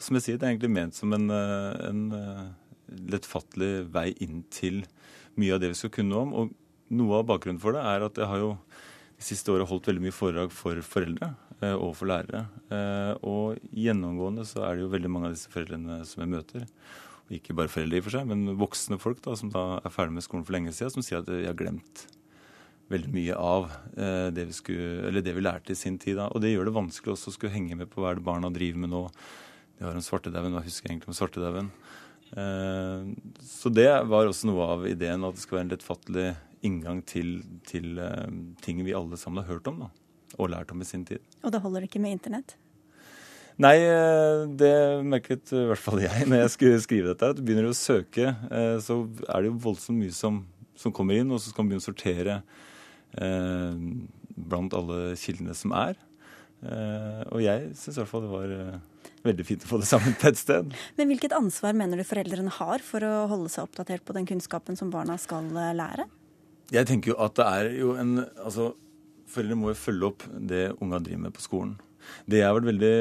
som 0.00 0.16
jeg 0.16 0.24
sier, 0.26 0.38
det 0.40 0.46
er 0.46 0.54
egentlig 0.54 0.72
ment 0.72 0.96
som 0.96 1.12
en, 1.16 1.28
eh, 1.34 1.82
en 1.88 2.04
eh, 2.16 2.46
lettfattelig 3.12 3.86
vei 3.92 4.08
inn 4.24 4.42
til 4.52 4.82
mye 5.40 5.56
av 5.56 5.62
det 5.62 5.72
vi 5.72 5.80
skal 5.82 5.92
kunne 5.94 6.22
om. 6.24 6.32
Og 6.34 6.54
noe 6.96 7.20
av 7.20 7.28
bakgrunnen 7.28 7.60
for 7.62 7.76
det 7.76 7.84
er 7.86 8.06
at 8.06 8.18
jeg 8.18 8.30
har 8.30 8.42
jo 8.42 8.54
de 9.20 9.26
siste 9.26 9.52
året 9.52 9.68
holdt 9.68 9.90
veldig 9.90 10.06
mye 10.06 10.16
foredrag 10.16 10.52
for 10.56 10.80
foreldre 10.80 11.34
og 11.76 11.90
for 11.92 12.08
lærere. 12.08 12.46
Og 13.28 13.58
gjennomgående 13.76 14.46
så 14.48 14.62
er 14.64 14.78
det 14.78 14.86
jo 14.86 14.92
veldig 14.94 15.10
mange 15.12 15.28
av 15.28 15.34
disse 15.34 15.52
foreldrene 15.52 15.98
som 16.08 16.22
jeg 16.24 16.32
møter. 16.32 16.64
Og 17.28 17.36
ikke 17.36 17.54
bare 17.58 17.68
foreldre 17.68 17.98
i 17.98 18.00
og 18.00 18.06
for 18.06 18.16
seg, 18.16 18.30
men 18.30 18.56
voksne 18.58 18.96
folk 18.98 19.20
da, 19.26 19.36
som 19.36 19.52
da 19.52 19.64
er 19.76 19.92
ferdig 19.92 20.16
med 20.16 20.24
skolen 20.24 20.46
for 20.48 20.56
lenge 20.56 20.72
siden, 20.72 20.94
som 20.96 21.04
sier 21.04 21.20
at 21.20 21.28
de 21.28 21.44
har 21.44 21.58
glemt 21.58 22.06
veldig 22.90 23.12
mye 23.14 23.36
av 23.38 23.68
eh, 23.94 24.28
det, 24.34 24.48
vi 24.50 24.56
skulle, 24.56 25.22
det, 25.22 25.34
vi 25.36 25.44
lærte 25.44 25.74
i 25.74 25.78
sin 25.78 25.98
tid. 26.00 26.18
Da. 26.18 26.26
Og 26.34 26.42
det 26.42 26.52
gjør 26.52 26.68
det 26.68 26.76
vanskelig 26.80 27.14
også 27.14 27.30
å 27.30 27.36
skulle 27.36 27.54
henge 27.54 27.78
med 27.78 27.90
på 27.92 28.02
hva 28.02 28.12
er 28.12 28.18
det 28.18 28.26
barna 28.26 28.50
driver 28.54 28.82
med 28.82 28.92
nå. 28.94 29.04
De 29.80 29.88
har 29.88 29.96
om 29.96 30.04
svartedauden, 30.04 30.52
hva 30.52 30.62
husker 30.62 30.86
jeg 30.86 30.98
egentlig 30.98 31.10
om 31.10 31.16
svartedauden? 31.16 31.70
Eh, 32.36 33.08
så 33.48 33.72
det 33.72 33.88
var 34.12 34.28
også 34.28 34.50
noe 34.50 34.68
av 34.76 34.86
ideen, 34.86 35.24
at 35.24 35.38
det 35.38 35.42
skal 35.42 35.58
være 35.58 35.66
en 35.66 35.72
lettfattelig 35.72 36.26
inngang 36.68 37.00
til, 37.08 37.38
til 37.66 37.96
eh, 37.98 38.28
ting 38.60 38.84
vi 38.84 38.94
alle 38.94 39.16
sammen 39.18 39.42
har 39.42 39.56
hørt 39.56 39.70
om 39.72 39.86
da, 39.86 39.90
og 40.36 40.52
lært 40.52 40.74
om 40.74 40.84
i 40.84 40.88
sin 40.88 41.06
tid. 41.08 41.24
Og 41.40 41.56
da 41.56 41.62
holder 41.64 41.82
det 41.82 41.90
ikke 41.90 42.04
med 42.04 42.18
internett? 42.18 42.58
Nei, 43.60 43.78
eh, 43.82 44.44
det 44.60 44.74
merket 45.08 45.50
i 45.56 45.66
hvert 45.72 45.82
fall 45.88 46.04
jeg 46.04 46.28
når 46.28 46.44
jeg 46.44 46.54
skulle 46.54 46.84
skrive 46.84 47.14
dette. 47.14 47.32
at 47.32 47.40
Du 47.40 47.42
begynner 47.42 47.72
å 47.72 47.76
søke, 47.76 48.34
så 48.84 49.02
er 49.26 49.40
det 49.40 49.50
jo 49.50 49.62
voldsomt 49.64 49.98
mye 49.98 50.14
som, 50.14 50.44
som 50.76 50.92
kommer 50.94 51.16
inn, 51.16 51.32
og 51.32 51.40
så 51.40 51.50
skal 51.50 51.64
man 51.64 51.72
begynne 51.72 51.88
å 51.88 51.90
sortere 51.90 52.42
Eh, 53.18 53.74
blant 54.40 54.74
alle 54.76 55.16
kildene 55.18 55.54
som 55.56 55.74
er. 55.74 55.98
Eh, 56.62 57.22
og 57.32 57.42
jeg 57.42 57.72
syns 57.78 57.96
i 57.96 58.00
hvert 58.02 58.10
fall 58.10 58.26
det 58.26 58.32
var 58.32 58.52
veldig 59.26 59.46
fint 59.46 59.66
å 59.66 59.70
få 59.70 59.80
det 59.82 59.88
sammen 59.90 60.16
på 60.20 60.30
et 60.30 60.40
sted. 60.40 60.72
Men 60.98 61.10
hvilket 61.10 61.34
ansvar 61.36 61.76
mener 61.76 62.00
du 62.00 62.06
foreldrene 62.08 62.52
har 62.60 62.84
for 62.84 63.04
å 63.04 63.26
holde 63.30 63.52
seg 63.52 63.68
oppdatert 63.68 64.06
på 64.06 64.16
den 64.16 64.28
kunnskapen 64.28 64.78
som 64.78 64.92
barna 64.92 65.18
skal 65.20 65.50
lære? 65.76 66.08
Jeg 66.70 66.86
tenker 66.86 67.12
jo 67.12 67.20
at 67.22 67.36
det 67.38 67.46
er 67.46 67.70
jo 67.80 67.94
en 67.98 68.20
Altså, 68.22 68.72
foreldre 69.30 69.58
må 69.58 69.72
jo 69.72 69.78
følge 69.78 70.10
opp 70.12 70.26
det 70.52 70.68
unga 70.78 71.00
driver 71.02 71.24
med 71.26 71.36
på 71.36 71.44
skolen. 71.44 71.78
Det 72.30 72.40
jeg 72.40 72.48
har 72.48 72.56
vært 72.56 72.70
veldig 72.70 72.96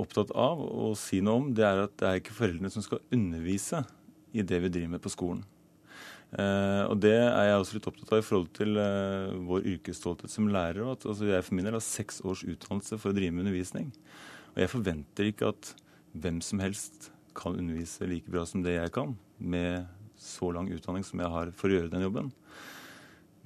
opptatt 0.00 0.32
av 0.32 0.60
å 0.60 0.90
si 0.98 1.20
noe 1.24 1.42
om, 1.42 1.48
det 1.54 1.66
er 1.66 1.84
at 1.84 1.96
det 2.00 2.08
er 2.08 2.20
ikke 2.20 2.36
foreldrene 2.36 2.72
som 2.72 2.84
skal 2.84 3.02
undervise 3.14 3.82
i 4.32 4.44
det 4.46 4.60
vi 4.64 4.72
driver 4.72 4.94
med 4.96 5.04
på 5.04 5.12
skolen. 5.12 5.42
Uh, 6.30 6.86
og 6.86 7.00
det 7.02 7.16
er 7.18 7.48
jeg 7.48 7.58
også 7.58 7.76
litt 7.76 7.86
opptatt 7.90 8.12
av 8.14 8.20
i 8.20 8.26
forhold 8.26 8.50
til 8.54 8.76
uh, 8.78 9.32
vår 9.48 9.64
yrkesstolthet 9.72 10.30
som 10.30 10.50
lærer. 10.50 10.84
At, 10.92 11.06
altså, 11.06 11.26
jeg 11.26 11.46
for 11.46 11.58
min 11.58 11.66
del 11.66 11.74
har 11.74 11.84
seks 11.84 12.20
års 12.22 12.44
utdannelse 12.46 13.00
for 13.02 13.10
å 13.10 13.16
drive 13.16 13.34
med 13.34 13.48
undervisning. 13.48 13.90
Og 14.54 14.60
jeg 14.64 14.72
forventer 14.72 15.30
ikke 15.30 15.52
at 15.54 15.72
hvem 16.20 16.40
som 16.42 16.62
helst 16.62 17.10
kan 17.38 17.56
undervise 17.56 18.08
like 18.10 18.30
bra 18.30 18.44
som 18.48 18.64
det 18.64 18.76
jeg 18.76 18.92
kan, 18.94 19.14
med 19.38 19.86
så 20.20 20.50
lang 20.52 20.68
utdanning 20.74 21.06
som 21.06 21.22
jeg 21.22 21.32
har 21.32 21.52
for 21.56 21.70
å 21.70 21.78
gjøre 21.78 21.92
den 21.92 22.04
jobben. 22.04 22.32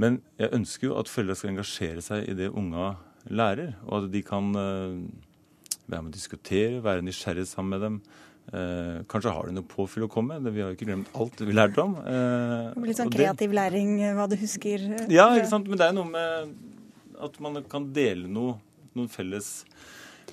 Men 0.01 0.19
jeg 0.41 0.55
ønsker 0.57 0.89
jo 0.89 0.99
at 0.99 1.11
foreldre 1.11 1.37
skal 1.39 1.53
engasjere 1.53 2.03
seg 2.03 2.27
i 2.31 2.37
det 2.39 2.51
unga 2.51 2.95
lærer, 3.31 3.77
og 3.87 4.03
at 4.03 4.13
de 4.13 4.25
kan 4.27 4.51
uh, 4.57 4.97
være 5.87 6.03
med 6.03 6.11
å 6.11 6.17
diskutere, 6.17 6.83
være 6.85 7.05
nysgjerrig 7.07 7.47
sammen 7.49 7.77
med 7.77 7.85
dem. 7.85 7.99
Eh, 8.53 8.99
kanskje 9.09 9.33
har 9.33 9.49
de 9.49 9.55
noe 9.57 9.65
påfyll 9.65 10.05
å 10.05 10.11
komme 10.13 10.37
med. 10.37 10.53
Vi 10.53 10.61
har 10.61 10.69
jo 10.69 10.77
ikke 10.77 10.89
glemt 10.91 11.09
alt 11.17 11.41
vi 11.41 11.55
lærte 11.57 11.81
om. 11.81 11.95
Eh, 12.05 12.83
Litt 12.85 12.99
sånn 12.99 13.13
kreativ 13.13 13.55
det, 13.55 13.57
læring, 13.57 13.95
hva 14.19 14.27
du 14.29 14.37
husker? 14.37 14.85
Ja, 15.09 15.31
ikke 15.33 15.49
sant. 15.49 15.71
Men 15.71 15.81
det 15.81 15.87
er 15.89 15.97
noe 15.97 16.11
med 16.11 16.53
at 17.25 17.39
man 17.41 17.63
kan 17.73 17.89
dele 17.97 18.29
noe, 18.29 18.59
noen 18.93 19.09
felles 19.09 19.65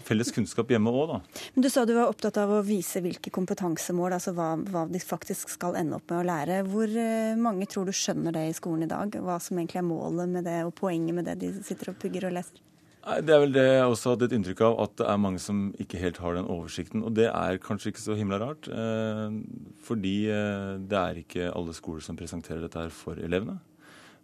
felles 0.05 0.31
kunnskap 0.35 0.71
hjemme 0.73 0.93
òg, 0.93 1.13
da. 1.13 1.43
Men 1.55 1.65
Du 1.65 1.69
sa 1.71 1.85
du 1.85 1.93
var 1.97 2.11
opptatt 2.11 2.39
av 2.41 2.51
å 2.55 2.63
vise 2.65 3.01
hvilke 3.03 3.33
kompetansemål, 3.33 4.17
altså 4.17 4.33
hva, 4.37 4.53
hva, 4.71 4.87
de 4.91 5.01
faktisk 5.03 5.53
skal 5.55 5.77
ende 5.79 5.99
opp 5.99 6.11
med 6.11 6.21
å 6.21 6.27
lære. 6.31 6.63
Hvor 6.71 6.97
eh, 7.05 7.37
mange 7.39 7.69
tror 7.71 7.87
du 7.87 7.95
skjønner 7.95 8.35
det 8.35 8.47
i 8.49 8.57
skolen 8.57 8.87
i 8.87 8.91
dag? 8.91 9.15
Hva 9.21 9.39
som 9.43 9.59
egentlig 9.59 9.81
er 9.83 9.87
målet 9.87 10.35
med 10.35 10.45
det, 10.49 10.59
og 10.67 10.75
poenget 10.77 11.17
med 11.17 11.29
det 11.29 11.39
de 11.43 11.53
sitter 11.65 11.93
og 11.93 12.01
pugger 12.01 12.29
og 12.29 12.37
leser? 12.39 12.67
Det 13.01 13.33
er 13.33 13.39
vel 13.41 13.53
det 13.55 13.63
jeg 13.65 13.85
også 13.89 14.11
hadde 14.13 14.27
et 14.27 14.33
inntrykk 14.37 14.59
av, 14.67 14.75
at 14.83 14.91
det 15.01 15.05
er 15.09 15.21
mange 15.23 15.39
som 15.41 15.61
ikke 15.81 15.97
helt 15.97 16.19
har 16.21 16.35
den 16.37 16.49
oversikten. 16.53 17.01
Og 17.01 17.15
det 17.17 17.31
er 17.31 17.57
kanskje 17.63 17.89
ikke 17.89 18.03
så 18.03 18.17
himla 18.17 18.37
rart, 18.43 18.69
eh, 18.69 19.39
fordi 19.87 20.15
eh, 20.29 20.75
det 20.85 20.99
er 20.99 21.21
ikke 21.23 21.49
alle 21.49 21.73
skoler 21.73 22.05
som 22.05 22.19
presenterer 22.19 22.61
dette 22.61 22.77
her 22.77 22.93
for 22.93 23.17
elevene. 23.17 23.57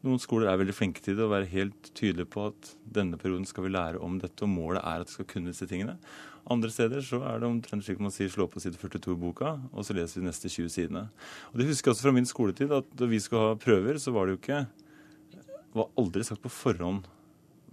Noen 0.08 0.22
skoler 0.24 0.48
er 0.48 0.60
veldig 0.62 0.76
flinke 0.76 1.02
til 1.04 1.18
det 1.18 1.26
og 1.26 1.34
være 1.34 1.50
helt 1.52 1.90
tydelige 1.92 2.30
på 2.32 2.46
at 2.48 2.70
denne 2.96 3.18
perioden 3.20 3.48
skal 3.50 3.66
vi 3.66 3.74
lære 3.74 4.00
om 4.00 4.16
dette, 4.22 4.40
og 4.46 4.54
målet 4.54 4.80
er 4.80 5.04
at 5.04 5.10
vi 5.10 5.18
skal 5.18 5.28
kunne 5.28 5.52
disse 5.52 5.68
tingene. 5.68 5.98
Andre 6.48 6.72
steder 6.72 7.04
så 7.04 7.20
er 7.28 7.42
det 7.42 7.50
omtrent 7.50 7.84
slik 7.84 8.00
man 8.00 8.14
sier 8.16 8.32
slå 8.32 8.46
på 8.48 8.62
side 8.64 8.80
42 8.80 9.18
i 9.18 9.20
boka, 9.20 9.58
og 9.74 9.84
så 9.84 9.98
leser 9.98 10.22
vi 10.22 10.24
de 10.24 10.30
neste 10.30 10.48
20 10.48 10.72
sidene. 10.72 11.04
Og 11.52 11.60
Det 11.60 11.68
husker 11.68 11.90
jeg 11.90 11.98
også 11.98 12.08
fra 12.08 12.16
min 12.16 12.30
skoletid, 12.30 12.72
at 12.72 12.88
da 12.96 13.10
vi 13.12 13.20
skulle 13.20 13.50
ha 13.50 13.60
prøver, 13.60 14.00
så 14.00 14.16
var 14.16 14.26
det 14.26 14.38
jo 14.38 14.42
ikke 14.42 14.62
var 15.76 15.92
aldri 16.00 16.24
sagt 16.24 16.42
på 16.42 16.54
forhånd 16.54 17.04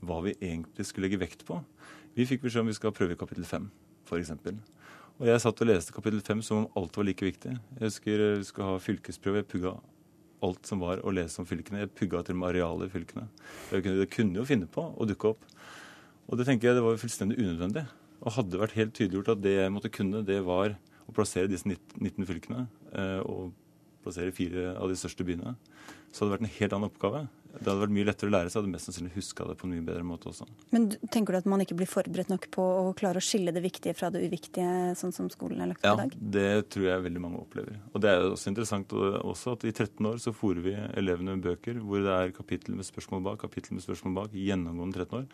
hva 0.05 0.19
vi 0.27 0.35
egentlig 0.35 0.89
skulle 0.89 1.07
legge 1.07 1.23
vekt 1.23 1.47
på. 1.47 1.61
Vi 2.19 2.27
fikk 2.27 2.43
beskjed 2.43 2.67
om 2.67 2.73
vi 2.73 2.77
skal 2.77 2.95
prøve 2.95 3.15
i 3.15 3.21
kapittel 3.21 3.47
5, 3.47 3.71
f.eks. 4.11 4.35
Og 5.23 5.27
jeg 5.31 5.43
satt 5.45 5.63
og 5.63 5.71
leste 5.71 5.95
kapittel 5.95 6.19
5 6.19 6.43
som 6.43 6.65
om 6.65 6.71
alt 6.81 6.99
var 6.99 7.07
like 7.07 7.25
viktig. 7.25 7.55
Jeg 7.79 7.87
husker 7.87 8.25
vi 8.41 8.47
skulle 8.49 8.73
ha 8.73 8.83
fylkesprøve. 8.83 9.45
Jeg 9.45 9.51
pugga 9.55 9.77
alt 10.45 10.69
som 10.69 10.83
var 10.83 11.03
å 11.05 11.13
lese 11.15 11.41
om 11.41 11.49
fylkene. 11.49 11.85
Jeg 11.85 11.93
pugga 11.97 12.23
til 12.25 12.37
og 12.37 12.41
med 12.43 12.51
arealet 12.53 12.89
i 12.89 12.95
fylkene. 12.95 13.27
Det 13.71 13.83
kunne, 13.85 14.07
kunne 14.13 14.41
jo 14.41 14.47
finne 14.49 14.71
på 14.71 14.87
å 14.93 15.09
dukke 15.09 15.35
opp. 15.35 15.45
Og 16.29 16.41
det 16.41 16.49
tenker 16.49 16.71
jeg 16.71 16.79
det 16.79 16.87
var 16.87 17.01
fullstendig 17.01 17.39
unødvendig. 17.41 17.85
Og 18.25 18.37
hadde 18.39 18.61
vært 18.61 18.77
helt 18.79 18.95
tydeliggjort 18.97 19.35
at 19.35 19.45
det 19.45 19.55
jeg 19.59 19.73
måtte 19.75 19.93
kunne, 19.93 20.25
det 20.27 20.41
var 20.47 20.77
å 21.05 21.15
plassere 21.17 21.51
disse 21.51 21.69
19 21.69 22.25
fylkene 22.29 22.65
eh, 22.97 23.21
og 23.21 23.53
plassere 24.05 24.33
fire 24.37 24.73
av 24.81 24.89
de 24.89 24.97
største 24.99 25.25
byene, 25.27 25.55
så 26.13 26.23
hadde 26.25 26.31
det 26.31 26.37
vært 26.37 26.47
en 26.47 26.57
helt 26.59 26.77
annen 26.77 26.91
oppgave. 26.91 27.25
Det 27.59 27.69
hadde 27.69 27.83
vært 27.85 27.95
mye 27.95 28.07
lettere 28.09 28.31
å 28.31 28.35
lære 28.35 28.51
seg, 28.51 28.61
hadde 28.61 28.73
mest 28.73 28.89
sannsynlig 28.89 29.13
huska 29.15 29.47
det 29.49 29.57
på 29.61 29.69
en 29.69 29.75
mye 29.75 29.85
bedre 29.87 30.05
måte 30.07 30.31
også. 30.31 30.47
Men 30.75 30.89
tenker 31.15 31.35
du 31.35 31.41
at 31.41 31.49
man 31.51 31.63
ikke 31.65 31.77
blir 31.79 31.91
forberedt 31.91 32.33
nok 32.33 32.49
på 32.55 32.65
å 32.65 32.93
klare 32.99 33.21
å 33.21 33.25
skille 33.25 33.55
det 33.55 33.63
viktige 33.65 33.97
fra 33.99 34.11
det 34.15 34.25
uviktige, 34.27 34.95
sånn 34.99 35.15
som 35.15 35.31
skolen 35.33 35.63
er 35.65 35.73
lagt 35.73 35.85
opp 35.85 35.91
ja, 35.91 35.95
i 35.95 36.03
dag? 36.03 36.17
Ja, 36.19 36.31
det 36.39 36.69
tror 36.75 36.89
jeg 36.89 37.07
veldig 37.09 37.25
mange 37.25 37.43
opplever. 37.43 37.79
Og 37.93 38.05
det 38.05 38.13
er 38.13 38.27
også 38.29 38.51
interessant 38.53 38.95
også 38.95 39.55
at 39.59 39.69
i 39.69 39.75
13 39.75 40.11
år 40.11 40.23
så 40.23 40.35
fòrer 40.37 40.65
vi 40.65 40.75
elevene 41.01 41.37
med 41.37 41.47
bøker 41.47 41.79
hvor 41.83 42.03
det 42.05 42.17
er 42.17 42.35
kapittel 42.37 42.79
med 42.79 42.89
spørsmål 42.89 43.23
bak, 43.29 43.43
kapittel 43.45 43.79
med 43.79 43.87
spørsmål 43.87 44.19
bak, 44.23 44.35
gjennomgående 44.39 45.05
13 45.05 45.23
år. 45.23 45.29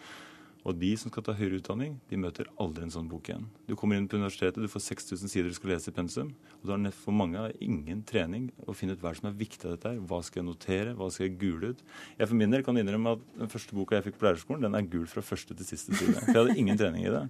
Og 0.69 0.77
de 0.77 0.91
som 1.01 1.13
skal 1.13 1.25
ta 1.25 1.35
høyere 1.37 1.61
utdanning, 1.61 1.95
de 2.11 2.19
møter 2.21 2.49
aldri 2.61 2.85
en 2.85 2.93
sånn 2.93 3.09
bok 3.09 3.31
igjen. 3.31 3.47
Du 3.69 3.73
kommer 3.79 3.97
inn 3.97 4.09
på 4.11 4.19
universitetet, 4.21 4.61
du 4.61 4.69
får 4.69 4.85
6000 4.91 5.33
sider 5.33 5.49
du 5.49 5.57
skal 5.57 5.73
lese 5.73 5.93
i 5.93 5.97
pensum. 5.97 6.35
Og 6.61 6.69
du 6.69 6.75
har 6.75 6.97
for 6.97 7.17
mange 7.17 7.47
ingen 7.65 8.03
trening 8.07 8.51
å 8.69 8.75
finne 8.77 8.97
ut 8.97 9.01
hva 9.05 9.15
som 9.17 9.31
er 9.31 9.39
viktig 9.41 9.65
av 9.65 9.77
dette 9.77 9.95
her. 9.95 10.03
Hva 10.11 10.21
skal 10.27 10.43
jeg 10.43 10.49
notere, 10.51 10.93
hva 10.99 11.09
skal 11.13 11.29
jeg 11.29 11.39
gule 11.41 11.73
ut? 11.73 11.81
Jeg 12.19 12.29
for 12.29 12.41
min 12.43 12.53
del 12.53 12.67
kan 12.67 12.81
innrømme 12.81 13.17
at 13.17 13.25
den 13.41 13.53
første 13.53 13.79
boka 13.79 13.97
jeg 13.97 14.11
fikk 14.11 14.21
på 14.21 14.29
lærerskolen, 14.29 14.69
den 14.69 14.77
er 14.77 14.93
gul 14.93 15.09
fra 15.11 15.25
første 15.25 15.57
til 15.57 15.71
siste 15.71 15.97
side. 15.97 16.19
For 16.19 16.35
jeg 16.35 16.41
hadde 16.43 16.61
ingen 16.61 16.81
trening 16.81 17.09
i 17.09 17.15
det. 17.15 17.25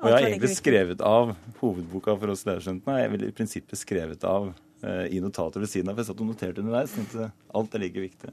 Og 0.00 0.08
jeg 0.08 0.16
har 0.16 0.30
egentlig 0.30 0.54
skrevet 0.56 1.04
av 1.04 1.36
hovedboka 1.60 2.16
for 2.16 2.32
oss 2.32 2.46
lærerstudentene. 2.48 2.98
Jeg 3.02 3.12
har 3.12 3.28
i 3.28 3.36
prinsippet 3.36 3.84
skrevet 3.84 4.24
av 4.28 4.52
i 4.80 5.18
notater 5.20 5.60
ved 5.60 5.68
siden 5.68 5.90
av. 5.90 5.96
For 5.98 6.02
jeg 6.02 6.08
satt 6.08 6.22
og 6.24 6.30
noterte 6.30 6.62
underveis. 6.62 6.94
Tenkte 6.96 7.26
alt 7.58 7.74
er 7.76 7.82
like 7.82 8.00
viktig. 8.00 8.30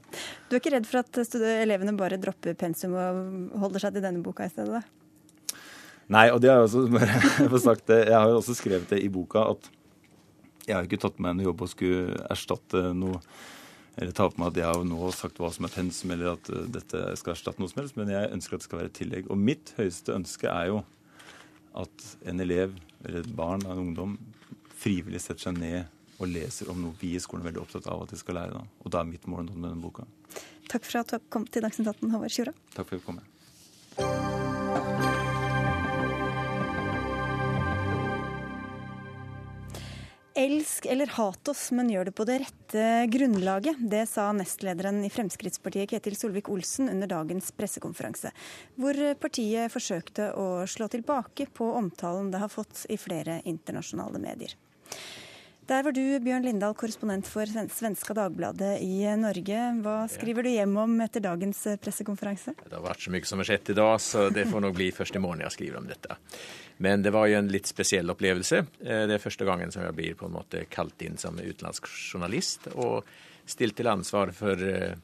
Du 0.48 0.56
er 0.56 0.62
ikke 0.62 0.72
redd 0.72 0.88
for 0.88 1.02
at 1.02 1.34
elevene 1.50 1.92
bare 1.98 2.20
dropper 2.20 2.56
pensum 2.56 2.94
og 2.96 3.58
holder 3.64 3.84
seg 3.84 3.98
til 3.98 4.06
denne 4.06 4.24
boka 4.24 4.46
i 4.48 4.52
stedet? 4.52 4.80
da? 4.80 5.60
Nei, 6.08 6.30
og 6.32 6.40
det 6.40 6.48
har 6.48 6.62
jeg 6.62 6.70
også 6.70 6.86
bare 7.52 7.60
sagt 7.60 7.86
det. 7.90 8.00
Jeg 8.08 8.16
har 8.16 8.32
jo 8.32 8.40
også 8.40 8.56
skrevet 8.56 8.88
det 8.94 9.02
i 9.04 9.12
boka 9.12 9.44
at 9.52 9.68
jeg 10.68 10.76
har 10.76 10.88
ikke 10.88 11.00
tatt 11.00 11.20
meg 11.20 11.34
en 11.34 11.46
jobb 11.46 11.64
og 11.64 11.70
skulle 11.72 12.16
erstatte 12.28 12.90
noe 12.96 13.20
eller 13.98 14.14
ta 14.14 14.28
på 14.30 14.38
meg 14.38 14.52
at 14.52 14.58
jeg 14.60 14.68
har 14.68 14.84
nå 14.86 15.08
sagt 15.10 15.40
hva 15.42 15.48
som 15.50 15.66
er 15.66 15.72
pensum, 15.74 16.12
eller 16.14 16.36
at 16.36 16.48
eh, 16.54 16.66
dette 16.70 17.00
skal 17.18 17.32
erstatte 17.32 17.58
noe 17.58 17.70
som 17.70 17.80
helst, 17.80 17.96
men 17.98 18.12
jeg 18.12 18.30
ønsker 18.36 18.54
at 18.54 18.62
det 18.62 18.68
skal 18.68 18.78
være 18.78 18.90
et 18.92 18.98
tillegg. 19.00 19.24
Og 19.26 19.40
mitt 19.42 19.72
høyeste 19.74 20.14
ønske 20.14 20.46
er 20.52 20.68
jo 20.70 20.82
at 21.82 22.04
en 22.30 22.44
elev 22.44 22.76
eller 23.02 23.24
et 23.24 23.32
barn 23.34 23.64
eller 23.64 23.74
en 23.74 23.88
ungdom 23.88 24.12
frivillig 24.78 25.24
setter 25.24 25.48
seg 25.48 25.58
ned 25.58 25.97
og 26.18 26.30
leser 26.30 26.70
om 26.72 26.80
noe 26.82 26.98
vi 27.00 27.14
i 27.14 27.22
skolen 27.22 27.44
er 27.44 27.52
veldig 27.52 27.62
opptatt 27.62 27.88
av 27.90 28.04
at 28.04 28.12
de 28.14 28.18
skal 28.20 28.38
lære. 28.40 28.58
Da. 28.58 28.84
Og 28.84 28.92
da 28.94 29.02
er 29.02 29.10
mitt 29.10 29.26
mål 29.30 29.50
med 29.54 29.70
denne 29.70 29.82
boka. 29.82 30.06
Takk 30.68 30.84
for 30.84 31.00
at 31.00 31.14
du 31.14 31.30
kom 31.32 31.46
til 31.48 31.64
Dagsnytt 31.64 31.88
18, 31.94 32.10
Håvard 32.12 32.34
Sjura. 32.34 32.54
Takk 32.74 32.90
for 32.90 32.98
at 32.98 33.02
du 33.02 33.06
kom. 33.06 33.22
Elsk 40.38 40.86
eller 40.86 41.10
hat 41.16 41.48
oss, 41.50 41.64
men 41.74 41.88
gjør 41.90 42.04
det 42.06 42.12
på 42.14 42.24
det 42.28 42.36
rette 42.44 42.82
grunnlaget. 43.10 43.80
Det 43.90 44.04
sa 44.06 44.28
nestlederen 44.30 45.00
i 45.02 45.10
Fremskrittspartiet 45.10 45.90
Ketil 45.90 46.14
Solvik-Olsen 46.14 46.86
under 46.92 47.10
dagens 47.10 47.50
pressekonferanse, 47.58 48.30
hvor 48.78 49.00
partiet 49.18 49.74
forsøkte 49.74 50.30
å 50.38 50.62
slå 50.70 50.86
tilbake 50.94 51.48
på 51.50 51.72
omtalen 51.80 52.30
det 52.30 52.44
har 52.44 52.54
fått 52.54 52.84
i 52.86 53.00
flere 53.02 53.40
internasjonale 53.50 54.22
medier. 54.22 54.54
Der 55.68 55.82
var 55.84 55.92
du, 55.92 56.00
Bjørn 56.24 56.46
Lindahl, 56.46 56.72
korrespondent 56.72 57.26
for 57.28 57.44
Svenska 57.44 58.14
Dagbladet 58.16 58.78
i 58.80 59.02
Norge. 59.20 59.58
Hva 59.84 59.96
skriver 60.08 60.46
du 60.46 60.48
hjem 60.48 60.72
om 60.80 60.94
etter 61.04 61.20
dagens 61.20 61.60
eh, 61.68 61.76
pressekonferanse? 61.76 62.54
Det 62.62 62.72
har 62.72 62.86
vært 62.86 63.04
så 63.04 63.12
mye 63.12 63.28
som 63.28 63.42
har 63.42 63.50
skjedd 63.50 63.74
i 63.74 63.76
dag, 63.76 63.92
så 64.00 64.22
det 64.32 64.46
får 64.48 64.64
nok 64.64 64.78
bli 64.78 64.86
først 64.96 65.20
i 65.20 65.22
morgen 65.26 65.44
jeg 65.44 65.56
skriver 65.58 65.82
om 65.82 65.90
dette. 65.90 66.16
Men 66.80 67.04
det 67.04 67.12
var 67.12 67.28
jo 67.28 67.36
en 67.42 67.52
litt 67.52 67.68
spesiell 67.68 68.08
opplevelse. 68.14 68.62
Eh, 68.80 69.04
det 69.12 69.18
er 69.18 69.24
første 69.26 69.44
gangen 69.44 69.74
som 69.74 69.84
jeg 69.84 69.98
blir 70.00 70.16
på 70.16 70.30
en 70.30 70.36
måte 70.38 70.64
kalt 70.72 71.04
inn 71.04 71.20
som 71.20 71.36
utenlandsk 71.36 71.92
journalist 71.92 72.70
og 72.72 73.04
stilt 73.44 73.76
til 73.76 73.92
ansvar 73.92 74.32
for 74.40 74.64
eh, 74.72 74.96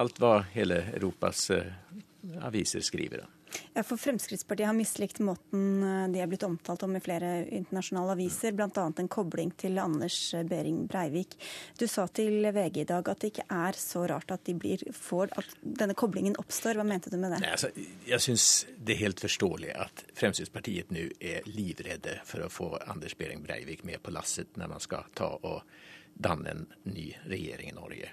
alt 0.00 0.24
hva 0.24 0.38
hele 0.56 0.80
Europas 0.96 1.50
aviser 2.40 2.80
skriver. 2.88 3.28
Ja, 3.74 3.82
for 3.82 4.00
Fremskrittspartiet 4.00 4.66
har 4.66 4.76
mislikt 4.76 5.20
måten 5.24 5.82
eh, 5.82 6.08
de 6.12 6.22
er 6.22 6.30
blitt 6.30 6.46
omtalt 6.46 6.82
om 6.86 6.96
i 6.96 7.02
flere 7.04 7.30
internasjonale 7.44 8.16
aviser, 8.16 8.54
bl.a. 8.56 8.86
en 8.86 9.10
kobling 9.12 9.52
til 9.58 9.78
Anders 9.82 10.18
Behring 10.48 10.84
Breivik. 10.90 11.36
Du 11.78 11.86
sa 11.90 12.06
til 12.08 12.46
VG 12.54 12.82
i 12.82 12.88
dag 12.88 13.08
at 13.12 13.22
det 13.22 13.32
ikke 13.32 13.46
er 13.52 13.78
så 13.80 14.06
rart 14.10 14.32
at, 14.34 14.50
blir, 14.60 14.82
får, 14.92 15.32
at 15.38 15.56
denne 15.62 15.96
koblingen 15.98 16.38
oppstår. 16.40 16.78
Hva 16.78 16.86
mente 16.86 17.12
du 17.12 17.18
med 17.20 17.34
det? 17.34 17.42
Nei, 17.44 17.54
altså, 17.56 17.72
jeg 18.08 18.24
syns 18.24 18.50
det 18.76 18.96
er 18.96 19.04
helt 19.06 19.24
forståelig 19.24 19.72
at 19.86 20.04
Fremskrittspartiet 20.16 20.92
nå 20.94 21.08
er 21.20 21.46
livredde 21.50 22.20
for 22.26 22.46
å 22.46 22.52
få 22.52 22.72
Anders 22.86 23.16
Behring 23.18 23.44
Breivik 23.44 23.84
med 23.86 24.02
på 24.02 24.14
lasset 24.14 24.56
når 24.60 24.76
man 24.76 24.84
skal 24.84 25.10
ta 25.16 25.32
og 25.36 25.62
danne 26.16 26.52
en 26.52 26.66
ny 26.88 27.10
regjering 27.28 27.72
i 27.72 27.76
Norge. 27.76 28.12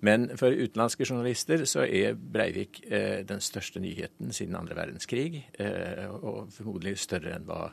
Men 0.00 0.30
for 0.40 0.54
utenlandske 0.54 1.04
journalister 1.04 1.64
så 1.68 1.84
er 1.84 2.16
Breivik 2.16 2.80
eh, 2.88 3.20
den 3.26 3.42
største 3.44 3.82
nyheten 3.84 4.32
siden 4.32 4.56
andre 4.56 4.78
verdenskrig, 4.78 5.42
eh, 5.60 6.06
og 6.08 6.48
formodentlig 6.54 6.96
større 7.02 7.34
enn 7.36 7.48
hva 7.48 7.66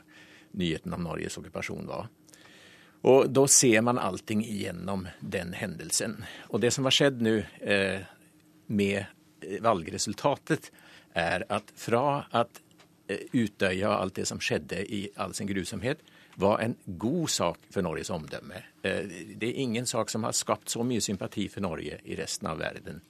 nyheten 0.58 0.92
om 0.96 1.06
Norges 1.08 1.38
okkupasjon 1.40 1.88
var. 1.88 2.10
Og 3.08 3.30
da 3.30 3.44
ser 3.48 3.80
man 3.86 4.00
allting 4.02 4.42
gjennom 4.42 5.06
den 5.20 5.54
hendelsen. 5.54 6.18
Og 6.50 6.60
det 6.60 6.72
som 6.74 6.88
har 6.88 6.96
skjedd 6.96 7.22
nå 7.24 7.38
eh, 7.62 8.02
med 8.66 9.58
valgresultatet, 9.64 10.70
er 11.18 11.44
at 11.48 11.70
fra 11.78 12.24
at 12.36 12.60
eh, 13.08 13.24
Utøya 13.32 13.92
og 13.92 13.96
alt 14.02 14.18
det 14.18 14.26
som 14.28 14.42
skjedde 14.42 14.82
i 14.84 15.06
all 15.16 15.34
sin 15.34 15.48
grusomhet, 15.48 16.02
var 16.38 16.60
en 16.62 16.76
god 16.86 17.30
sak 17.30 17.64
for 17.74 17.82
Norges 17.82 18.10
omdømme. 18.14 18.62
Eh, 18.86 19.10
det 19.34 19.48
er 19.48 19.62
ingen 19.64 19.86
sak 19.86 20.10
som 20.10 20.22
har 20.22 20.36
skapt 20.38 20.70
så 20.70 20.84
mye 20.86 21.02
sympati 21.02 21.48
for 21.50 21.64
Norge 21.66 21.98
i 22.04 22.18
resten 22.18 22.46
av 22.46 22.60
verden. 22.62 23.00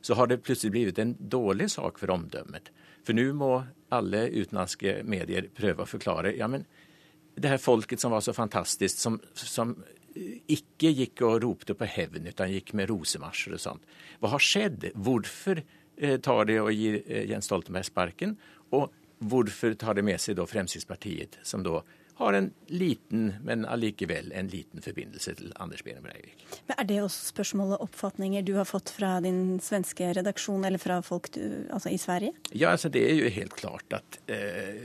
Så 0.00 0.14
har 0.14 0.30
det 0.30 0.44
plutselig 0.46 0.70
blitt 0.70 0.98
en 1.02 1.16
dårlig 1.18 1.72
sak 1.74 1.98
for 1.98 2.14
omdømmet. 2.14 2.70
For 3.02 3.18
nå 3.18 3.32
må 3.34 3.50
alle 3.90 4.28
utenlandske 4.30 5.00
medier 5.02 5.50
prøve 5.54 5.82
å 5.82 5.90
forklare 5.90 6.36
ja, 6.38 6.46
men 6.46 6.68
det 7.34 7.50
her 7.50 7.58
folket 7.62 7.98
som 8.02 8.14
var 8.14 8.22
så 8.22 8.34
fantastisk, 8.34 8.98
som, 8.98 9.18
som 9.34 9.74
ikke 10.14 10.94
gikk 10.94 11.22
og 11.26 11.42
ropte 11.42 11.74
på 11.78 11.86
hevn, 11.86 12.30
utan 12.30 12.50
gikk 12.52 12.72
med 12.78 12.90
rosemarsjer 12.90 13.58
og 13.58 13.62
sånt. 13.62 13.92
Hva 14.22 14.32
har 14.36 14.42
skjedd? 14.42 14.90
Hvorfor 14.94 15.60
eh, 15.62 16.18
tar 16.22 16.46
de 16.46 16.62
og 16.62 16.72
gir 16.74 17.02
eh, 17.04 17.26
Jens 17.30 17.50
Stoltenberg 17.50 17.90
sparken? 17.90 18.38
Og 18.74 18.90
hvorfor 19.18 19.74
tar 19.78 19.98
de 19.98 20.06
med 20.06 20.22
seg 20.22 20.38
da 20.38 20.46
Fremskrittspartiet, 20.46 21.40
som 21.46 21.66
da 21.66 21.82
har 22.18 22.32
en 22.32 22.48
liten, 22.66 23.34
men 23.46 23.62
allikevel 23.64 24.32
en 24.34 24.48
liten 24.50 24.82
forbindelse 24.82 25.36
til 25.38 25.52
Anders 25.62 25.84
Behring 25.86 26.02
Breivik. 26.02 26.40
Men 26.66 26.80
Er 26.82 26.88
det 26.88 26.96
også 27.02 27.28
spørsmål 27.30 27.76
og 27.76 27.84
oppfatninger 27.86 28.42
du 28.42 28.56
har 28.56 28.66
fått 28.66 28.90
fra 28.90 29.20
din 29.22 29.60
svenske 29.62 30.10
redaksjon, 30.18 30.64
eller 30.66 30.82
fra 30.82 30.98
folk 31.06 31.30
du, 31.36 31.68
altså 31.70 31.92
i 31.94 31.98
Sverige? 31.98 32.32
Ja, 32.50 32.72
altså 32.74 32.90
det 32.90 33.04
er 33.06 33.14
jo 33.20 33.30
helt 33.30 33.54
klart 33.54 33.94
at 33.94 34.18
eh, 34.26 34.82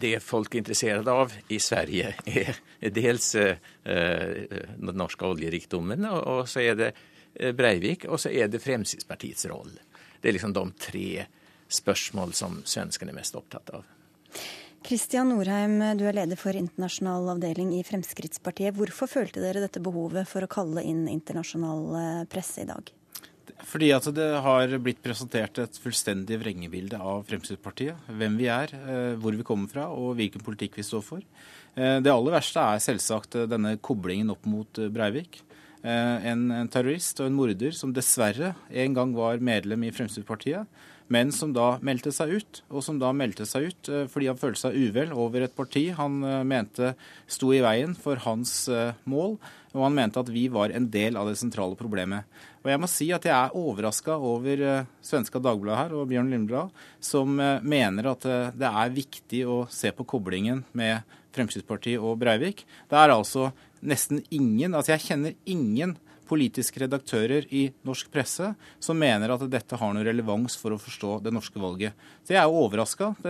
det 0.00 0.14
folk 0.22 0.54
er 0.54 0.62
interessert 0.62 1.10
av 1.10 1.34
i 1.50 1.58
Sverige, 1.58 2.14
er 2.30 2.94
dels 2.94 3.34
eh, 3.34 3.58
den 3.82 4.94
norske 4.94 5.26
oljerikdommen, 5.26 6.06
og, 6.06 6.22
og 6.22 6.48
så 6.48 6.62
er 6.68 6.78
det 6.78 6.92
eh, 7.34 7.50
Breivik, 7.50 8.06
og 8.06 8.22
så 8.22 8.30
er 8.30 8.46
det 8.46 8.62
Fremskrittspartiets 8.62 9.50
rolle. 9.50 9.82
Det 10.22 10.30
er 10.30 10.38
liksom 10.38 10.54
de 10.54 10.68
tre 10.78 11.08
spørsmål 11.70 12.34
som 12.34 12.60
svenskene 12.62 13.10
er 13.10 13.18
mest 13.18 13.34
opptatt 13.34 13.74
av. 13.74 13.90
Kristian 14.86 15.28
Norheim, 15.28 15.76
du 16.00 16.06
er 16.08 16.16
leder 16.16 16.38
for 16.40 16.56
internasjonal 16.56 17.28
avdeling 17.34 17.74
i 17.76 17.82
Fremskrittspartiet. 17.84 18.72
Hvorfor 18.78 19.10
følte 19.10 19.42
dere 19.42 19.60
dette 19.60 19.82
behovet 19.84 20.28
for 20.28 20.44
å 20.44 20.48
kalle 20.50 20.84
inn 20.86 21.04
internasjonal 21.10 21.84
eh, 21.98 22.22
presse 22.32 22.64
i 22.64 22.68
dag? 22.68 22.88
Fordi 23.68 23.90
at 23.92 24.06
det 24.16 24.28
har 24.40 24.72
blitt 24.80 25.02
presentert 25.04 25.58
et 25.60 25.76
fullstendig 25.82 26.38
vrengebilde 26.40 26.96
av 26.96 27.26
Fremskrittspartiet. 27.28 28.08
Hvem 28.08 28.38
vi 28.40 28.48
er, 28.48 28.72
eh, 28.72 29.12
hvor 29.20 29.36
vi 29.36 29.44
kommer 29.46 29.68
fra 29.68 29.90
og 29.92 30.14
hvilken 30.16 30.44
politikk 30.46 30.80
vi 30.80 30.86
står 30.86 31.04
for. 31.04 31.28
Eh, 31.76 32.00
det 32.00 32.14
aller 32.14 32.38
verste 32.38 32.64
er 32.64 32.80
selvsagt 32.80 33.36
denne 33.52 33.76
koblingen 33.84 34.32
opp 34.32 34.48
mot 34.48 34.80
Breivik. 34.88 35.42
En, 35.80 36.40
en 36.52 36.68
terrorist 36.68 37.22
og 37.22 37.30
en 37.30 37.36
morder 37.38 37.72
som 37.72 37.94
dessverre 37.96 38.50
en 38.68 38.96
gang 38.96 39.14
var 39.16 39.40
medlem 39.40 39.86
i 39.88 39.92
Fremskrittspartiet 39.96 40.68
men 41.10 41.32
som 41.34 41.50
da 41.54 41.74
meldte 41.82 42.12
seg 42.14 42.36
ut. 42.38 42.60
Og 42.70 42.84
som 42.86 42.98
da 43.00 43.10
meldte 43.16 43.46
seg 43.48 43.70
ut 43.70 43.90
eh, 43.90 44.06
fordi 44.10 44.30
han 44.30 44.38
følte 44.38 44.62
seg 44.62 44.78
uvel 44.78 45.14
over 45.18 45.44
et 45.44 45.56
parti 45.56 45.88
han 45.96 46.20
eh, 46.22 46.42
mente 46.46 46.92
sto 47.30 47.50
i 47.54 47.62
veien 47.64 47.96
for 47.98 48.20
hans 48.22 48.52
eh, 48.70 48.94
mål, 49.10 49.34
og 49.74 49.84
han 49.86 49.96
mente 49.96 50.22
at 50.22 50.30
vi 50.30 50.46
var 50.52 50.70
en 50.74 50.86
del 50.90 51.18
av 51.18 51.30
det 51.30 51.38
sentrale 51.40 51.78
problemet. 51.78 52.26
Og 52.62 52.70
jeg 52.70 52.82
må 52.82 52.90
si 52.90 53.08
at 53.16 53.26
jeg 53.26 53.34
er 53.34 53.56
overraska 53.56 54.14
over 54.14 54.62
svenska 55.02 55.40
Dagbladet 55.42 55.78
her 55.78 55.94
og 55.96 56.08
Bjørn 56.10 56.30
Lindblad, 56.30 56.74
som 57.00 57.38
mener 57.38 58.10
at 58.10 58.26
det 58.58 58.68
er 58.68 58.92
viktig 58.92 59.40
å 59.48 59.62
se 59.72 59.94
på 59.96 60.04
koblingen 60.10 60.64
med 60.76 61.06
Fremskrittspartiet 61.32 62.02
og 62.02 62.18
Breivik. 62.20 62.66
Det 62.90 62.98
er 62.98 63.14
altså 63.14 63.48
nesten 63.80 64.22
ingen, 64.30 64.74
altså 64.74 64.94
jeg 64.94 65.06
kjenner 65.08 65.36
ingen 65.48 65.96
politiske 66.30 66.84
redaktører 66.84 67.48
i 67.54 67.64
norsk 67.86 68.10
presse 68.14 68.52
som 68.82 69.00
mener 69.00 69.32
at 69.34 69.42
dette 69.50 69.78
har 69.80 69.94
noe 69.94 70.06
relevans 70.06 70.56
for 70.60 70.74
å 70.74 70.80
forstå 70.80 71.16
det 71.24 71.32
norske 71.34 71.60
valget. 71.62 71.96
Så 72.22 72.36
jeg 72.36 72.40
er 72.42 72.46
jo 72.46 72.62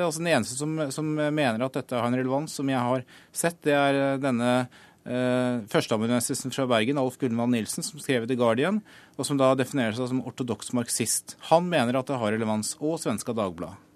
er 0.03 0.07
altså 0.07 0.22
den 0.22 0.32
eneste 0.34 0.59
som, 0.59 0.76
som, 0.92 1.09
mener 1.16 1.64
at 1.64 1.80
dette 1.80 1.96
har 1.96 2.11
en 2.11 2.20
relevans, 2.20 2.53
som 2.53 2.68
jeg 2.68 2.84
har 2.90 3.05
sett, 3.32 3.61
det 3.66 3.76
er 3.76 4.01
eh, 4.03 4.20
denne 4.20 4.53
eh, 4.61 5.61
førsteamanuensisen 5.72 6.53
fra 6.55 6.68
Bergen, 6.70 7.01
Alf 7.01 7.16
Gunvald 7.20 7.55
Nilsen, 7.55 7.86
som 7.86 8.03
skrev 8.03 8.26
i 8.26 8.32
The 8.32 8.38
Guardian, 8.40 8.82
og 9.16 9.28
som 9.28 9.40
da 9.40 9.55
definerer 9.59 9.96
seg 9.96 10.12
som 10.12 10.24
ortodoks 10.28 10.74
marxist. 10.76 11.38
Han 11.53 11.70
mener 11.72 12.01
at 12.01 12.11
det 12.11 12.20
har 12.20 12.36
relevans, 12.36 12.76
og 12.80 13.01
Svenska 13.03 13.36
Dagbladet. 13.36 13.89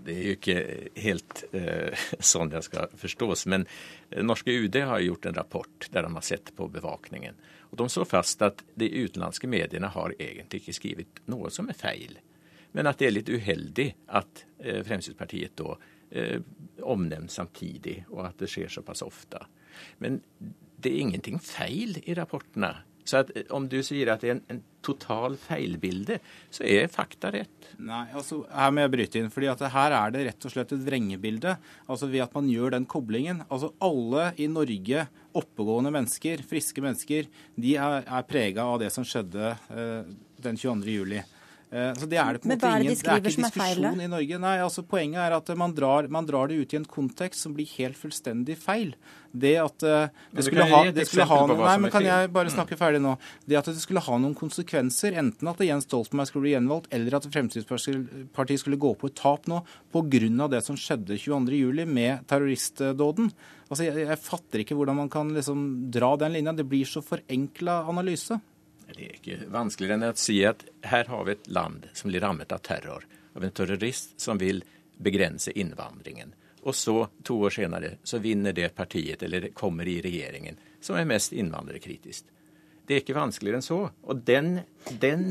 Det 0.00 0.14
er 0.14 0.22
jo 0.24 0.36
ikke 0.38 0.58
helt 1.04 1.44
uh, 1.52 2.04
sånn 2.32 2.52
det 2.52 2.64
skal 2.66 2.92
forstås. 2.98 3.46
Men 3.52 3.66
norske 4.24 4.54
UD 4.54 4.80
har 4.88 5.04
gjort 5.04 5.28
en 5.28 5.38
rapport 5.38 5.88
der 5.92 6.06
de 6.06 6.14
har 6.14 6.26
sett 6.26 6.54
på 6.56 6.68
bevakningen. 6.72 7.38
Og 7.72 7.78
De 7.80 7.88
slår 7.88 8.08
fast 8.08 8.42
at 8.44 8.64
de 8.76 8.88
utenlandske 8.88 9.48
mediene 9.48 9.88
har 9.92 10.14
egentlig 10.18 10.62
ikke 10.62 10.76
skrevet 10.76 11.22
noe 11.32 11.50
som 11.52 11.70
er 11.72 11.78
feil. 11.78 12.18
Men 12.72 12.88
at 12.88 13.00
det 13.00 13.08
er 13.08 13.16
litt 13.16 13.32
uheldig 13.32 13.88
at 14.16 14.44
uh, 14.64 14.80
Fremskrittspartiet 14.86 15.56
da 15.60 15.76
uh, 15.76 16.38
omnevnes 16.82 17.36
samtidig, 17.40 18.02
og 18.10 18.26
at 18.28 18.40
det 18.40 18.50
skjer 18.52 18.72
såpass 18.72 19.04
ofte. 19.04 19.44
Men 20.00 20.20
det 20.82 20.90
er 20.90 21.04
ingenting 21.04 21.38
feil 21.40 22.00
i 22.02 22.16
rapportene. 22.18 22.74
Så 23.04 23.22
at, 23.22 23.32
eh, 23.36 23.48
om 23.54 23.66
du 23.68 23.80
sier 23.84 24.12
at 24.12 24.22
det 24.22 24.30
er 24.30 24.36
en, 24.36 24.44
en 24.52 24.62
total 24.82 25.36
feilbilde, 25.38 26.18
så 26.50 26.64
er 26.66 26.90
fakta 26.90 27.30
rett. 27.34 27.68
Nei, 27.82 28.04
altså 28.18 28.42
her 28.50 28.72
må 28.74 28.82
jeg 28.82 28.92
bryte 28.94 29.20
inn. 29.20 29.30
fordi 29.30 29.50
at 29.52 29.62
her 29.74 29.96
er 29.98 30.14
det 30.14 30.24
rett 30.28 30.46
og 30.48 30.54
slett 30.54 30.74
et 30.74 30.86
vrengebilde. 30.86 31.56
Altså 31.86 32.10
ved 32.10 32.24
at 32.26 32.34
man 32.34 32.50
gjør 32.50 32.76
den 32.76 32.86
koblingen. 32.90 33.44
Altså 33.48 33.72
alle 33.82 34.30
i 34.42 34.48
Norge, 34.50 35.06
oppegående 35.38 35.94
mennesker, 35.94 36.42
friske 36.46 36.82
mennesker, 36.84 37.30
de 37.56 37.76
er, 37.76 38.02
er 38.06 38.28
prega 38.28 38.66
av 38.66 38.82
det 38.82 38.90
som 38.94 39.06
skjedde 39.06 39.54
eh, 39.54 40.10
den 40.42 40.58
22. 40.58 40.90
juli. 40.90 41.22
Eh, 41.72 41.94
så 41.96 42.04
det 42.04 42.18
er 42.20 42.36
det 42.36 42.42
på 42.42 42.50
en 42.50 42.52
måte 42.52 42.68
ingen, 42.68 42.92
det 42.92 43.08
er 43.08 43.16
ikke 43.16 43.30
diskusjon 43.30 44.02
i 44.04 44.08
Norge. 44.12 44.38
Nei, 44.42 44.56
altså 44.60 44.82
Poenget 44.84 45.22
er 45.24 45.36
at 45.38 45.48
man 45.56 45.72
drar, 45.72 46.08
man 46.12 46.28
drar, 46.28 46.50
det 46.50 46.58
ut 46.60 46.74
i 46.74 46.78
en 46.82 46.84
kontekst 46.84 47.46
som 47.46 47.54
blir 47.56 47.70
helt 47.78 47.96
fullstendig 47.96 48.58
feil. 48.60 48.92
Det 49.32 49.54
at 49.56 49.86
uh, 49.88 50.10
det 50.36 50.44
skulle 50.44 50.66
ha, 50.68 50.82
det 50.92 51.06
skulle 51.08 51.24
ha 51.30 51.38
noen, 51.48 51.62
Nei, 51.64 51.78
men 51.80 51.94
kan 51.94 52.04
jeg 52.04 52.28
bare 52.34 52.52
mm. 52.52 52.54
snakke 52.58 52.76
ferdig 52.76 53.00
nå? 53.00 53.14
Det 53.48 53.56
at 53.62 53.70
det 53.72 53.80
skulle 53.80 54.04
ha 54.04 54.18
noen 54.20 54.36
konsekvenser, 54.36 55.16
enten 55.16 55.48
at 55.48 55.64
Jens 55.64 55.88
Stoltenberg 55.88 56.28
skulle 56.28 56.44
bli 56.44 56.52
gjenvalgt, 56.52 56.92
eller 56.92 57.16
at 57.16 57.30
Fremskrittspartiet 57.32 58.60
skulle 58.60 58.80
gå 58.82 58.92
på 59.00 59.08
et 59.08 59.16
tap 59.16 59.48
nå 59.48 59.62
pga. 59.96 60.50
det 60.52 60.60
som 60.68 60.76
skjedde 60.76 61.16
22.07. 61.16 61.86
med 61.88 62.28
terroristdåden. 62.28 63.32
Altså, 63.72 63.86
jeg, 63.88 64.04
jeg, 64.04 64.20
fatter 64.20 64.60
ikke 64.60 64.76
hvordan 64.76 65.00
man 65.06 65.08
kan 65.08 65.32
liksom 65.32 65.88
dra 65.94 66.12
den 66.20 66.36
linja. 66.36 66.52
Det 66.52 66.68
blir 66.68 66.84
så 66.84 67.00
forenkla 67.00 67.86
analyse. 67.88 68.36
Det 68.96 69.06
er 69.06 69.16
ikke 69.18 69.50
vanskeligere 69.52 69.98
enn 69.98 70.10
å 70.10 70.18
si 70.18 70.38
at 70.46 70.64
her 70.88 71.08
har 71.08 71.26
vi 71.26 71.34
et 71.36 71.48
land 71.48 71.88
som 71.96 72.10
blir 72.10 72.24
rammet 72.24 72.52
av 72.52 72.62
terror. 72.66 73.06
Av 73.32 73.44
en 73.44 73.54
terrorist 73.56 74.18
som 74.20 74.40
vil 74.40 74.60
begrense 75.02 75.52
innvandringen. 75.58 76.34
Og 76.62 76.76
så, 76.78 77.08
to 77.26 77.40
år 77.42 77.54
senere, 77.56 77.96
så 78.04 78.20
vinner 78.22 78.54
det 78.54 78.68
partiet, 78.76 79.22
eller 79.22 79.48
kommer 79.56 79.88
i 79.88 79.98
regjeringen, 80.04 80.60
som 80.80 80.96
er 80.96 81.08
mest 81.08 81.32
innvandrerkritisk. 81.32 82.28
Det 82.82 82.96
er 82.96 83.02
ikke 83.04 83.14
vanskeligere 83.14 83.60
enn 83.60 83.64
så. 83.64 83.78
Og 84.10 84.22
den, 84.26 84.56
den 85.00 85.28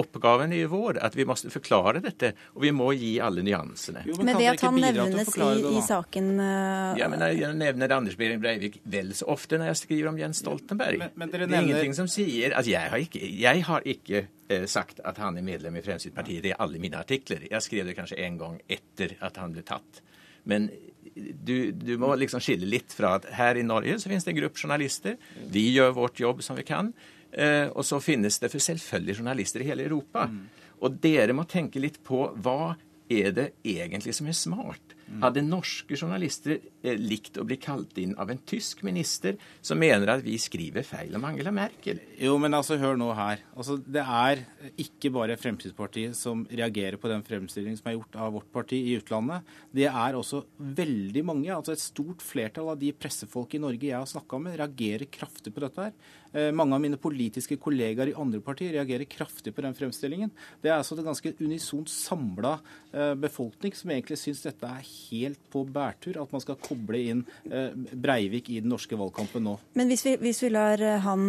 oppgaven 0.00 0.54
er 0.56 0.62
jo 0.62 0.70
vår, 0.72 0.98
at 1.04 1.16
vi 1.18 1.26
må 1.28 1.36
forklare 1.36 2.00
dette. 2.04 2.32
Og 2.56 2.64
vi 2.64 2.70
må 2.72 2.86
gi 2.96 3.12
alle 3.22 3.44
nyansene. 3.44 4.06
Jo, 4.08 4.16
men, 4.16 4.30
men 4.30 4.40
det 4.40 4.46
at 4.54 4.64
han 4.64 4.78
nevnes 4.80 5.34
i, 5.36 5.48
i, 5.68 5.82
saken 5.84 6.30
uh... 6.40 6.94
Ja, 6.98 7.10
men 7.12 7.26
Jeg 7.36 7.52
nevner 7.60 7.96
Anders 7.98 8.16
Behring 8.20 8.40
Breivik 8.40 8.80
vel 8.88 9.12
så 9.16 9.28
ofte 9.34 9.60
når 9.60 9.74
jeg 9.74 9.82
skriver 9.82 10.10
om 10.14 10.22
Jens 10.22 10.40
Stoltenberg. 10.40 11.04
Men, 11.04 11.12
men 11.20 11.34
det 11.34 11.42
er 11.44 11.58
ingenting 11.60 11.98
som 11.98 12.08
sier 12.10 12.56
at 12.56 12.70
jeg 12.70 12.94
har 12.94 13.04
ikke, 13.04 13.20
jeg 13.44 13.68
har 13.68 13.86
ikke 13.94 14.24
eh, 14.24 14.64
sagt 14.70 15.04
at 15.04 15.20
han 15.20 15.36
er 15.38 15.44
medlem 15.44 15.76
i 15.76 15.84
Fremskrittspartiet. 15.84 16.40
Det 16.46 16.54
er 16.54 16.64
alle 16.64 16.80
mine 16.80 17.04
artikler. 17.04 17.44
Jeg 17.50 17.68
skrev 17.68 17.90
det 17.90 17.98
kanskje 18.00 18.22
en 18.24 18.40
gang 18.40 18.58
etter 18.64 19.18
at 19.20 19.38
han 19.42 19.52
ble 19.52 19.66
tatt. 19.66 20.00
Men 20.48 20.70
du, 21.14 21.72
du, 21.72 21.94
må 22.00 22.10
liksom 22.18 22.42
skille 22.42 22.66
litt 22.68 22.94
fra 22.94 23.16
at 23.18 23.28
her 23.38 23.58
i 23.58 23.66
Norge 23.66 23.98
så 24.02 24.10
finnes 24.10 24.26
det 24.26 24.34
en 24.34 24.40
gruppe 24.40 24.60
journalister. 24.60 25.18
Vi 25.54 25.68
gjør 25.74 25.94
vårt 25.98 26.20
jobb 26.20 26.42
som 26.42 26.58
vi 26.58 26.66
kan. 26.66 26.92
Eh, 27.30 27.68
og 27.70 27.86
så 27.86 28.00
finnes 28.02 28.38
det 28.42 28.50
for 28.52 28.62
selvfølgelig 28.62 29.20
journalister 29.20 29.62
i 29.62 29.68
hele 29.68 29.86
Europa. 29.86 30.26
Mm. 30.30 30.42
Og 30.84 30.98
dere 31.02 31.36
må 31.36 31.46
tenke 31.50 31.82
litt 31.82 32.00
på 32.06 32.26
hva 32.42 32.74
er 33.10 33.34
det 33.36 33.48
egentlig 33.66 34.14
som 34.16 34.28
er 34.30 34.38
smart? 34.38 34.93
Hadde 35.22 35.42
norske 35.44 35.96
journalister 35.98 36.56
eh, 36.82 36.96
likt 36.98 37.38
å 37.38 37.44
bli 37.46 37.58
kalt 37.60 37.98
inn 38.00 38.14
av 38.20 38.30
en 38.32 38.40
tysk 38.48 38.82
minister 38.86 39.38
som 39.64 39.78
mener 39.80 40.10
at 40.10 40.24
vi 40.24 40.36
skriver 40.40 40.86
feil 40.86 41.14
om 41.16 41.26
Angela 41.28 41.52
Merkel? 41.54 42.00
Jo, 42.20 42.36
men 42.40 42.56
altså, 42.56 42.78
hør 42.80 42.98
nå 42.98 43.10
her. 43.16 43.44
Altså, 43.54 43.76
det 43.78 44.02
er 44.02 44.44
ikke 44.80 45.12
bare 45.14 45.38
Fremskrittspartiet 45.40 46.16
som 46.18 46.46
reagerer 46.50 46.98
på 47.00 47.10
den 47.12 47.24
fremstillingen 47.26 47.78
som 47.80 47.90
er 47.90 47.98
gjort 47.98 48.18
av 48.18 48.34
vårt 48.38 48.50
parti 48.54 48.80
i 48.80 48.96
utlandet. 48.98 49.46
Det 49.74 49.88
er 49.90 50.18
også 50.18 50.44
veldig 50.58 51.24
mange, 51.26 51.52
altså 51.54 51.74
et 51.74 51.84
stort 51.84 52.24
flertall 52.24 52.72
av 52.74 52.80
de 52.80 52.92
pressefolk 52.96 53.54
i 53.56 53.62
Norge 53.62 53.90
jeg 53.90 53.98
har 53.98 54.10
snakka 54.10 54.40
med, 54.42 54.58
reagerer 54.60 55.10
kraftig 55.12 55.54
på 55.54 55.64
dette 55.64 55.88
her. 55.88 55.96
Eh, 56.34 56.50
mange 56.52 56.74
av 56.74 56.80
mine 56.82 56.98
politiske 56.98 57.56
kollegaer 57.62 58.10
i 58.10 58.16
andre 58.18 58.40
partier 58.42 58.74
reagerer 58.74 59.06
kraftig 59.06 59.52
på 59.54 59.62
den 59.62 59.74
fremstillingen. 59.78 60.32
Det 60.62 60.72
er 60.72 60.80
altså 60.80 60.96
en 60.98 61.06
ganske 61.06 61.30
unisont 61.38 61.90
samla 61.90 62.56
eh, 62.90 63.12
befolkning 63.22 63.74
som 63.78 63.92
egentlig 63.94 64.18
syns 64.18 64.42
dette 64.42 64.66
er 64.66 64.82
helt 64.82 65.38
på 65.52 65.62
bærtur, 65.62 66.18
at 66.18 66.34
man 66.34 66.42
skal 66.42 66.58
koble 66.58 66.98
inn 67.12 67.22
eh, 67.46 67.70
Breivik 67.94 68.50
i 68.50 68.58
den 68.64 68.72
norske 68.74 68.98
valgkampen 68.98 69.46
nå. 69.46 69.54
Men 69.78 69.92
hvis 69.92 70.02
vi, 70.08 70.16
hvis 70.24 70.42
vi 70.42 70.50
lar 70.50 70.82
han, 71.04 71.22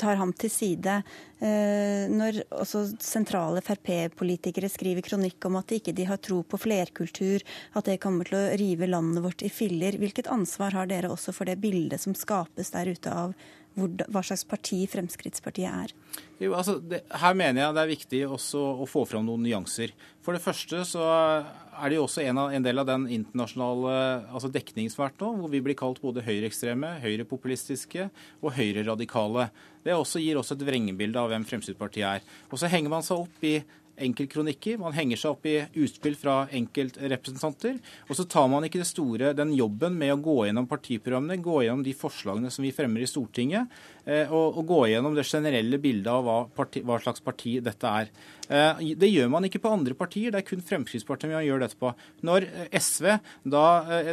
tar 0.00 0.18
ham 0.20 0.32
til 0.36 0.50
side, 0.52 0.98
når 1.42 2.38
også 2.54 2.82
sentrale 3.02 3.62
Frp-politikere 3.64 4.68
skriver 4.70 5.04
kronikk 5.04 5.48
om 5.48 5.56
at 5.58 5.72
de 5.72 5.80
ikke 5.80 6.06
har 6.08 6.20
tro 6.22 6.42
på 6.46 6.60
flerkultur, 6.60 7.42
at 7.78 7.88
det 7.88 7.98
kommer 8.02 8.28
til 8.28 8.38
å 8.38 8.44
rive 8.60 8.88
landet 8.90 9.24
vårt 9.24 9.44
i 9.46 9.50
filler, 9.52 9.98
hvilket 9.98 10.30
ansvar 10.32 10.76
har 10.76 10.90
dere 10.90 11.10
også 11.12 11.34
for 11.34 11.48
det 11.48 11.58
bildet 11.62 12.02
som 12.02 12.14
skapes 12.18 12.72
der 12.74 12.92
ute 12.92 13.16
av 13.24 13.34
hva 13.74 14.22
slags 14.24 14.44
parti 14.48 14.82
Fremskrittspartiet 14.90 15.68
er? 15.70 15.92
Jo, 16.42 16.52
altså, 16.58 16.76
det, 16.78 17.02
her 17.22 17.36
mener 17.38 17.62
jeg 17.62 17.76
det 17.76 17.82
er 17.82 17.90
viktig 17.92 18.22
også 18.28 18.62
å 18.82 18.88
få 18.90 19.04
fram 19.08 19.24
noen 19.26 19.44
nyanser. 19.46 19.94
For 20.24 20.36
det 20.36 20.42
første 20.44 20.82
så 20.88 21.06
er 21.06 21.88
det 21.88 21.96
jo 21.96 22.04
også 22.04 22.24
en, 22.26 22.40
av, 22.42 22.52
en 22.52 22.64
del 22.66 22.82
av 22.82 22.88
den 22.90 23.06
internasjonale 23.16 23.94
altså 24.28 24.50
dekningsvært 24.52 25.22
nå, 25.22 25.30
hvor 25.40 25.52
vi 25.52 25.62
blir 25.64 25.78
kalt 25.78 26.02
både 26.02 26.24
høyreekstreme, 26.26 26.98
høyrepopulistiske 27.02 28.08
og 28.42 28.56
høyreradikale. 28.58 29.48
Det 29.82 29.96
også 29.96 30.20
gir 30.22 30.38
også 30.38 30.58
et 30.58 30.66
vrengebilde 30.68 31.22
av 31.22 31.32
hvem 31.32 31.46
Fremskrittspartiet 31.48 32.08
er. 32.18 32.26
Og 32.50 32.60
så 32.60 32.70
henger 32.70 32.92
man 32.92 33.06
seg 33.06 33.24
opp 33.24 33.46
i 33.48 33.56
enkeltkronikker. 34.00 34.78
Man 34.80 34.94
henger 34.96 35.20
seg 35.20 35.34
opp 35.34 35.46
i 35.48 35.56
utspill 35.84 36.16
fra 36.18 36.42
enkeltrepresentanter. 36.54 37.78
Og 38.08 38.18
så 38.18 38.26
tar 38.30 38.48
man 38.52 38.66
ikke 38.66 38.84
store, 38.86 39.32
den 39.36 39.54
jobben 39.56 39.96
med 39.98 40.14
å 40.14 40.20
gå 40.22 40.36
gjennom 40.46 40.68
partiprogrammene, 40.70 41.40
gå 41.42 41.62
gjennom 41.64 41.84
de 41.86 41.94
forslagene 41.96 42.50
som 42.52 42.66
vi 42.66 42.72
fremmer 42.74 43.04
i 43.04 43.08
Stortinget, 43.10 43.72
eh, 44.04 44.30
og, 44.30 44.58
og 44.60 44.68
gå 44.68 44.80
gjennom 44.92 45.16
det 45.16 45.26
generelle 45.28 45.80
bildet 45.82 46.10
av 46.12 46.26
hva, 46.26 46.38
parti, 46.56 46.82
hva 46.86 46.98
slags 47.02 47.24
parti 47.24 47.56
dette 47.64 47.94
er. 48.02 48.12
Eh, 48.48 48.84
det 48.98 49.10
gjør 49.10 49.32
man 49.32 49.48
ikke 49.48 49.62
på 49.62 49.72
andre 49.72 49.96
partier, 49.98 50.32
det 50.32 50.42
er 50.42 50.48
kun 50.48 50.64
Fremskrittspartiet 50.66 51.32
man 51.32 51.46
gjør 51.46 51.66
dette 51.66 51.78
på. 51.80 51.92
Når 52.26 52.48
eh, 52.48 52.78
SV, 52.78 53.10
da 53.54 53.66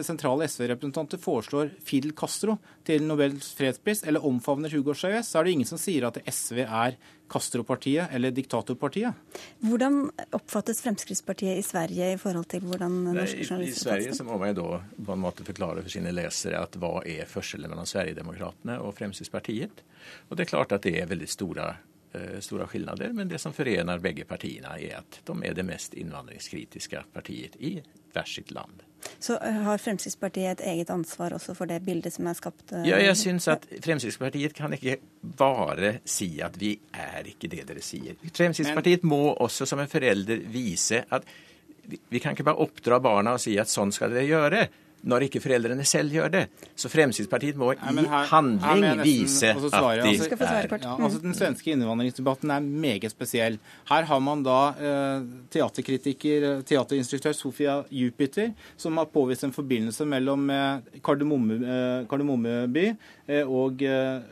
sentrale 0.06 0.48
SV-representanter 0.50 1.22
foreslår 1.22 1.74
Fidel 1.86 2.16
Castro 2.18 2.60
til 2.88 3.06
Nobels 3.08 3.54
fredspris, 3.58 4.04
eller 4.08 4.26
omfavner 4.26 4.72
Hugo 4.74 4.96
Chávez, 4.98 5.32
så 5.32 5.40
er 5.40 5.48
det 5.48 5.58
ingen 5.58 5.70
som 5.70 5.82
sier 5.82 6.08
at 6.10 6.22
SV 6.26 6.66
er 6.66 7.00
Castro-partiet 7.30 8.16
eller 8.16 8.34
diktatorpartiet. 8.36 9.36
Hvordan 9.66 10.02
oppfattes 10.36 10.82
Fremskrittspartiet 10.86 11.60
i 11.60 11.66
Sverige 11.66 12.14
i 12.14 12.18
forhold 12.22 12.50
til 12.50 12.66
hvordan 12.66 12.96
norske 13.12 13.46
journalister 13.46 13.76
I 13.78 13.84
Sverige 13.84 14.16
så 14.18 14.26
må 14.28 14.40
man 14.42 14.54
jo 14.54 14.62
da 14.62 14.82
på 15.06 15.16
en 15.16 15.24
måte 15.24 15.46
forklare 15.48 15.84
for 15.84 15.94
sine 15.94 16.14
lesere 16.16 16.64
at 16.64 16.80
hva 16.80 16.96
er 17.06 17.30
forskjellen 17.30 17.70
mellom 17.72 17.88
Sverigedemokraterna 17.90 18.80
og 18.82 18.98
Fremskrittspartiet. 18.98 19.86
Og 20.30 20.38
det 20.38 20.46
er 20.48 20.54
klart 20.56 20.76
at 20.76 20.86
det 20.88 20.98
er 20.98 21.10
veldig 21.10 21.30
store 21.30 21.40
store 21.40 22.42
stora 22.42 22.68
skillnader, 22.68 23.14
men 23.14 23.28
det 23.30 23.38
som 23.38 23.54
forener 23.54 24.00
begge 24.02 24.26
partiene 24.26 24.72
er 24.82 24.96
at 25.04 25.20
de 25.28 25.36
er 25.46 25.54
det 25.54 25.66
mest 25.68 25.94
innvandringskritiske 25.94 27.04
partiet 27.14 27.58
i 27.62 27.76
hvert 28.14 28.32
sitt 28.32 28.52
land. 28.52 28.82
Så 29.20 29.38
eh, 29.38 29.60
har 29.66 29.82
Fremskrittspartiet 29.82 30.60
et 30.60 30.66
eget 30.74 30.90
ansvar 30.94 31.36
også 31.38 31.56
for 31.58 31.70
det 31.70 31.82
bildet 31.86 32.16
som 32.16 32.28
er 32.30 32.38
skapt? 32.38 32.66
Eh, 32.72 32.88
ja, 32.90 33.00
jeg 33.04 33.18
syns 33.20 33.50
at 33.52 33.68
Fremskrittspartiet 33.84 34.56
kan 34.58 34.74
ikke 34.76 35.00
bare 35.22 35.98
si 36.08 36.32
at 36.46 36.58
vi 36.60 36.76
er 36.94 37.30
ikke 37.32 37.52
det 37.52 37.66
dere 37.70 37.84
sier. 37.86 38.18
Fremskrittspartiet 38.28 39.06
må 39.08 39.24
også 39.36 39.68
som 39.70 39.82
en 39.84 39.92
forelder 39.92 40.44
vise 40.52 41.04
at 41.10 41.28
vi 41.90 42.22
kan 42.22 42.36
ikke 42.36 42.46
bare 42.46 42.62
oppdra 42.62 43.00
barna 43.02 43.34
og 43.38 43.42
si 43.42 43.56
at 43.60 43.72
sånn 43.72 43.92
skal 43.96 44.14
dere 44.14 44.28
gjøre. 44.30 44.68
Når 45.04 45.28
ikke 45.30 45.40
foreldrene 45.42 45.86
selv 45.88 46.12
gjør 46.12 46.32
det. 46.34 46.42
Så 46.76 46.90
Fremskrittspartiet 46.92 47.56
må 47.56 47.74
Nei, 47.80 48.04
i 48.04 48.08
her- 48.08 48.26
handling 48.28 48.84
her 48.84 48.96
nesten 49.00 49.04
vise 49.06 49.50
at 49.50 49.56
de 49.56 49.64
Altså, 50.10 50.24
Skal 50.26 50.38
få 50.38 50.44
svare 50.50 50.64
er 50.64 50.68
kort. 50.68 50.82
Ja, 50.84 50.96
altså 50.98 51.22
Den 51.22 51.34
svenske 51.34 51.72
innvandringsdebatten 51.72 52.52
er 52.52 52.60
meget 52.60 53.12
spesiell. 53.12 53.60
Her 53.90 54.04
har 54.04 54.20
man 54.20 54.44
da 54.44 54.58
eh, 54.76 55.22
teaterkritiker, 55.56 56.44
eh, 56.58 56.62
teaterinstruktør 56.68 57.34
Sofia 57.36 57.84
Jupiter, 57.92 58.54
som 58.78 58.98
har 58.98 59.06
påvist 59.06 59.44
en 59.48 59.54
forbindelse 59.56 60.06
mellom 60.06 60.50
eh, 60.50 61.00
Kardemomme, 61.04 61.60
eh, 61.64 62.06
Kardemommeby 62.10 62.86
eh, 62.90 62.96
og 63.46 63.84
eh, 63.86 64.26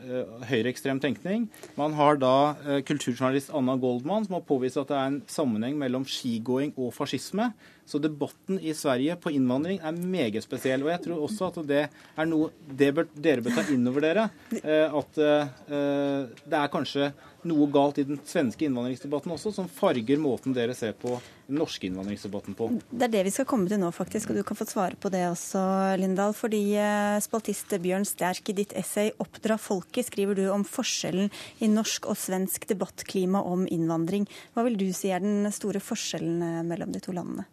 høyreekstrem 0.50 0.98
tenkning. 1.02 1.46
Man 1.78 1.94
har 1.98 2.18
da 2.18 2.34
eh, 2.66 2.80
kulturjournalist 2.86 3.52
Anna 3.54 3.76
Goldman, 3.78 4.26
som 4.26 4.38
har 4.38 4.46
påvist 4.48 4.80
at 4.80 4.90
det 4.90 4.98
er 4.98 5.12
en 5.12 5.20
sammenheng 5.30 5.78
mellom 5.78 6.06
skigåing 6.08 6.74
og 6.76 6.90
fascisme. 6.96 7.52
Så 7.88 8.00
debatten 8.02 8.58
i 8.60 8.74
Sverige 8.76 9.16
på 9.22 9.32
innvandring 9.32 9.78
er 9.80 9.96
meget 9.96 10.44
spesiell. 10.44 10.82
Og 10.84 10.92
jeg 10.92 11.04
tror 11.06 11.24
også 11.24 11.48
at 11.48 11.60
det 11.70 11.84
er 11.88 12.28
noe 12.28 12.50
det 12.68 12.90
bør, 12.96 13.08
dere 13.14 13.44
bør 13.44 13.56
ta 13.56 13.64
inn 13.72 13.86
over 13.88 14.04
dere. 14.04 14.28
Eh, 14.60 14.98
at 15.00 15.22
eh, 15.24 16.28
det 16.44 16.58
er 16.58 16.72
kanskje 16.74 17.12
noe 17.46 17.68
galt 17.70 18.00
i 18.00 18.04
den 18.08 18.18
svenske 18.26 18.66
innvandringsdebatten 18.66 19.32
også, 19.34 19.52
som 19.54 19.68
farger 19.70 20.18
måten 20.20 20.54
dere 20.56 20.74
ser 20.74 20.94
på 20.98 21.14
den 21.46 21.58
norske 21.60 21.86
innvandringsdebatten 21.86 22.56
på. 22.58 22.70
Det 22.90 23.06
er 23.06 23.12
det 23.12 23.24
vi 23.28 23.32
skal 23.34 23.46
komme 23.48 23.70
til 23.70 23.80
nå, 23.82 23.90
faktisk, 23.94 24.32
og 24.32 24.40
du 24.40 24.44
kan 24.46 24.58
få 24.58 24.66
svare 24.68 24.98
på 25.00 25.10
det 25.14 25.24
også, 25.28 25.62
Lindahl. 26.00 26.34
Fordi 26.36 26.62
eh, 26.80 27.18
spaltist 27.24 27.76
Bjørn 27.82 28.06
Sterk, 28.08 28.50
i 28.50 28.56
ditt 28.58 28.74
essay 28.78 29.12
'Oppdra 29.16 29.58
folket' 29.60 30.10
skriver 30.10 30.38
du 30.38 30.44
om 30.52 30.66
forskjellen 30.66 31.30
i 31.62 31.70
norsk 31.70 32.10
og 32.10 32.18
svensk 32.18 32.66
debattklima 32.70 33.42
om 33.44 33.66
innvandring. 33.70 34.26
Hva 34.54 34.66
vil 34.66 34.78
du 34.80 34.88
si 34.92 35.12
er 35.14 35.22
den 35.24 35.46
store 35.54 35.82
forskjellen 35.84 36.42
eh, 36.42 36.64
mellom 36.66 36.92
de 36.94 37.02
to 37.04 37.14
landene? 37.16 37.46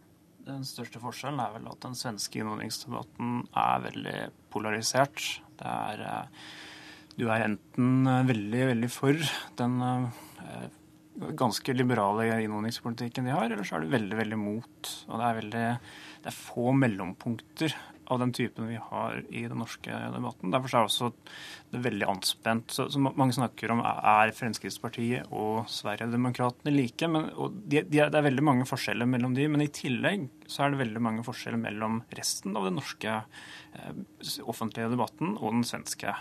Den 0.45 0.61
største 0.67 1.01
forskjellen 1.01 1.41
er 1.41 1.55
vel 1.55 1.71
at 1.71 1.81
den 1.81 1.95
svenske 1.97 2.37
innvandringsdebatten 2.37 3.47
er 3.57 3.85
veldig 3.87 4.17
polarisert. 4.53 5.23
Det 5.57 5.65
er 5.71 6.03
eh, 6.05 6.47
Du 7.15 7.27
er 7.29 7.45
enten 7.47 8.07
eh, 8.11 8.25
veldig, 8.27 8.63
veldig 8.73 8.91
for 8.91 9.27
den 9.59 9.81
eh, 9.85 10.69
ganske 11.39 11.73
liberale 11.73 12.27
innvandringspolitikken 12.43 13.27
de 13.27 13.35
har, 13.35 13.47
eller 13.47 13.63
så 13.67 13.77
er 13.77 13.85
du 13.85 13.93
veldig, 13.93 14.17
veldig 14.19 14.39
mot. 14.39 14.95
Og 15.07 15.19
det 15.19 15.27
er 15.27 15.41
veldig 15.41 15.67
Det 16.25 16.31
er 16.31 16.39
få 16.39 16.71
mellompunkter 16.75 17.75
av 18.11 18.19
den 18.21 18.31
typen 18.35 18.67
vi 18.69 18.75
har 18.77 19.23
i 19.29 19.45
den 19.47 19.57
norske 19.57 19.89
debatten. 20.13 20.51
Derfor 20.53 20.69
er 20.69 20.83
det 20.83 20.91
også 20.91 21.81
veldig 21.85 22.07
anspent. 22.09 22.75
Så, 22.75 22.87
så 22.93 23.01
mange 23.01 23.33
snakker 23.33 23.73
om 23.73 23.81
er 23.85 24.33
Fremskrittspartiet 24.35 25.31
og 25.33 25.65
Sverigedemokraterna 25.71 26.73
like. 26.75 27.09
Men, 27.09 27.31
de, 27.65 27.81
de 27.81 28.03
er, 28.03 28.11
det 28.13 28.19
er 28.19 28.27
veldig 28.27 28.45
mange 28.45 28.69
forskjeller 28.69 29.09
mellom 29.09 29.33
de, 29.37 29.47
men 29.49 29.65
i 29.65 29.71
tillegg 29.73 30.27
så 30.45 30.65
er 30.65 30.73
det 30.73 30.83
veldig 30.83 31.01
mange 31.07 31.25
forskjeller 31.25 31.61
mellom 31.61 32.03
resten 32.17 32.57
av 32.57 32.69
den 32.69 32.77
norske 32.77 33.17
eh, 33.17 33.99
offentlige 34.45 34.91
debatten 34.93 35.37
og 35.39 35.51
den 35.55 35.65
svenske. 35.67 36.13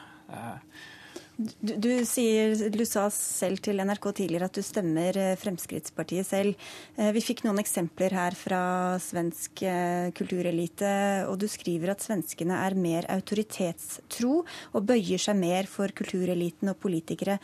Du, 1.35 1.73
du, 1.83 1.89
sier, 2.07 2.53
du 2.71 2.85
sa 2.87 3.09
selv 3.11 3.59
til 3.65 3.83
NRK 3.83 4.05
tidligere 4.21 4.47
at 4.47 4.55
du 4.55 4.63
stemmer 4.63 5.17
eh, 5.19 5.33
Fremskrittspartiet 5.41 6.29
selv. 6.29 6.55
Eh, 6.95 7.11
Vi 7.17 7.23
fikk 7.27 7.43
noen 7.43 7.59
eksempler 7.59 8.15
her 8.15 8.37
fra 8.39 8.61
svensk 9.03 9.65
eh, 9.67 10.13
kulturelite, 10.15 10.93
og 11.27 11.41
du 11.43 11.49
skriver 11.51 11.91
at 11.91 12.07
svenskene 12.07 12.61
er 12.63 12.79
mer 12.79 13.11
autoritetstro 13.17 14.45
og 14.45 14.87
bøyer 14.87 15.19
seg 15.27 15.41
mer 15.41 15.67
for 15.71 15.91
kultureliten 15.91 16.71
og 16.71 16.79
politikere, 16.85 17.41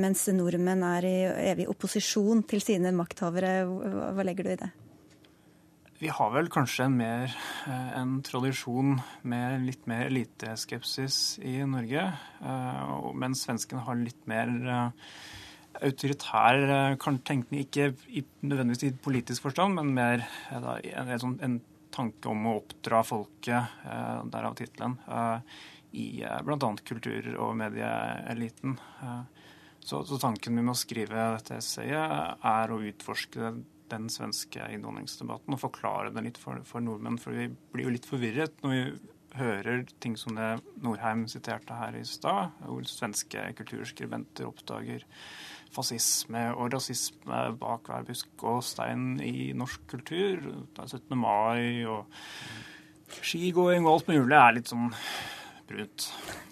mens 0.00 0.24
nordmenn 0.32 0.86
er 0.94 1.04
i 1.04 1.16
evig 1.52 1.68
opposisjon 1.68 2.40
til 2.48 2.64
sine 2.64 2.94
makthavere. 2.96 3.58
Hva 4.16 4.24
legger 4.24 4.48
du 4.48 4.54
i 4.56 4.60
det? 4.64 4.72
Vi 5.96 6.08
har 6.12 6.28
vel 6.34 6.50
kanskje 6.52 6.84
en, 6.84 6.96
mer, 6.98 7.32
eh, 7.64 7.92
en 7.96 8.18
tradisjon 8.24 8.98
med 9.24 9.62
litt 9.64 9.86
mer 9.88 10.10
eliteskepsis 10.10 11.38
i 11.40 11.54
Norge, 11.64 12.02
eh, 12.44 12.90
mens 13.16 13.46
svenskene 13.46 13.84
har 13.86 13.96
litt 13.96 14.26
mer 14.28 14.50
eh, 14.74 15.14
autoritær 15.86 16.98
tenkning, 17.00 17.62
ikke 17.64 17.94
nødvendigvis 18.44 18.90
i 18.90 18.98
politisk 19.06 19.46
forstand, 19.48 19.78
men 19.78 19.94
mer 19.96 20.26
eh, 20.50 20.68
en, 20.92 21.14
sånn- 21.22 21.62
tanke 21.96 22.28
om 22.28 22.44
å 22.44 22.58
oppdra 22.58 22.98
folket, 23.06 23.76
derav 24.28 24.52
tittelen, 24.58 24.98
i 25.96 26.20
bl.a. 26.44 26.68
kultur- 26.84 27.38
og 27.40 27.54
medieeliten. 27.56 28.74
Så, 29.80 30.02
tanken 30.20 30.52
min 30.52 30.66
med 30.66 30.74
å 30.74 30.76
skrive 30.76 31.24
dette 31.38 31.56
essayet 31.56 32.44
er 32.44 32.74
å 32.74 32.82
utforske 32.84 33.54
den 33.90 34.08
svenske 34.12 34.64
innvandringsdebatten 34.74 35.54
og 35.54 35.62
forklare 35.62 36.12
det 36.14 36.24
litt 36.26 36.40
for, 36.40 36.62
for 36.66 36.84
nordmenn. 36.84 37.20
For 37.22 37.36
vi 37.36 37.50
blir 37.74 37.88
jo 37.88 37.94
litt 37.96 38.08
forvirret 38.08 38.64
når 38.64 38.74
vi 38.74 38.82
hører 39.36 39.84
ting 40.00 40.16
som 40.18 40.36
det 40.38 40.62
Norheim 40.84 41.26
siterte 41.28 41.76
her 41.76 41.96
i 41.98 42.04
stad, 42.08 42.54
hvor 42.64 42.86
svenske 42.88 43.42
kulturskribenter 43.58 44.48
oppdager 44.48 45.04
fascisme 45.74 46.46
og 46.54 46.72
rasisme 46.72 47.42
bak 47.60 47.90
hver 47.90 48.06
busk 48.08 48.46
og 48.48 48.62
stein 48.64 49.16
i 49.20 49.52
norsk 49.56 49.84
kultur. 49.90 50.40
Det 50.72 50.84
er 50.84 50.92
17. 50.98 51.18
mai 51.20 51.84
og 51.90 52.06
skigåing 53.22 53.86
og 53.86 53.98
alt 53.98 54.12
mulig 54.12 54.38
er 54.38 54.56
litt 54.56 54.72
sånn 54.72 54.90
brunt. 55.68 56.10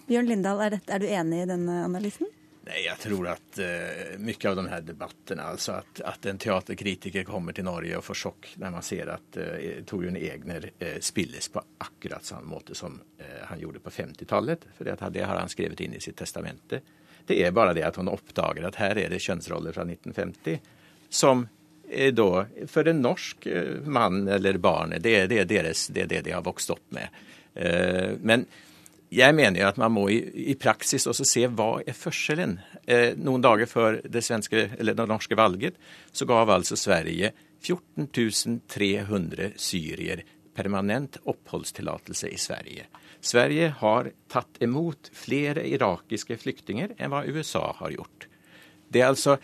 Bjørn 0.09 0.29
Lindahl, 0.29 0.61
er, 0.61 0.77
dette, 0.77 0.93
er 0.93 1.01
du 1.01 1.09
enig 1.09 1.45
i 1.45 1.49
denne 1.49 1.81
analysen? 1.87 2.29
Nej, 2.67 2.85
jag 2.87 2.99
tror 2.99 3.29
att 3.29 3.59
eh, 3.59 4.19
mycket 4.19 4.51
av 4.51 4.57
de 4.57 4.67
här 4.69 4.81
debatterna, 4.81 5.43
alltså 5.43 5.73
att, 5.73 6.01
att 6.01 6.27
en 6.27 6.39
teaterkritiker 6.39 7.25
kommer 7.25 7.53
till 7.53 7.65
Norge 7.65 7.97
och 7.97 8.05
får 8.05 8.15
chock 8.15 8.55
när 8.57 8.71
man 8.71 8.83
ser 8.83 9.07
att 9.07 9.37
eh, 9.37 9.45
Torbjörn 9.87 10.17
Egner 10.17 10.71
eh, 10.79 11.01
spilles 11.01 11.49
på 11.49 11.63
akkurat 11.79 12.25
samma 12.25 12.43
måte 12.43 12.75
som 12.75 13.01
eh, 13.19 13.25
han 13.43 13.61
gjorde 13.61 13.79
på 13.79 13.91
50-talet. 13.91 14.61
För 14.77 14.85
det, 14.85 15.11
det 15.11 15.23
har 15.23 15.37
han 15.37 15.49
skrivit 15.49 15.81
in 15.81 15.95
i 15.95 16.01
sitt 16.01 16.17
testamente. 16.17 16.81
Det 17.27 17.45
är 17.45 17.51
bara 17.51 17.75
det 17.75 17.83
att 17.83 17.97
hon 17.97 18.09
uppdagar 18.09 18.63
att 18.63 18.75
här 18.75 18.99
är 18.99 19.11
det 19.11 19.19
könsroller 19.19 19.73
från 19.73 19.91
1950 19.91 20.61
som 21.09 21.49
är 21.89 22.13
då 22.13 22.47
för 22.67 22.85
en 22.85 23.03
norsk 23.03 23.47
mann 23.85 24.25
man 24.25 24.29
eller 24.29 24.59
barn, 24.59 24.95
det 25.01 25.27
det, 25.27 25.45
det, 25.45 25.59
är 25.59 26.07
det 26.07 26.21
de 26.21 26.33
har 26.33 26.43
vokst 26.43 26.71
upp 26.71 26.91
med. 26.91 27.09
Eh, 27.55 28.11
men 28.21 28.47
jeg 29.15 29.35
mener 29.37 29.61
jo 29.63 29.71
at 29.71 29.79
man 29.81 29.95
må 29.95 30.09
i, 30.13 30.19
i 30.53 30.57
praksis 30.59 31.07
også 31.11 31.27
se 31.29 31.47
hva 31.47 31.79
er 31.87 31.97
forskjellen. 31.97 32.57
Eh, 32.87 33.13
noen 33.21 33.45
dager 33.45 33.71
før 33.71 34.01
det, 34.03 34.25
svenske, 34.27 34.67
det 34.75 34.97
norske 34.99 35.39
valget 35.39 35.79
så 36.13 36.27
gav 36.29 36.51
altså 36.51 36.79
Sverige 36.79 37.33
14 37.65 38.61
300 38.69 39.55
syrier 39.57 40.25
permanent 40.55 41.19
oppholdstillatelse 41.25 42.29
i 42.31 42.39
Sverige. 42.39 42.87
Sverige 43.25 43.71
har 43.81 44.11
tatt 44.31 44.61
imot 44.63 45.11
flere 45.17 45.65
irakiske 45.67 46.37
flyktninger 46.39 46.95
enn 46.99 47.13
hva 47.15 47.25
USA 47.25 47.71
har 47.81 47.95
gjort. 47.95 48.29
Det 48.93 49.03
er 49.03 49.11
altså 49.11 49.39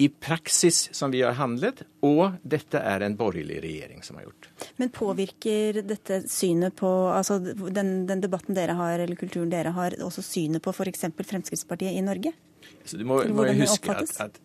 i 0.00 0.08
praksis 0.08 0.94
som 0.94 1.10
vi 1.10 1.22
har 1.22 1.34
handlet, 1.34 1.82
og 2.06 2.38
dette 2.46 2.78
er 2.78 3.02
en 3.02 3.16
borgerlig 3.18 3.58
regjering 3.64 4.02
som 4.06 4.20
har 4.20 4.28
gjort. 4.28 4.48
Men 4.78 4.92
påvirker 4.94 5.80
dette 5.82 6.20
synet 6.30 6.76
på 6.78 6.90
altså 7.10 7.40
den, 7.42 8.06
den 8.06 8.22
debatten 8.22 8.54
dere 8.54 8.76
har, 8.78 9.02
eller 9.02 9.18
kulturen 9.18 9.50
dere 9.50 9.74
har, 9.74 9.96
også 10.06 10.22
synet 10.22 10.62
på 10.62 10.70
f.eks. 10.70 11.08
Fremskrittspartiet 11.18 11.98
i 11.98 12.04
Norge? 12.06 12.32
Så 12.84 13.00
du 13.00 13.02
må, 13.08 13.24
må 13.34 13.48
huske 13.58 13.90
at, 13.90 14.14
at 14.22 14.38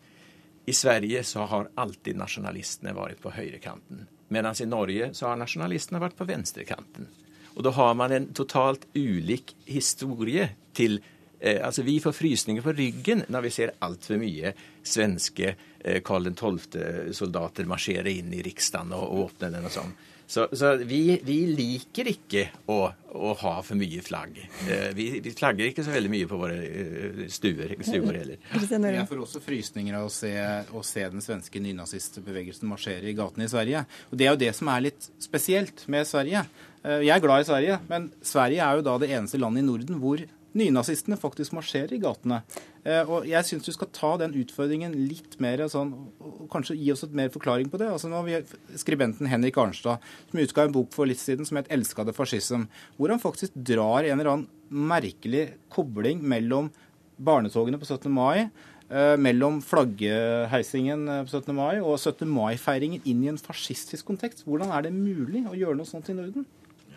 i 0.66 0.74
Sverige 0.74 1.22
så 1.28 1.46
har 1.46 1.70
alltid 1.76 2.18
nasjonalistene 2.18 2.96
vært 2.98 3.22
på 3.22 3.36
høyrekanten. 3.38 4.08
Mens 4.34 4.64
i 4.64 4.70
Norge 4.70 5.12
så 5.14 5.30
har 5.30 5.38
nasjonalistene 5.38 6.02
vært 6.02 6.18
på 6.18 6.26
venstrekanten. 6.34 7.12
Og 7.54 7.66
da 7.68 7.78
har 7.78 7.94
man 7.94 8.14
en 8.16 8.32
totalt 8.34 8.88
ulik 8.98 9.54
historie 9.70 10.50
til 10.74 10.98
eh, 10.98 11.13
Altså, 11.44 11.84
vi 11.84 11.98
får 12.00 12.16
frysninger 12.16 12.64
på 12.64 12.74
ryggen 12.78 13.26
når 13.28 13.48
vi 13.48 13.52
ser 13.52 13.76
altfor 13.84 14.20
mye 14.22 14.54
svenske 14.88 15.52
eh, 15.52 16.00
Karl 16.06 16.32
12.-soldater 16.32 17.68
marsjere 17.70 18.12
inn 18.12 18.34
i 18.34 18.42
Riksdagen 18.46 18.94
og, 18.96 19.04
og 19.04 19.30
åpne 19.30 19.52
den 19.58 19.68
og 19.68 19.74
sånn. 19.76 19.94
Så, 20.34 20.48
så 20.56 20.72
vi, 20.88 21.20
vi 21.22 21.36
liker 21.52 22.08
ikke 22.10 22.46
å, 22.72 22.78
å 23.14 23.34
ha 23.44 23.52
for 23.62 23.78
mye 23.78 24.02
flagg. 24.02 24.40
Eh, 24.66 24.88
vi, 24.96 25.10
vi 25.22 25.34
flagger 25.36 25.68
ikke 25.70 25.84
så 25.86 25.94
veldig 25.94 26.12
mye 26.14 26.30
på 26.32 26.40
våre 26.40 26.56
eh, 26.64 27.20
stuer, 27.30 27.76
stuer 27.84 28.18
heller. 28.22 28.40
Jeg 28.56 29.08
får 29.10 29.24
også 29.26 29.42
frysninger 29.44 29.98
av 30.00 30.08
å 30.08 30.14
se, 30.14 30.32
å 30.74 30.82
se 30.88 31.04
den 31.12 31.22
svenske 31.22 31.62
nynazistbevegelsen 31.62 32.72
marsjere 32.72 33.12
i 33.12 33.18
gatene 33.18 33.46
i 33.46 33.52
Sverige. 33.52 33.84
Og 34.10 34.18
Det 34.18 34.30
er 34.30 34.32
jo 34.32 34.42
det 34.46 34.54
som 34.58 34.72
er 34.74 34.88
litt 34.88 35.10
spesielt 35.22 35.86
med 35.92 36.08
Sverige. 36.10 36.46
Eh, 36.82 37.04
Jeg 37.04 37.18
er 37.18 37.26
glad 37.28 37.44
i 37.44 37.50
Sverige, 37.52 37.82
men 37.92 38.10
Sverige 38.24 38.64
er 38.64 38.80
jo 38.80 38.88
da 38.90 38.96
det 39.04 39.12
eneste 39.12 39.42
landet 39.44 39.66
i 39.66 39.70
Norden 39.70 40.02
hvor 40.02 40.24
nynazistene 40.58 41.18
faktisk 41.20 41.56
marsjerer 41.58 41.96
i 41.96 42.02
gatene. 42.02 42.42
Eh, 42.86 43.02
Og 43.10 43.26
jeg 43.28 43.48
syns 43.48 43.66
du 43.66 43.72
skal 43.74 43.90
ta 43.96 44.12
den 44.22 44.36
utfordringen 44.38 44.94
litt 45.10 45.40
mer 45.42 45.64
sånn, 45.72 45.94
og 46.22 46.48
kanskje 46.54 46.78
gi 46.78 46.92
oss 46.94 47.04
et 47.08 47.16
mer 47.16 47.30
forklaring 47.34 47.70
på 47.72 47.80
det. 47.82 47.90
Altså 47.90 48.12
nå 48.12 48.22
vi 48.28 48.40
Skribenten 48.78 49.30
Henrik 49.32 49.58
Arnstad 49.58 50.04
som 50.30 50.40
utga 50.40 50.68
en 50.68 50.76
bok 50.76 50.92
for 50.94 51.10
litt 51.10 51.22
siden 51.22 51.46
som 51.46 51.58
het 51.58 51.70
'Elskade 51.70 52.14
fascism', 52.14 52.68
hvor 52.98 53.10
han 53.10 53.20
faktisk 53.20 53.54
drar 53.56 54.04
en 54.04 54.20
eller 54.20 54.32
annen 54.32 54.48
merkelig 54.70 55.54
kobling 55.70 56.22
mellom 56.22 56.72
barnetogene 57.20 57.80
på 57.80 57.86
17. 57.86 58.12
mai, 58.12 58.50
eh, 58.90 59.16
mellom 59.18 59.62
flaggheisingen 59.62 61.08
eh, 61.08 61.24
på 61.24 61.30
17. 61.30 61.56
mai 61.56 61.80
og 61.80 61.98
17. 62.00 62.28
mai-feiringen 62.28 63.02
inn 63.06 63.24
i 63.24 63.28
en 63.30 63.38
fascistisk 63.38 64.06
kontekst. 64.06 64.44
Hvordan 64.46 64.72
er 64.72 64.84
det 64.84 64.94
mulig 64.94 65.46
å 65.46 65.56
gjøre 65.56 65.78
noe 65.78 65.86
sånt 65.86 66.10
i 66.10 66.14
Norden? 66.14 66.46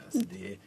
Altså, 0.07 0.27
det, 0.31 0.59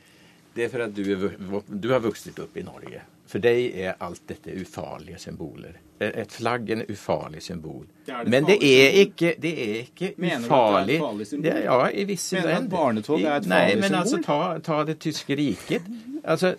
Det 0.60 0.66
er 0.68 0.72
for 0.74 0.84
at 0.84 0.91
du, 0.91 1.05
er, 1.07 1.62
du 1.72 1.88
har 1.93 2.01
vokst 2.03 2.28
opp 2.43 2.57
i 2.60 2.64
Norge. 2.68 2.99
For 3.30 3.39
deg 3.43 3.76
er 3.78 3.93
alt 4.03 4.24
dette 4.28 4.51
ufarlige 4.57 5.20
symboler. 5.22 5.78
Et 6.01 6.32
flagg 6.34 6.70
er 6.72 6.80
en 6.80 6.89
ufarlig 6.89 7.43
symbol. 7.45 7.84
Det 8.07 8.16
det 8.26 8.32
Men 8.34 8.47
det 8.47 8.57
er 8.66 8.97
ikke, 9.03 9.36
det 9.39 9.51
er 9.66 9.76
ikke 9.84 10.10
Mener 10.18 10.47
ufarlig. 10.47 10.49
du 10.49 10.57
at 10.57 10.89
det 10.89 10.89
er 10.89 10.97
et 10.97 11.05
farlig 11.05 11.28
symbol? 11.30 11.45
Det, 11.45 11.53
ja, 11.64 11.78
i 11.91 12.05
visse 12.10 12.36
Mener 12.36 12.49
du 12.49 12.55
at 12.57 12.70
barnetog 12.74 13.22
er 13.22 13.28
et 13.28 13.30
farlig 13.30 13.51
Nei, 13.53 13.62
farlig 13.70 13.84
men 13.84 13.99
altså, 14.01 14.22
ta, 14.26 14.39
ta 14.66 14.80
det 14.89 14.97
tyske 15.05 15.38
riket. 15.39 15.88
Altså, 16.24 16.53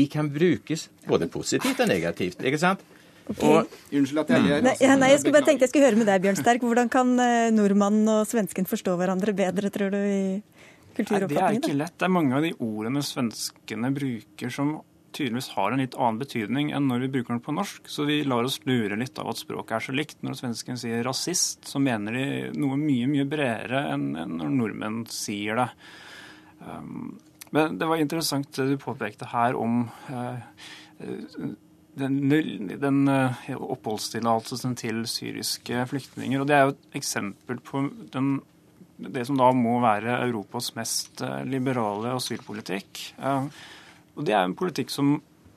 de 0.00 0.06
kan 0.12 0.30
brukes 0.30 0.86
både 1.08 1.28
positivt 1.28 1.80
og 1.80 1.90
negativt, 1.90 2.44
ikke 2.44 2.62
sant? 2.62 2.86
Og, 3.30 3.66
Unnskyld 3.94 4.22
at 4.24 4.32
jeg 4.34 4.46
gjør 4.46 4.64
Nei, 4.66 4.76
ja, 4.82 4.94
nei, 4.98 5.10
jeg 5.12 5.20
skulle 5.22 5.36
bare 5.36 5.46
tenke, 5.46 5.66
jeg 5.66 5.72
skulle 5.72 5.86
høre 5.86 5.98
med 6.00 6.08
deg, 6.10 6.22
Bjørn 6.24 6.38
Sterk. 6.38 6.64
Hvordan 6.66 6.88
kan 6.90 7.12
eh, 7.22 7.50
nordmannen 7.54 8.08
og 8.10 8.24
svensken 8.30 8.66
forstå 8.66 8.96
hverandre 8.98 9.34
bedre, 9.36 9.70
tror 9.74 9.92
du, 9.94 10.00
i 10.00 10.22
Nei, 11.08 11.20
det 11.30 11.40
er 11.40 11.58
ikke 11.58 11.76
lett. 11.78 11.96
Det 11.98 12.06
er 12.06 12.14
mange 12.14 12.36
av 12.36 12.46
de 12.46 12.52
ordene 12.60 13.02
svenskene 13.06 13.92
bruker 13.96 14.52
som 14.54 14.78
tydeligvis 15.10 15.48
har 15.56 15.72
en 15.72 15.82
litt 15.82 15.96
annen 15.98 16.20
betydning 16.20 16.68
enn 16.76 16.86
når 16.86 17.04
vi 17.04 17.10
bruker 17.16 17.34
den 17.34 17.42
på 17.44 17.54
norsk. 17.56 17.88
Så 17.90 18.06
vi 18.08 18.20
lar 18.24 18.46
oss 18.46 18.60
lure 18.68 18.98
litt 19.00 19.18
av 19.18 19.32
at 19.32 19.40
språket 19.40 19.76
er 19.78 19.86
så 19.86 19.94
likt. 19.96 20.20
Når 20.26 20.38
svensken 20.38 20.78
sier 20.80 21.02
rasist, 21.06 21.64
så 21.66 21.82
mener 21.82 22.14
de 22.16 22.26
noe 22.58 22.78
mye, 22.80 23.08
mye 23.10 23.26
bredere 23.28 23.88
enn 23.94 24.12
enn 24.20 24.36
når 24.38 24.54
nordmenn 24.54 25.02
sier 25.10 25.58
det. 25.64 25.68
Um, 26.60 27.18
men 27.50 27.80
det 27.80 27.88
var 27.90 27.98
interessant 27.98 28.52
det 28.54 28.68
du 28.70 28.76
påpekte 28.78 29.26
her 29.32 29.56
om 29.58 29.82
eh, 30.12 30.42
den, 31.98 32.18
den 32.80 33.00
eh, 33.10 33.40
oppholdstillatelsen 33.56 34.76
til 34.78 35.02
syriske 35.10 35.82
flyktninger. 35.90 36.40
Og 36.40 36.46
det 36.46 36.56
er 36.56 36.68
jo 36.68 36.76
et 36.76 37.00
eksempel 37.00 37.58
på 37.66 37.82
den, 38.14 38.36
det 39.08 39.24
som 39.28 39.38
da 39.40 39.50
må 39.56 39.78
være 39.82 40.18
Europas 40.26 40.72
mest 40.76 41.22
eh, 41.24 41.42
liberale 41.48 42.14
asylpolitikk. 42.18 43.04
Eh, 43.18 43.48
Og 44.18 44.26
det 44.26 44.34
er 44.34 44.44
en 44.44 44.56
politikk 44.58 44.90
som 44.92 45.14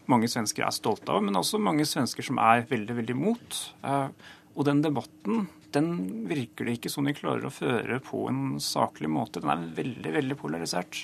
mange 0.08 0.28
svensker 0.32 0.64
er 0.64 0.76
stolte 0.76 1.12
av, 1.12 1.24
men 1.24 1.36
også 1.36 1.60
mange 1.60 1.86
svensker 1.88 2.24
som 2.24 2.40
er 2.40 2.66
veldig, 2.70 2.96
veldig 3.02 3.16
imot. 3.18 3.60
Eh, 3.84 4.08
Og 4.56 4.66
den 4.66 4.84
debatten 4.86 5.48
den 5.74 6.26
virker 6.30 6.68
det 6.68 6.78
ikke 6.78 6.92
som 6.94 7.08
de 7.08 7.16
klarer 7.18 7.48
å 7.48 7.54
føre 7.54 7.98
på 8.06 8.28
en 8.30 8.60
saklig 8.62 9.10
måte. 9.10 9.42
Den 9.42 9.50
er 9.50 9.64
veldig, 9.74 10.12
veldig 10.14 10.38
polarisert. 10.38 11.00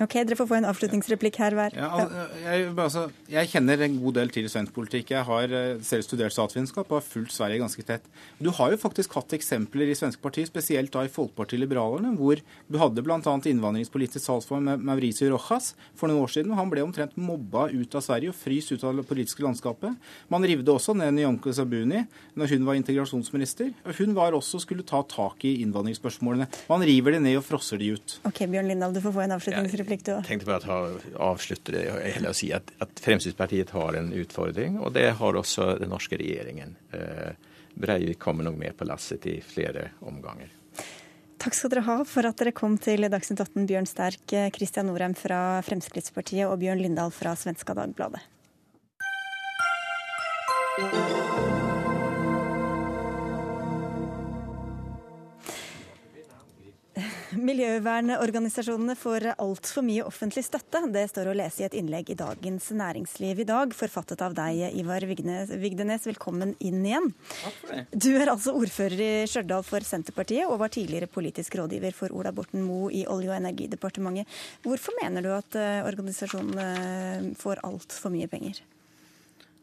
Ok, 0.00 0.14
Dere 0.24 0.36
får 0.38 0.48
få 0.48 0.56
en 0.56 0.64
avslutningsreplikk 0.70 1.36
her 1.42 1.52
hver. 1.58 1.74
Ja, 1.76 1.88
al- 2.00 2.12
jeg, 2.44 2.68
altså, 2.80 3.02
jeg 3.28 3.50
kjenner 3.52 3.82
en 3.84 3.98
god 4.00 4.14
del 4.14 4.30
til 4.32 4.48
svensk 4.48 4.72
politikk. 4.72 5.10
Jeg 5.12 5.24
har 5.28 5.52
eh, 5.52 5.78
selv 5.84 6.06
studert 6.06 6.32
statsvitenskap 6.32 6.88
og 6.88 7.00
har 7.00 7.04
fulgt 7.04 7.34
Sverige 7.34 7.60
ganske 7.60 7.84
tett. 7.84 8.06
Du 8.40 8.50
har 8.56 8.72
jo 8.72 8.80
faktisk 8.80 9.12
hatt 9.18 9.34
eksempler 9.36 9.90
i 9.92 9.96
svenske 9.98 10.22
partier, 10.24 10.48
spesielt 10.48 10.92
da 10.94 11.04
i 11.04 11.12
Folkepartiet 11.12 11.60
Liberalerne, 11.60 12.14
hvor 12.16 12.40
du 12.40 12.78
hadde 12.80 13.04
bl.a. 13.04 13.20
innvandringspolitisk 13.20 14.50
med 14.62 14.80
Mauricio 14.86 15.28
Rojas 15.34 15.74
for 15.98 16.08
noen 16.08 16.22
år 16.24 16.32
siden. 16.32 16.52
og 16.52 16.58
Han 16.62 16.70
ble 16.72 16.82
omtrent 16.86 17.16
mobba 17.16 17.68
ut 17.72 17.94
av 17.98 18.02
Sverige 18.04 18.32
og 18.32 18.38
fryst 18.38 18.72
ut 18.72 18.84
av 18.84 18.96
det 18.96 19.06
politiske 19.08 19.42
landskapet. 19.44 19.94
Man 20.32 20.42
rivde 20.46 20.72
også 20.72 20.94
ned 20.96 21.14
Nyamko 21.18 21.52
Sabuni 21.52 22.04
når 22.38 22.54
hun 22.54 22.64
var 22.68 22.78
integrasjonsminister. 22.80 23.72
og 23.84 23.94
Hun 23.98 24.14
var 24.16 24.32
også 24.32 24.60
skulle 24.62 24.84
ta 24.88 25.02
tak 25.08 25.44
i 25.44 25.58
innvandringsspørsmålene. 25.64 26.48
Man 26.70 26.80
river 26.86 27.12
det 27.16 27.22
ned 27.22 27.36
og 27.40 27.44
frosser 27.46 27.78
de 27.78 27.92
ut. 27.96 28.18
Ok, 28.28 28.44
Bjørn 28.48 28.68
Lindahl, 28.70 28.92
du 28.94 29.00
får 29.04 29.12
få 29.16 29.24
en 29.24 29.34
avslutningsreplikk, 29.36 29.81
du 30.06 30.12
òg. 30.14 30.24
tenkte 30.26 30.48
bare 30.48 30.78
å 30.78 31.28
avslutte 31.32 31.74
det 31.74 31.84
og 31.92 32.28
å 32.30 32.34
si 32.36 32.52
at, 32.54 32.72
at 32.82 33.02
Fremskrittspartiet 33.04 33.72
har 33.76 33.98
en 33.98 34.12
utfordring, 34.12 34.78
og 34.80 34.92
det 34.96 35.08
har 35.18 35.38
også 35.38 35.76
den 35.82 35.92
norske 35.92 36.18
regjeringen. 36.20 36.76
Eh, 36.92 37.32
Breivik 37.74 38.18
kommer 38.20 38.44
nok 38.44 38.58
med 38.60 38.76
på 38.76 38.84
lasset 38.88 39.26
i 39.26 39.38
flere 39.40 39.90
omganger. 40.00 40.50
Takk 41.42 41.56
skal 41.58 41.72
dere 41.72 41.86
ha 41.88 41.96
for 42.06 42.28
at 42.28 42.38
dere 42.38 42.52
kom 42.54 42.76
til 42.78 43.08
Dagsnytt 43.10 43.40
18, 43.42 43.64
Bjørn 43.66 43.88
Sterk, 43.90 44.36
Kristian 44.54 44.86
Norheim 44.86 45.16
fra 45.18 45.58
Fremskrittspartiet 45.66 46.46
og 46.46 46.60
Bjørn 46.62 46.84
Lindahl 46.84 47.10
fra 47.14 47.34
Svenska 47.38 47.74
Dagbladet. 47.74 48.22
Miljøvernorganisasjonene 57.32 58.94
får 58.98 59.26
altfor 59.40 59.84
mye 59.86 60.04
offentlig 60.04 60.44
støtte. 60.44 60.82
Det 60.92 61.04
står 61.08 61.30
å 61.30 61.36
lese 61.36 61.62
i 61.62 61.66
et 61.66 61.76
innlegg 61.78 62.10
i 62.12 62.16
Dagens 62.18 62.66
Næringsliv 62.76 63.40
i 63.40 63.46
dag, 63.48 63.72
forfattet 63.76 64.20
av 64.24 64.34
deg, 64.36 64.60
Ivar 64.80 65.06
Vigdenes. 65.08 66.06
Velkommen 66.10 66.52
inn 66.60 66.82
igjen. 66.84 67.08
Takk 67.38 67.56
for 67.60 67.72
det. 67.72 67.84
Du 67.94 68.10
er 68.12 68.32
altså 68.32 68.56
ordfører 68.58 69.04
i 69.06 69.10
Stjørdal 69.30 69.64
for 69.66 69.86
Senterpartiet, 69.86 70.44
og 70.48 70.60
var 70.60 70.74
tidligere 70.74 71.08
politisk 71.12 71.56
rådgiver 71.60 71.96
for 71.96 72.12
Ola 72.16 72.34
Borten 72.36 72.64
Moe 72.66 72.92
i 72.92 73.06
Olje- 73.08 73.32
og 73.32 73.38
energidepartementet. 73.38 74.28
Hvorfor 74.66 74.98
mener 75.00 75.24
du 75.24 75.32
at 75.32 75.56
eh, 75.56 75.80
organisasjonene 75.88 77.32
får 77.40 77.64
altfor 77.64 78.12
mye 78.12 78.28
penger? 78.32 78.60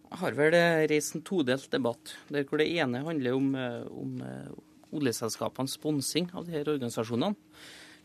Jeg 0.10 0.24
har 0.24 0.38
vel 0.38 0.56
eh, 0.58 0.88
reist 0.90 1.14
en 1.14 1.26
todelt 1.26 1.70
debatt, 1.70 2.16
der 2.34 2.48
hvor 2.50 2.62
det 2.62 2.72
ene 2.82 3.04
handler 3.06 3.38
om, 3.38 3.52
eh, 3.54 3.84
om 3.94 4.24
eh, 4.26 4.50
oljeselskapenes 4.96 5.78
sponsing 5.78 6.30
av 6.34 6.46
de 6.48 6.56
her 6.58 6.70
organisasjonene. 6.70 7.36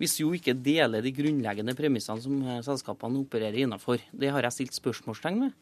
Hvis 0.01 0.17
jo 0.19 0.33
ikke 0.35 0.57
deler 0.59 1.05
de 1.05 1.13
grunnleggende 1.15 1.75
premissene 1.79 2.23
som 2.23 2.41
eh, 2.43 2.63
selskapene 2.67 3.21
opererer 3.23 3.61
innenfor. 3.63 4.03
Det 4.11 4.33
har 4.35 4.43
jeg 4.43 4.57
stilt 4.57 4.75
spørsmålstegn 4.81 5.45
ved. 5.45 5.55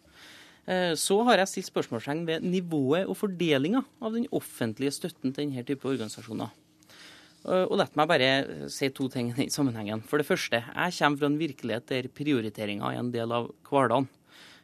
Eh, 0.65 0.95
Så 0.97 1.19
har 1.29 1.43
jeg 1.43 1.51
stilt 1.51 1.69
spørsmålstegn 1.69 2.25
ved 2.27 2.47
nivået 2.47 3.07
og 3.07 3.19
fordelinga 3.19 3.85
av 4.01 4.17
den 4.17 4.27
offentlige 4.33 4.95
støtten 4.97 5.35
til 5.35 5.51
denne 5.51 5.65
type 5.69 5.85
organisasjoner. 5.85 6.49
Eh, 7.45 7.67
Og 7.69 7.77
la 7.77 7.89
meg 7.95 8.09
bare 8.09 8.71
si 8.71 8.89
to 8.89 9.09
ting 9.09 9.31
i 9.31 9.37
den 9.37 9.51
sammenhengen. 9.51 10.01
For 10.01 10.17
det 10.17 10.27
første, 10.27 10.63
jeg 10.65 10.97
kommer 10.99 11.19
fra 11.19 11.27
en 11.27 11.39
virkelighet 11.39 11.87
der 11.87 12.09
prioriteringa 12.09 12.93
er 12.93 13.01
en 13.01 13.13
del 13.13 13.33
av 13.33 13.53
hverdagen. 13.69 14.09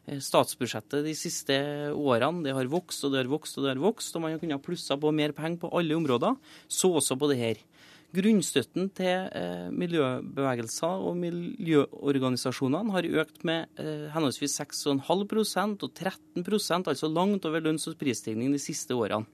Eh, 0.08 0.20
Statsbudsjettet 0.24 1.04
de 1.04 1.14
siste 1.16 1.56
årene 1.92 2.46
det 2.46 2.56
har 2.56 2.70
vokst 2.72 3.04
og 3.04 3.14
det 3.14 3.22
har 3.22 3.32
vokst 3.32 3.58
og 3.58 3.66
det 3.66 3.74
har 3.74 3.82
vokst, 3.82 4.14
og 4.16 4.24
man 4.24 4.34
har 4.34 4.42
kunnet 4.42 4.64
plusse 4.64 4.96
på 4.96 5.12
mer 5.14 5.34
penger 5.36 5.62
på 5.64 5.72
alle 5.76 5.96
områder, 5.96 6.38
så 6.68 6.94
også 7.00 7.18
på 7.20 7.30
det 7.32 7.40
her. 7.42 7.64
Grunnstøtten 8.16 8.86
til 8.96 9.26
eh, 9.36 9.66
miljøbevegelser 9.68 11.02
og 11.04 11.18
miljøorganisasjonene 11.20 12.94
har 12.94 13.08
økt 13.20 13.42
med 13.44 13.68
eh, 13.76 14.06
henholdsvis 14.14 14.56
6,5% 14.62 15.84
og 15.84 15.90
13 15.92 16.46
altså 16.78 17.10
langt 17.12 17.44
over 17.44 17.60
lønns- 17.60 17.84
og 17.90 17.98
prisstigningen 18.00 18.56
de 18.56 18.62
siste 18.62 18.96
årene. 18.96 19.28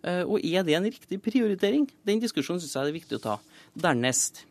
Eh, 0.00 0.22
og 0.24 0.40
er 0.40 0.64
det 0.64 0.78
en 0.78 0.88
riktig 0.88 1.20
prioritering? 1.20 1.84
Den 2.06 2.22
diskusjonen 2.22 2.62
syns 2.62 2.78
jeg 2.78 2.88
det 2.88 2.94
er 2.94 3.00
viktig 3.00 3.18
å 3.18 3.24
ta. 3.26 3.36
Dernest, 3.76 4.46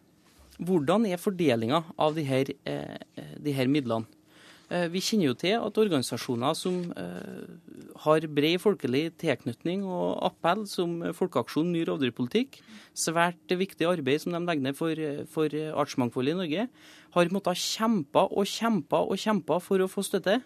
hvordan 0.61 1.09
er 1.09 1.17
fordelinga 1.17 1.81
av 1.97 2.13
de 2.13 2.27
her, 2.29 2.53
eh, 2.61 3.33
de 3.41 3.57
her 3.57 3.65
midlene? 3.65 4.05
Eh, 4.67 4.87
Vi 4.91 4.99
kjenner 4.99 5.29
jo 5.29 5.37
til 5.39 5.55
at 5.55 5.79
organisasjoner 5.79 6.55
som 6.57 6.79
eh, 6.91 7.47
har 8.03 8.27
bred 8.27 8.59
folkelig 8.59 9.13
tilknytning 9.21 9.85
og 9.87 10.19
appell, 10.27 10.65
som 10.67 10.99
Folkeaksjonen 11.15 11.71
ny 11.71 11.85
rovdyrpolitikk, 11.87 12.59
svært 12.97 13.47
viktig 13.47 13.87
arbeid 13.87 14.23
som 14.23 14.35
de 14.35 14.43
legger 14.43 14.67
ned 14.67 14.77
for, 14.77 15.05
for 15.31 15.55
artsmangfoldet 15.83 16.35
i 16.35 16.39
Norge, 16.41 16.67
har 17.15 17.33
måttet 17.33 17.63
kjempe 17.63 18.27
og 18.27 18.45
kjempe 18.51 18.99
og 19.07 19.17
kjempe 19.21 19.61
for 19.63 19.83
å 19.83 19.91
få 19.91 20.03
støtte 20.05 20.41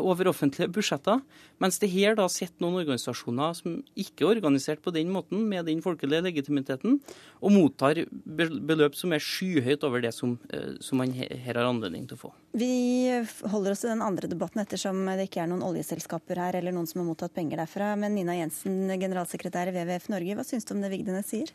over 0.00 0.30
offentlige 0.30 0.70
budsjetter. 0.72 1.20
Mens 1.62 1.78
det 1.82 1.90
her 1.92 2.16
da 2.18 2.26
sitter 2.32 2.64
noen 2.64 2.80
organisasjoner 2.82 3.54
som 3.58 3.76
ikke 3.98 4.24
er 4.24 4.38
organisert 4.38 4.82
på 4.84 4.92
den 4.94 5.10
måten, 5.14 5.44
med 5.48 5.66
den 5.68 5.82
folkelige 5.84 6.24
legitimiteten, 6.24 6.98
og 7.44 7.54
mottar 7.54 8.00
beløp 8.24 8.96
som 8.98 9.12
er 9.14 9.22
skyhøyt 9.22 9.84
over 9.86 10.04
det 10.04 10.14
som, 10.16 10.38
eh, 10.50 10.74
som 10.80 10.98
man 10.98 11.12
her 11.12 11.36
har 11.44 11.62
anledning 11.64 12.08
til 12.08 12.18
å 12.18 12.22
få. 12.26 12.32
Vi 12.54 13.10
holder 13.50 13.74
oss 13.74 13.82
til 13.84 13.92
den 13.92 14.04
andre 14.04 14.30
debatten 14.30 14.62
ettersom 14.62 15.04
det 15.04 15.28
ikke 15.28 15.42
er 15.42 15.50
noen 15.50 15.64
oljeselskaper 15.66 16.38
her 16.38 16.60
eller 16.60 16.72
noen 16.72 16.86
som 16.90 17.02
har 17.02 17.08
mottatt 17.08 17.34
penger 17.34 17.60
derfra. 17.62 17.94
Men 17.98 18.14
Nina 18.14 18.36
Jensen, 18.38 18.86
generalsekretær 18.88 19.68
i 19.68 19.74
WWF 19.74 20.08
Norge, 20.14 20.38
hva 20.38 20.46
syns 20.46 20.64
du 20.64 20.74
om 20.74 20.84
det 20.84 20.92
Vigdenes 20.94 21.28
sier? 21.30 21.50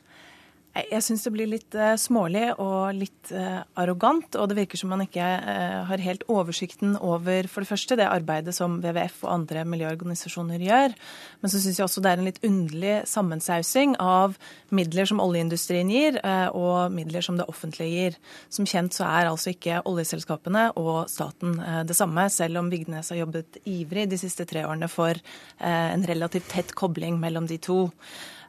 Jeg 0.77 1.01
syns 1.01 1.23
det 1.25 1.31
blir 1.33 1.49
litt 1.49 1.75
eh, 1.75 1.95
smålig 1.97 2.43
og 2.61 2.93
litt 2.93 3.31
eh, 3.33 3.57
arrogant. 3.81 4.35
Og 4.37 4.51
det 4.51 4.57
virker 4.59 4.79
som 4.79 4.91
man 4.93 5.01
ikke 5.01 5.25
eh, 5.25 5.79
har 5.89 6.03
helt 6.03 6.23
oversikten 6.29 6.93
over 6.95 7.49
for 7.49 7.65
det 7.65 7.71
første 7.71 7.97
det 7.97 8.05
arbeidet 8.05 8.53
som 8.55 8.77
WWF 8.83 9.23
og 9.25 9.31
andre 9.33 9.65
miljøorganisasjoner 9.65 10.61
gjør. 10.67 10.93
Men 11.41 11.51
så 11.51 11.61
syns 11.61 11.81
jeg 11.81 11.87
også 11.87 12.03
det 12.05 12.13
er 12.13 12.21
en 12.21 12.29
litt 12.29 12.41
underlig 12.45 12.95
sammensausing 13.09 13.97
av 14.03 14.37
midler 14.75 15.09
som 15.09 15.21
oljeindustrien 15.23 15.89
gir, 15.89 16.19
og 16.53 16.93
midler 16.93 17.23
som 17.25 17.39
det 17.39 17.47
offentlige 17.49 17.89
gir. 17.89 18.17
Som 18.53 18.67
kjent 18.69 18.93
så 18.93 19.07
er 19.07 19.29
altså 19.31 19.53
ikke 19.53 19.81
oljeselskapene 19.89 20.67
og 20.79 21.09
staten 21.09 21.57
det 21.87 21.97
samme, 21.97 22.27
selv 22.29 22.61
om 22.61 22.69
Vigdenes 22.71 23.09
har 23.09 23.23
jobbet 23.23 23.61
ivrig 23.69 24.05
de 24.11 24.19
siste 24.21 24.45
tre 24.49 24.65
årene 24.67 24.89
for 24.91 25.17
en 25.57 26.05
relativt 26.05 26.51
tett 26.53 26.75
kobling 26.77 27.17
mellom 27.21 27.49
de 27.49 27.57
to. 27.63 27.87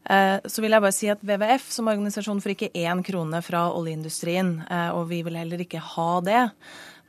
Eh, 0.09 0.39
Så 0.45 0.63
vil 0.63 0.73
jeg 0.73 0.83
bare 0.83 0.97
si 0.97 1.11
at 1.13 1.21
WWF 1.23 1.67
som 1.73 1.91
organisasjon 1.93 2.41
får 2.41 2.55
ikke 2.55 2.73
én 2.73 3.03
krone 3.05 3.43
fra 3.45 3.69
oljeindustrien, 3.75 4.61
eh, 4.71 4.91
og 4.97 5.09
vi 5.11 5.23
vil 5.23 5.37
heller 5.37 5.61
ikke 5.61 5.83
ha 5.83 6.21
det. 6.21 6.51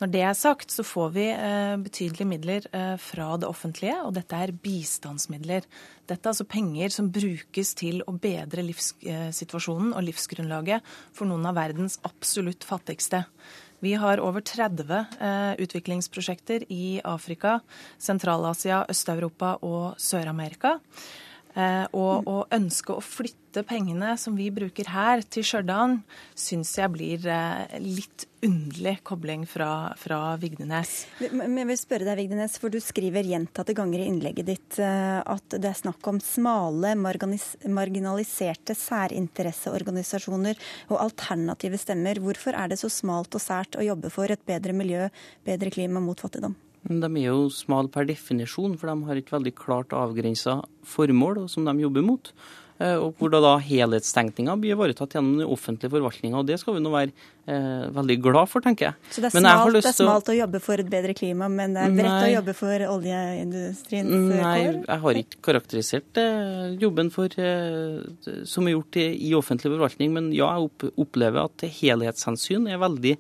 Når 0.02 0.10
det 0.12 0.22
er 0.26 0.34
sagt, 0.34 0.74
så 0.74 0.84
får 0.84 1.10
vi 1.14 1.28
eh, 1.30 1.78
betydelige 1.78 2.28
midler 2.28 2.66
fra 2.98 3.38
det 3.38 3.48
offentlige, 3.48 3.96
og 4.04 4.16
dette 4.18 4.34
er 4.34 4.52
bistandsmidler. 4.52 5.68
Dette 6.10 6.26
er 6.26 6.34
altså 6.34 6.48
penger 6.50 6.89
som 6.89 7.12
brukes 7.14 7.76
til 7.78 8.02
å 8.08 8.18
bedre 8.18 8.66
livssituasjonen 8.66 9.94
og 9.94 10.08
livsgrunnlaget 10.10 10.82
for 11.14 11.30
noen 11.30 11.46
av 11.46 11.56
verdens 11.56 12.00
absolutt 12.04 12.66
fattigste. 12.66 13.28
Vi 13.82 13.96
har 13.98 14.22
over 14.22 14.44
30 14.46 14.92
eh, 14.94 15.54
utviklingsprosjekter 15.64 16.68
i 16.70 17.02
Afrika, 17.02 17.60
Sentral-Asia, 17.98 18.84
Øst-Europa 18.89 19.56
og 19.66 19.98
Sør-Amerika. 19.98 20.76
Eh, 21.52 21.86
og 21.97 22.28
å 22.30 22.38
ønske 22.56 22.95
å 22.95 23.04
flytte 23.04 23.64
pengene 23.68 24.14
som 24.20 24.38
vi 24.38 24.47
bruker 24.54 24.88
her, 24.93 25.24
til 25.28 25.43
Stjørdal, 25.43 25.97
syns 26.38 26.72
jeg 26.80 26.93
blir 26.93 27.28
eh, 27.28 27.76
litt 27.84 28.28
underlig 28.41 28.95
kobling 29.06 29.43
fra, 29.49 29.91
fra 29.99 30.38
Vigdenes. 30.41 30.93
Men 31.20 31.60
jeg 31.60 31.70
vil 31.74 31.80
spørre 31.82 32.08
deg, 32.08 32.22
Vigdenes, 32.24 32.56
for 32.62 32.74
Du 32.74 32.80
skriver 32.82 33.28
gjentatte 33.28 33.76
ganger 33.78 33.99
i 34.02 34.08
innlegget 34.14 34.47
ditt 34.47 34.80
eh, 34.80 35.20
at 35.20 35.58
det 35.58 35.74
er 35.74 35.82
snakk 35.84 36.08
om 36.08 36.24
smale, 36.24 36.95
marginaliserte 36.95 38.78
særinteresseorganisasjoner 38.80 40.56
og 40.89 40.99
alternative 41.04 41.80
stemmer. 41.82 42.24
Hvorfor 42.24 42.56
er 42.56 42.72
det 42.72 42.80
så 42.82 42.89
smalt 42.91 43.36
og 43.36 43.43
sært 43.43 43.76
å 43.76 43.86
jobbe 43.86 44.14
for 44.14 44.32
et 44.32 44.47
bedre 44.47 44.76
miljø, 44.76 45.12
bedre 45.47 45.74
klima 45.74 45.99
mot 46.04 46.20
fattigdom? 46.24 46.56
De 46.90 47.10
er 47.12 47.28
jo 47.28 47.46
smale 47.54 47.92
per 47.94 48.08
definisjon, 48.10 48.74
for 48.80 48.90
de 48.90 49.08
har 49.10 49.20
et 49.20 49.32
veldig 49.36 49.54
klart 49.58 49.94
avgrensa 49.94 50.62
formål 50.88 51.46
som 51.52 51.68
de 51.68 51.76
jobber 51.84 52.06
mot. 52.06 52.34
Eh, 52.82 52.98
og 52.98 53.20
hvor 53.20 53.30
da, 53.30 53.42
da 53.44 53.52
helhetstenkninga 53.62 54.56
blir 54.58 54.74
ivaretatt 54.74 55.14
gjennom 55.14 55.42
den 55.42 55.50
offentlige 55.54 55.94
forvaltninga. 55.94 56.40
Og 56.40 56.48
det 56.50 56.58
skal 56.62 56.78
vi 56.78 56.82
nå 56.82 56.92
være 56.94 57.12
eh, 57.46 57.84
veldig 57.94 58.18
glad 58.24 58.50
for, 58.50 58.64
tenker 58.66 58.88
jeg. 58.88 59.12
Så 59.12 59.22
det 59.22 59.30
er, 59.30 59.36
smalt, 59.36 59.76
det 59.78 59.92
er 59.92 59.98
smalt 59.98 60.32
å 60.32 60.38
jobbe 60.38 60.62
for 60.64 60.82
et 60.82 60.90
bedre 60.90 61.16
klima, 61.18 61.50
men 61.52 61.76
det 61.78 61.84
er 61.86 61.94
bredt 62.00 62.10
Nei. 62.10 62.32
å 62.32 62.34
jobbe 62.40 62.56
for 62.58 62.86
oljeindustrien? 62.96 64.10
Nei, 64.32 64.58
jeg 64.80 65.00
har 65.06 65.22
ikke 65.22 65.42
karakterisert 65.52 66.22
eh, 66.24 66.74
jobben 66.82 67.14
for, 67.14 67.38
eh, 67.38 68.42
som 68.50 68.66
er 68.66 68.78
gjort 68.78 69.02
i, 69.04 69.08
i 69.30 69.36
offentlig 69.38 69.76
forvaltning. 69.76 70.16
Men 70.18 70.34
ja, 70.36 70.50
jeg 70.58 70.94
opplever 70.96 71.46
at 71.46 71.68
helhetshensyn 71.82 72.66
er 72.72 72.82
veldig 72.82 73.18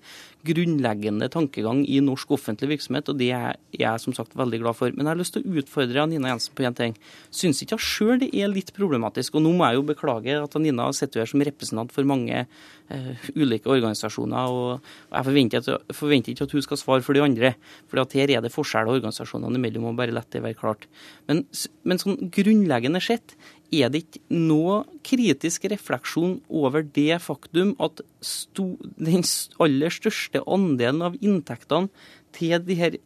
grunnleggende 0.47 1.27
tankegang 1.31 1.83
i 1.85 1.99
norsk 2.03 2.33
offentlig 2.35 2.71
virksomhet, 2.73 3.09
og 3.11 3.19
det 3.19 3.29
er 3.35 3.57
jeg 3.77 4.01
som 4.03 4.15
sagt 4.17 4.33
veldig 4.37 4.61
glad 4.63 4.77
for. 4.77 4.93
Men 4.95 5.05
jeg 5.05 5.11
har 5.11 5.19
lyst 5.19 5.35
til 5.35 5.45
å 5.45 5.61
utfordre 5.61 6.05
Nina 6.09 6.31
Jensen 6.31 6.55
på 6.57 6.65
én 6.67 6.77
ting. 6.77 6.95
Syns 7.33 7.61
ikke 7.63 7.77
hun 7.77 7.85
sjøl 7.85 8.21
det 8.23 8.31
er 8.33 8.51
litt 8.51 8.73
problematisk? 8.75 9.37
Og 9.37 9.45
nå 9.45 9.53
må 9.57 9.67
jeg 9.69 9.79
jo 9.79 9.85
beklage 9.91 10.37
at 10.41 10.57
Nina 10.61 10.89
sitter 10.97 11.23
her 11.23 11.31
som 11.31 11.43
representant 11.45 11.93
for 11.93 12.07
mange 12.09 12.43
uh, 12.45 13.29
ulike 13.35 13.69
organisasjoner, 13.71 14.51
og, 14.51 14.91
jeg 15.11 15.29
forventer, 15.29 15.63
at, 15.63 15.95
forventer, 15.97 16.33
ikke 16.35 16.49
at 16.49 16.57
hun 16.57 16.67
skal 16.67 16.81
svare 16.81 17.05
for 17.05 17.17
de 17.17 17.25
andre. 17.25 17.55
For 17.91 18.01
her 18.17 18.35
er 18.37 18.43
det 18.43 18.53
forskjeller 18.53 18.97
organisasjonene 18.97 19.61
imellom, 19.61 19.91
og 19.91 19.99
bare 20.01 20.15
la 20.15 20.25
det 20.31 20.43
være 20.43 20.57
klart. 20.57 20.87
Men, 21.29 21.45
men 21.85 22.01
sånn 22.01 22.17
grunnleggende 22.33 23.01
sett, 23.03 23.35
er 23.71 23.91
det 23.91 24.03
ikke 24.03 24.21
noe 24.35 24.81
kritisk 25.07 25.65
refleksjon 25.71 26.39
over 26.51 26.83
det 26.83 27.21
faktum 27.23 27.73
at 27.81 28.01
sto, 28.23 28.73
den 28.99 29.23
aller 29.63 29.93
største 29.93 30.43
andelen 30.43 31.05
av 31.07 31.15
inntektene 31.23 31.87
til 32.35 32.57
de 32.63 32.77
her 32.79 32.97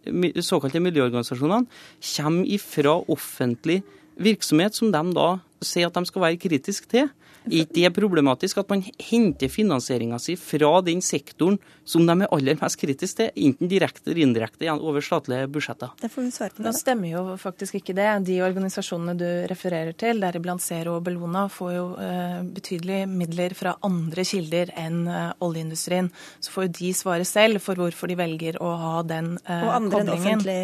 såkalte 0.46 0.82
miljøorganisasjonene 0.82 1.70
kommer 2.16 2.50
ifra 2.58 2.98
offentlig 3.14 3.82
virksomhet, 4.22 4.76
som 4.78 4.92
de 4.94 5.04
da 5.16 5.30
sier 5.66 5.90
at 5.90 5.98
de 5.98 6.06
skal 6.10 6.24
være 6.24 6.42
kritiske 6.42 6.90
til? 6.92 7.10
Er 7.46 7.64
ikke 7.64 7.78
det 7.78 7.94
problematisk 7.96 8.60
at 8.62 8.72
man 8.72 8.84
henter 8.84 9.52
finansieringa 9.52 10.20
si 10.22 10.36
fra 10.40 10.80
den 10.86 11.02
sektoren 11.06 11.60
som 11.86 12.06
de 12.08 12.16
er 12.18 12.32
aller 12.34 12.58
mest 12.60 12.80
kritiske 12.82 13.20
til, 13.20 13.32
enten 13.48 13.70
direkte 13.70 14.10
eller 14.10 14.24
indirekte 14.26 14.72
over 14.74 15.04
statlige 15.06 15.50
budsjetter? 15.54 15.94
Det 16.02 16.10
får 16.12 16.26
vi 16.26 16.32
svare 16.34 16.56
på. 16.56 16.64
Det 16.66 16.74
stemmer 16.78 17.12
jo 17.12 17.24
faktisk 17.42 17.78
ikke 17.80 17.96
det. 17.98 18.08
De 18.26 18.40
organisasjonene 18.46 19.16
du 19.20 19.28
refererer 19.52 19.94
til, 19.98 20.22
deriblant 20.24 20.64
Zero 20.64 20.98
og 20.98 21.06
Bellona, 21.06 21.46
får 21.52 21.74
jo 21.76 21.86
eh, 22.02 22.40
betydelige 22.56 23.10
midler 23.12 23.56
fra 23.58 23.76
andre 23.86 24.26
kilder 24.26 24.74
enn 24.82 25.06
eh, 25.06 25.30
oljeindustrien. 25.46 26.10
Så 26.42 26.54
får 26.56 26.68
jo 26.68 26.74
de 26.80 26.92
svare 26.98 27.28
selv 27.30 27.62
for 27.64 27.78
hvorfor 27.80 28.10
de 28.10 28.18
velger 28.20 28.60
å 28.64 28.72
ha 28.82 28.96
den 29.06 29.36
eh, 29.38 29.46
koblingen. 29.46 29.70
Og 29.70 29.78
andre 29.78 30.02
enn 30.02 30.14
offentlig 30.16 30.60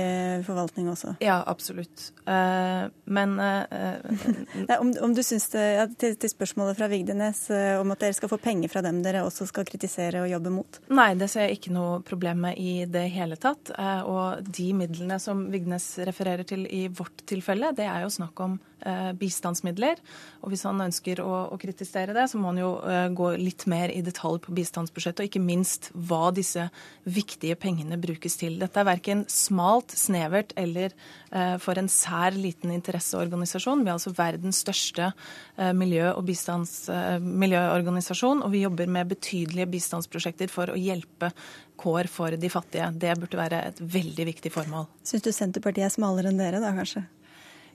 forvaltning 0.50 0.90
også. 0.96 1.16
Ja, 1.22 1.42
absolutt. 1.46 2.10
Eh, 2.26 2.90
men 3.06 3.38
Nei, 3.42 4.78
om, 4.80 4.92
om, 5.04 5.14
du 5.16 5.22
syns 5.26 5.50
det, 5.54 5.64
ja, 5.78 5.86
til, 6.00 6.16
til 6.20 6.32
spørsmålet 6.32 6.71
spørsmålet 6.72 6.78
fra 6.78 6.88
Vigdenes 6.88 7.50
eh, 7.50 7.80
om 7.80 7.92
at 7.92 8.00
dere 8.00 8.14
skal 8.14 8.30
få 8.30 8.38
penger 8.38 8.70
fra 8.70 8.82
dem 8.82 9.02
dere 9.04 9.24
også 9.26 9.48
skal 9.48 9.66
kritisere 9.66 10.22
og 10.22 10.30
jobbe 10.30 10.52
mot? 10.52 10.80
Nei, 10.90 11.16
det 11.16 11.30
ser 11.30 11.48
jeg 11.48 11.60
ikke 11.60 11.74
noe 11.74 12.02
problem 12.02 12.42
med 12.46 12.58
i 12.58 12.86
det 12.86 13.10
hele 13.12 13.36
tatt. 13.36 13.72
Eh, 13.78 14.02
og 14.04 14.44
de 14.44 14.72
midlene 14.74 15.20
som 15.20 15.50
Vigdenes 15.52 16.00
refererer 16.00 16.44
til 16.44 16.66
i 16.68 16.88
vårt 16.88 17.26
tilfelle, 17.28 17.74
det 17.76 17.86
er 17.86 18.04
jo 18.04 18.12
snakk 18.12 18.40
om 18.40 18.60
bistandsmidler. 19.20 19.96
Og 20.42 20.48
hvis 20.54 20.66
han 20.68 20.82
ønsker 20.82 21.22
å, 21.24 21.32
å, 21.54 21.56
kritisere 21.62 22.14
det, 22.18 22.26
så 22.32 22.38
må 22.42 22.48
han 22.52 22.60
jo 22.62 22.72
gå 23.18 23.28
litt 23.40 23.64
mer 23.70 23.88
i 23.94 24.02
detalj 24.06 24.40
på 24.46 24.56
bistandsbudsjettet, 24.58 25.22
og 25.22 25.28
ikke 25.30 25.44
minst 25.44 25.82
hva 25.94 26.32
disse 26.36 26.64
viktige 27.06 27.56
pengene 27.60 27.98
brukes 28.02 28.36
til. 28.42 28.54
Dette 28.62 28.80
er 28.82 28.90
verken 28.90 29.20
smalt, 29.32 29.90
snevert 29.98 30.52
eller 30.60 30.90
for 31.64 31.74
en 31.80 31.90
sær 31.92 32.32
liten 32.36 32.72
interesseorganisasjon. 32.76 33.84
Vi 33.84 33.90
er 33.90 33.98
altså 33.98 34.18
verdens 34.18 34.58
største 34.66 35.06
miljø- 35.78 36.16
og 36.16 36.24
bistandsmiljøorganisasjon, 36.28 38.44
og 38.46 38.50
vi 38.54 38.64
jobber 38.66 38.88
med 38.92 39.12
betydelige 39.14 39.72
bistandsprosjekter 39.76 40.48
for 40.52 40.66
å 40.74 40.80
hjelpe 40.80 41.28
kår 41.82 42.10
for 42.12 42.38
de 42.38 42.52
fattige. 42.52 42.92
Det 43.02 43.16
burde 43.20 43.40
være 43.40 43.64
et 43.72 43.82
veldig 43.82 44.28
viktig 44.34 44.52
formål. 44.54 44.88
Syns 45.08 45.26
du 45.26 45.32
Senterpartiet 45.36 45.88
er 45.88 45.96
smalere 45.96 46.32
enn 46.32 46.42
dere, 46.42 46.62
da 46.64 46.74
kanskje? 46.76 47.06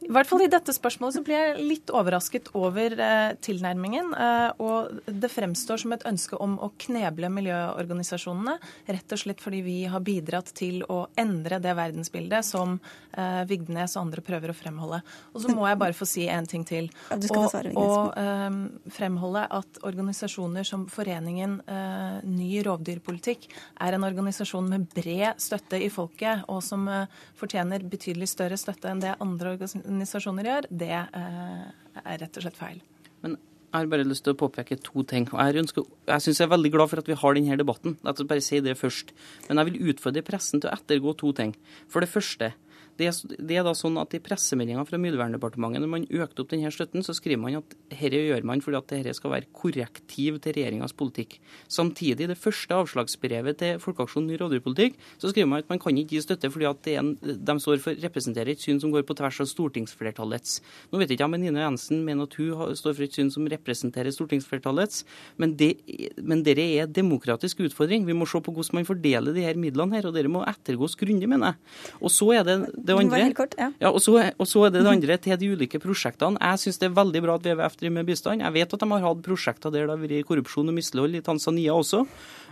I 0.06 0.12
hvert 0.14 0.28
fall 0.28 0.44
i 0.44 0.50
dette 0.50 0.70
spørsmålet 0.74 1.16
så 1.16 1.22
blir 1.26 1.34
jeg 1.34 1.64
litt 1.66 1.90
overrasket 1.90 2.52
over 2.54 2.94
eh, 2.94 3.32
tilnærmingen. 3.42 4.12
Eh, 4.14 4.60
og 4.62 5.00
det 5.10 5.30
fremstår 5.32 5.82
som 5.82 5.94
et 5.96 6.04
ønske 6.06 6.38
om 6.42 6.54
å 6.62 6.70
kneble 6.86 7.30
miljøorganisasjonene, 7.34 8.54
rett 8.86 9.14
og 9.16 9.22
slett 9.22 9.42
fordi 9.42 9.62
vi 9.66 9.76
har 9.90 10.04
bidratt 10.06 10.52
til 10.56 10.84
å 10.92 11.00
endre 11.18 11.58
det 11.62 11.74
verdensbildet 11.74 12.46
som 12.46 12.76
eh, 13.18 13.42
Vigdenes 13.50 13.96
og 13.96 14.04
andre 14.04 14.22
prøver 14.26 14.52
å 14.52 14.56
fremholde. 14.56 15.00
Og 15.34 15.42
så 15.42 15.50
må 15.50 15.66
jeg 15.66 15.80
bare 15.82 15.98
få 15.98 16.06
si 16.08 16.28
en 16.30 16.46
ting 16.46 16.66
til. 16.68 16.90
Ja, 17.10 17.18
og, 17.18 17.50
svare, 17.50 17.74
og 17.74 18.14
eh, 18.22 18.60
fremholde 18.94 19.42
at 19.58 19.82
organisasjoner 19.86 20.66
som 20.66 20.86
Foreningen 20.92 21.58
eh, 21.66 22.22
Ny 22.30 22.62
rovdyrpolitikk 22.66 23.50
er 23.82 23.98
en 23.98 24.06
organisasjon 24.06 24.70
med 24.70 24.86
bred 24.94 25.42
støtte 25.42 25.82
i 25.82 25.90
folket, 25.90 26.46
og 26.52 26.62
som 26.62 26.86
eh, 26.92 27.10
fortjener 27.38 27.82
betydelig 27.90 28.30
større 28.30 28.60
støtte 28.60 28.94
enn 28.94 29.02
det 29.02 29.18
andre 29.18 29.56
organisasjoner 29.56 29.95
organisasjoner 29.96 30.48
gjør, 30.50 30.70
det 30.84 30.94
eh, 30.94 31.66
er 32.04 32.22
rett 32.22 32.38
og 32.38 32.44
slett 32.46 32.58
feil. 32.58 32.80
Men 33.24 33.36
jeg 33.36 33.82
har 33.82 33.90
bare 33.92 34.06
lyst 34.06 34.24
til 34.24 34.32
å 34.32 34.38
påpeke 34.40 34.78
to 34.80 35.02
ting. 35.08 35.26
Jeg, 35.28 35.64
jeg 36.06 36.24
synes 36.24 36.38
jeg 36.38 36.46
er 36.46 36.52
veldig 36.52 36.70
glad 36.72 36.92
for 36.92 37.02
at 37.02 37.08
vi 37.10 37.16
har 37.18 37.36
denne 37.36 37.58
debatten. 37.60 37.96
Oss 38.06 38.28
bare 38.28 38.44
si 38.44 38.60
det 38.64 38.76
først. 38.78 39.10
Men 39.48 39.60
jeg 39.60 39.68
vil 39.70 39.90
utfordre 39.92 40.24
pressen 40.24 40.62
til 40.62 40.70
å 40.70 40.76
ettergå 40.76 41.16
to 41.20 41.32
ting. 41.36 41.52
For 41.92 42.04
det 42.04 42.08
første, 42.12 42.52
det 43.00 43.10
det 43.36 43.56
er, 43.56 43.64
da 43.66 43.72
sånn 43.76 43.96
at 44.00 44.14
I 44.16 44.20
pressemeldinga 44.24 44.84
fra 44.88 44.98
Miljøverndepartementet 45.00 45.82
når 45.82 45.90
man 45.92 46.06
økte 46.08 46.42
opp 46.42 46.50
denne 46.52 46.70
støtten, 46.72 47.04
så 47.04 47.14
skriver 47.16 47.40
man 47.42 47.58
at 47.60 47.76
dette 47.92 48.20
gjør 48.20 48.46
man 48.48 48.62
fordi 48.64 48.78
at 48.78 48.92
dette 48.92 49.14
skal 49.16 49.32
være 49.34 49.50
korrektiv 49.56 50.38
til 50.42 50.56
regjeringas 50.56 50.94
politikk. 50.96 51.38
Samtidig, 51.72 52.26
i 52.26 52.30
det 52.32 52.38
første 52.40 52.76
avslagsbrevet 52.76 53.60
til 53.60 53.80
Folkeaksjonen 53.82 54.30
ny 54.30 54.38
rovdyrpolitikk, 54.40 54.98
så 55.20 55.32
skriver 55.32 55.50
man 55.50 55.64
at 55.64 55.70
man 55.72 55.82
kan 55.82 55.98
ikke 56.00 56.16
gi 56.16 56.24
støtte 56.24 56.50
fordi 56.52 56.68
at 56.70 56.90
en, 56.96 57.12
de 57.20 57.56
står 57.62 57.82
for, 57.84 58.00
representerer 58.06 58.52
et 58.54 58.62
syn 58.62 58.80
som 58.82 58.92
går 58.94 59.06
på 59.08 59.16
tvers 59.18 59.40
av 59.44 59.50
stortingsflertallets. 59.50 60.60
Nå 60.92 61.00
vet 61.00 61.12
jeg 61.12 61.20
ikke 61.20 61.28
om 61.28 61.36
Nine 61.36 61.62
Jensen 61.62 62.02
mener 62.06 62.28
at 62.28 62.38
hun 62.40 62.76
står 62.78 62.96
for 62.96 63.06
et 63.06 63.16
syn 63.16 63.32
som 63.34 63.46
representerer 63.50 64.14
stortingsflertallets, 64.14 65.04
men 65.40 65.56
det, 65.58 65.74
men 66.22 66.44
det 66.46 66.56
er 66.62 66.90
demokratisk 66.90 67.64
utfordring. 67.66 68.06
Vi 68.08 68.16
må 68.16 68.28
se 68.28 68.40
på 68.40 68.54
hvordan 68.54 68.80
man 68.80 68.88
fordeler 68.88 69.36
de 69.36 69.44
her 69.44 69.58
midlene 69.60 69.98
her, 69.98 70.08
og 70.08 70.16
dere 70.16 70.32
må 70.32 70.44
ettergås 70.48 70.96
grundig, 70.98 71.28
mener 71.30 71.52
jeg. 71.52 71.76
Og 72.00 72.12
så 72.12 72.30
er 72.36 72.46
det 72.46 72.56
det 72.86 72.96
andre. 72.96 73.20
Kort, 73.36 73.54
ja. 73.58 73.68
Ja, 73.82 73.90
og, 73.90 74.00
så, 74.02 74.16
og, 74.30 74.46
så, 74.48 74.64
er 74.66 74.74
det 74.74 74.82
det 74.84 74.92
andre 74.92 75.18
til 75.22 75.38
de 75.40 75.50
ulike 75.52 75.80
prosjektene. 75.82 76.40
Jeg 76.40 76.62
syns 76.62 76.80
det 76.82 76.88
er 76.88 76.96
veldig 76.96 77.22
bra 77.24 77.36
at 77.38 77.46
WWF 77.46 77.78
driver 77.80 77.94
med 77.98 78.08
bistand. 78.08 78.44
Jeg 78.44 78.56
vet 78.56 78.74
at 78.76 78.82
de 78.82 78.90
har 78.92 79.06
hatt 79.06 79.22
prosjekter 79.26 79.74
der 79.74 79.86
det 79.86 79.94
har 79.94 80.02
vært 80.02 80.28
korrupsjon 80.28 80.72
og 80.72 80.76
mislighold 80.76 81.18
i 81.18 81.24
Tanzania 81.26 81.76
også. 81.76 82.04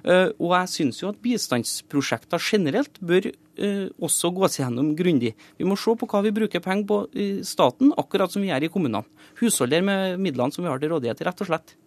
Uh, 0.05 0.29
og 0.37 0.51
jeg 0.53 0.73
syns 0.75 1.01
jo 1.01 1.11
at 1.11 1.21
bistandsprosjekter 1.25 2.43
generelt 2.43 2.99
bør 3.01 3.31
uh, 3.31 3.87
også 4.05 4.33
gås 4.37 4.59
gjennom 4.61 4.93
grundig. 4.99 5.33
Vi 5.57 5.69
må 5.69 5.79
se 5.81 5.95
på 5.97 6.09
hva 6.11 6.21
vi 6.27 6.35
bruker 6.37 6.65
penger 6.65 6.89
på 6.91 6.99
i 7.17 7.29
staten, 7.47 7.95
akkurat 7.97 8.33
som 8.33 8.45
vi 8.45 8.53
gjør 8.53 8.69
i 8.69 8.73
kommunene. 8.75 9.07
Husholder 9.41 9.87
med 9.87 10.21
midlene 10.21 10.53
som 10.53 10.67
vi 10.67 10.73
har 10.73 10.83
til 10.83 10.93
rådighet, 10.93 11.25
rett 11.25 11.41
og 11.41 11.51
slett. 11.51 11.79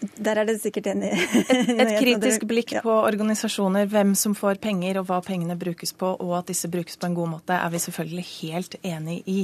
Der 0.00 0.38
er 0.40 0.48
det 0.48 0.56
sikkert 0.62 0.88
enig. 0.94 1.10
Et, 1.50 1.80
et 1.82 1.90
kritisk 2.00 2.44
blikk 2.48 2.72
på 2.84 2.92
organisasjoner, 2.92 3.86
hvem 3.90 4.14
som 4.16 4.34
får 4.36 4.60
penger 4.62 5.00
og 5.00 5.08
hva 5.10 5.18
pengene 5.24 5.56
brukes 5.60 5.92
på, 5.96 6.12
og 6.22 6.32
at 6.38 6.48
disse 6.48 6.68
brukes 6.72 6.96
på 7.00 7.08
en 7.08 7.16
god 7.16 7.28
måte, 7.34 7.56
er 7.56 7.72
vi 7.72 7.80
selvfølgelig 7.82 8.24
helt 8.30 8.76
enig 8.86 9.16
i. 9.28 9.42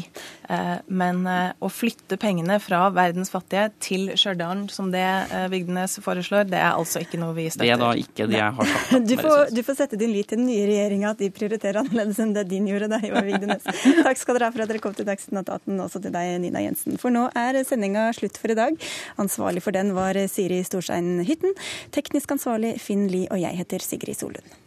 Eh, 0.48 0.72
men 0.88 1.22
eh, 1.28 1.50
å 1.61 1.70
flytte 1.72 2.18
pengene 2.20 2.59
fra 2.62 2.86
verdens 2.94 3.32
fattige 3.32 3.68
til 3.84 4.09
Stjørdal, 4.16 4.66
som 4.72 4.88
det 4.94 5.04
eh, 5.04 5.46
Vigdenes 5.52 5.98
foreslår, 6.04 6.48
det 6.48 6.61
er 6.61 6.72
altså 6.72 7.02
ikke 7.04 7.20
noe 7.20 7.36
vi 7.36 7.48
støtter. 7.50 7.66
Det 7.66 7.74
er 7.76 7.82
da 7.82 7.92
ikke 8.00 8.28
det 8.30 8.40
jeg 8.40 8.57
har 8.61 8.72
sagt. 8.72 8.96
Du 9.11 9.14
får, 9.20 9.52
du 9.54 9.62
får 9.64 9.76
sette 9.78 9.98
din 10.00 10.12
lit 10.12 10.28
til 10.30 10.40
den 10.40 10.48
nye 10.48 10.64
regjeringa, 10.68 11.12
at 11.12 11.20
de 11.20 11.28
prioriterer 11.34 11.82
annerledes 11.82 12.18
enn 12.22 12.32
det 12.36 12.46
din 12.50 12.66
gjorde 12.70 12.88
da, 12.92 13.00
Ivar 13.04 13.26
Vigdenes. 13.28 13.66
Takk 14.07 14.22
skal 14.22 14.38
dere 14.38 14.48
ha 14.48 14.57
for 14.57 14.64
at 14.64 14.72
dere 14.72 14.82
kom 14.82 14.96
til 14.96 15.09
Dagsnytt 15.09 15.52
18, 15.52 15.76
også 15.84 16.02
til 16.07 16.14
deg, 16.16 16.32
Nina 16.42 16.64
Jensen. 16.64 16.96
For 17.00 17.12
nå 17.12 17.28
er 17.36 17.61
sendinga 17.68 18.09
slutt 18.16 18.40
for 18.40 18.52
i 18.52 18.59
dag. 18.59 18.88
Ansvarlig 19.20 19.62
for 19.64 19.76
den 19.76 19.92
var 19.96 20.18
Siri 20.32 20.45
Siri 20.47 20.62
Storstein 20.62 21.24
Hytten. 21.26 21.57
Teknisk 21.90 22.30
ansvarlig 22.30 22.76
Finn 22.80 23.09
Lie, 23.11 23.26
og 23.30 23.40
jeg 23.42 23.59
heter 23.59 23.82
Sigrid 23.82 24.14
Solund. 24.14 24.65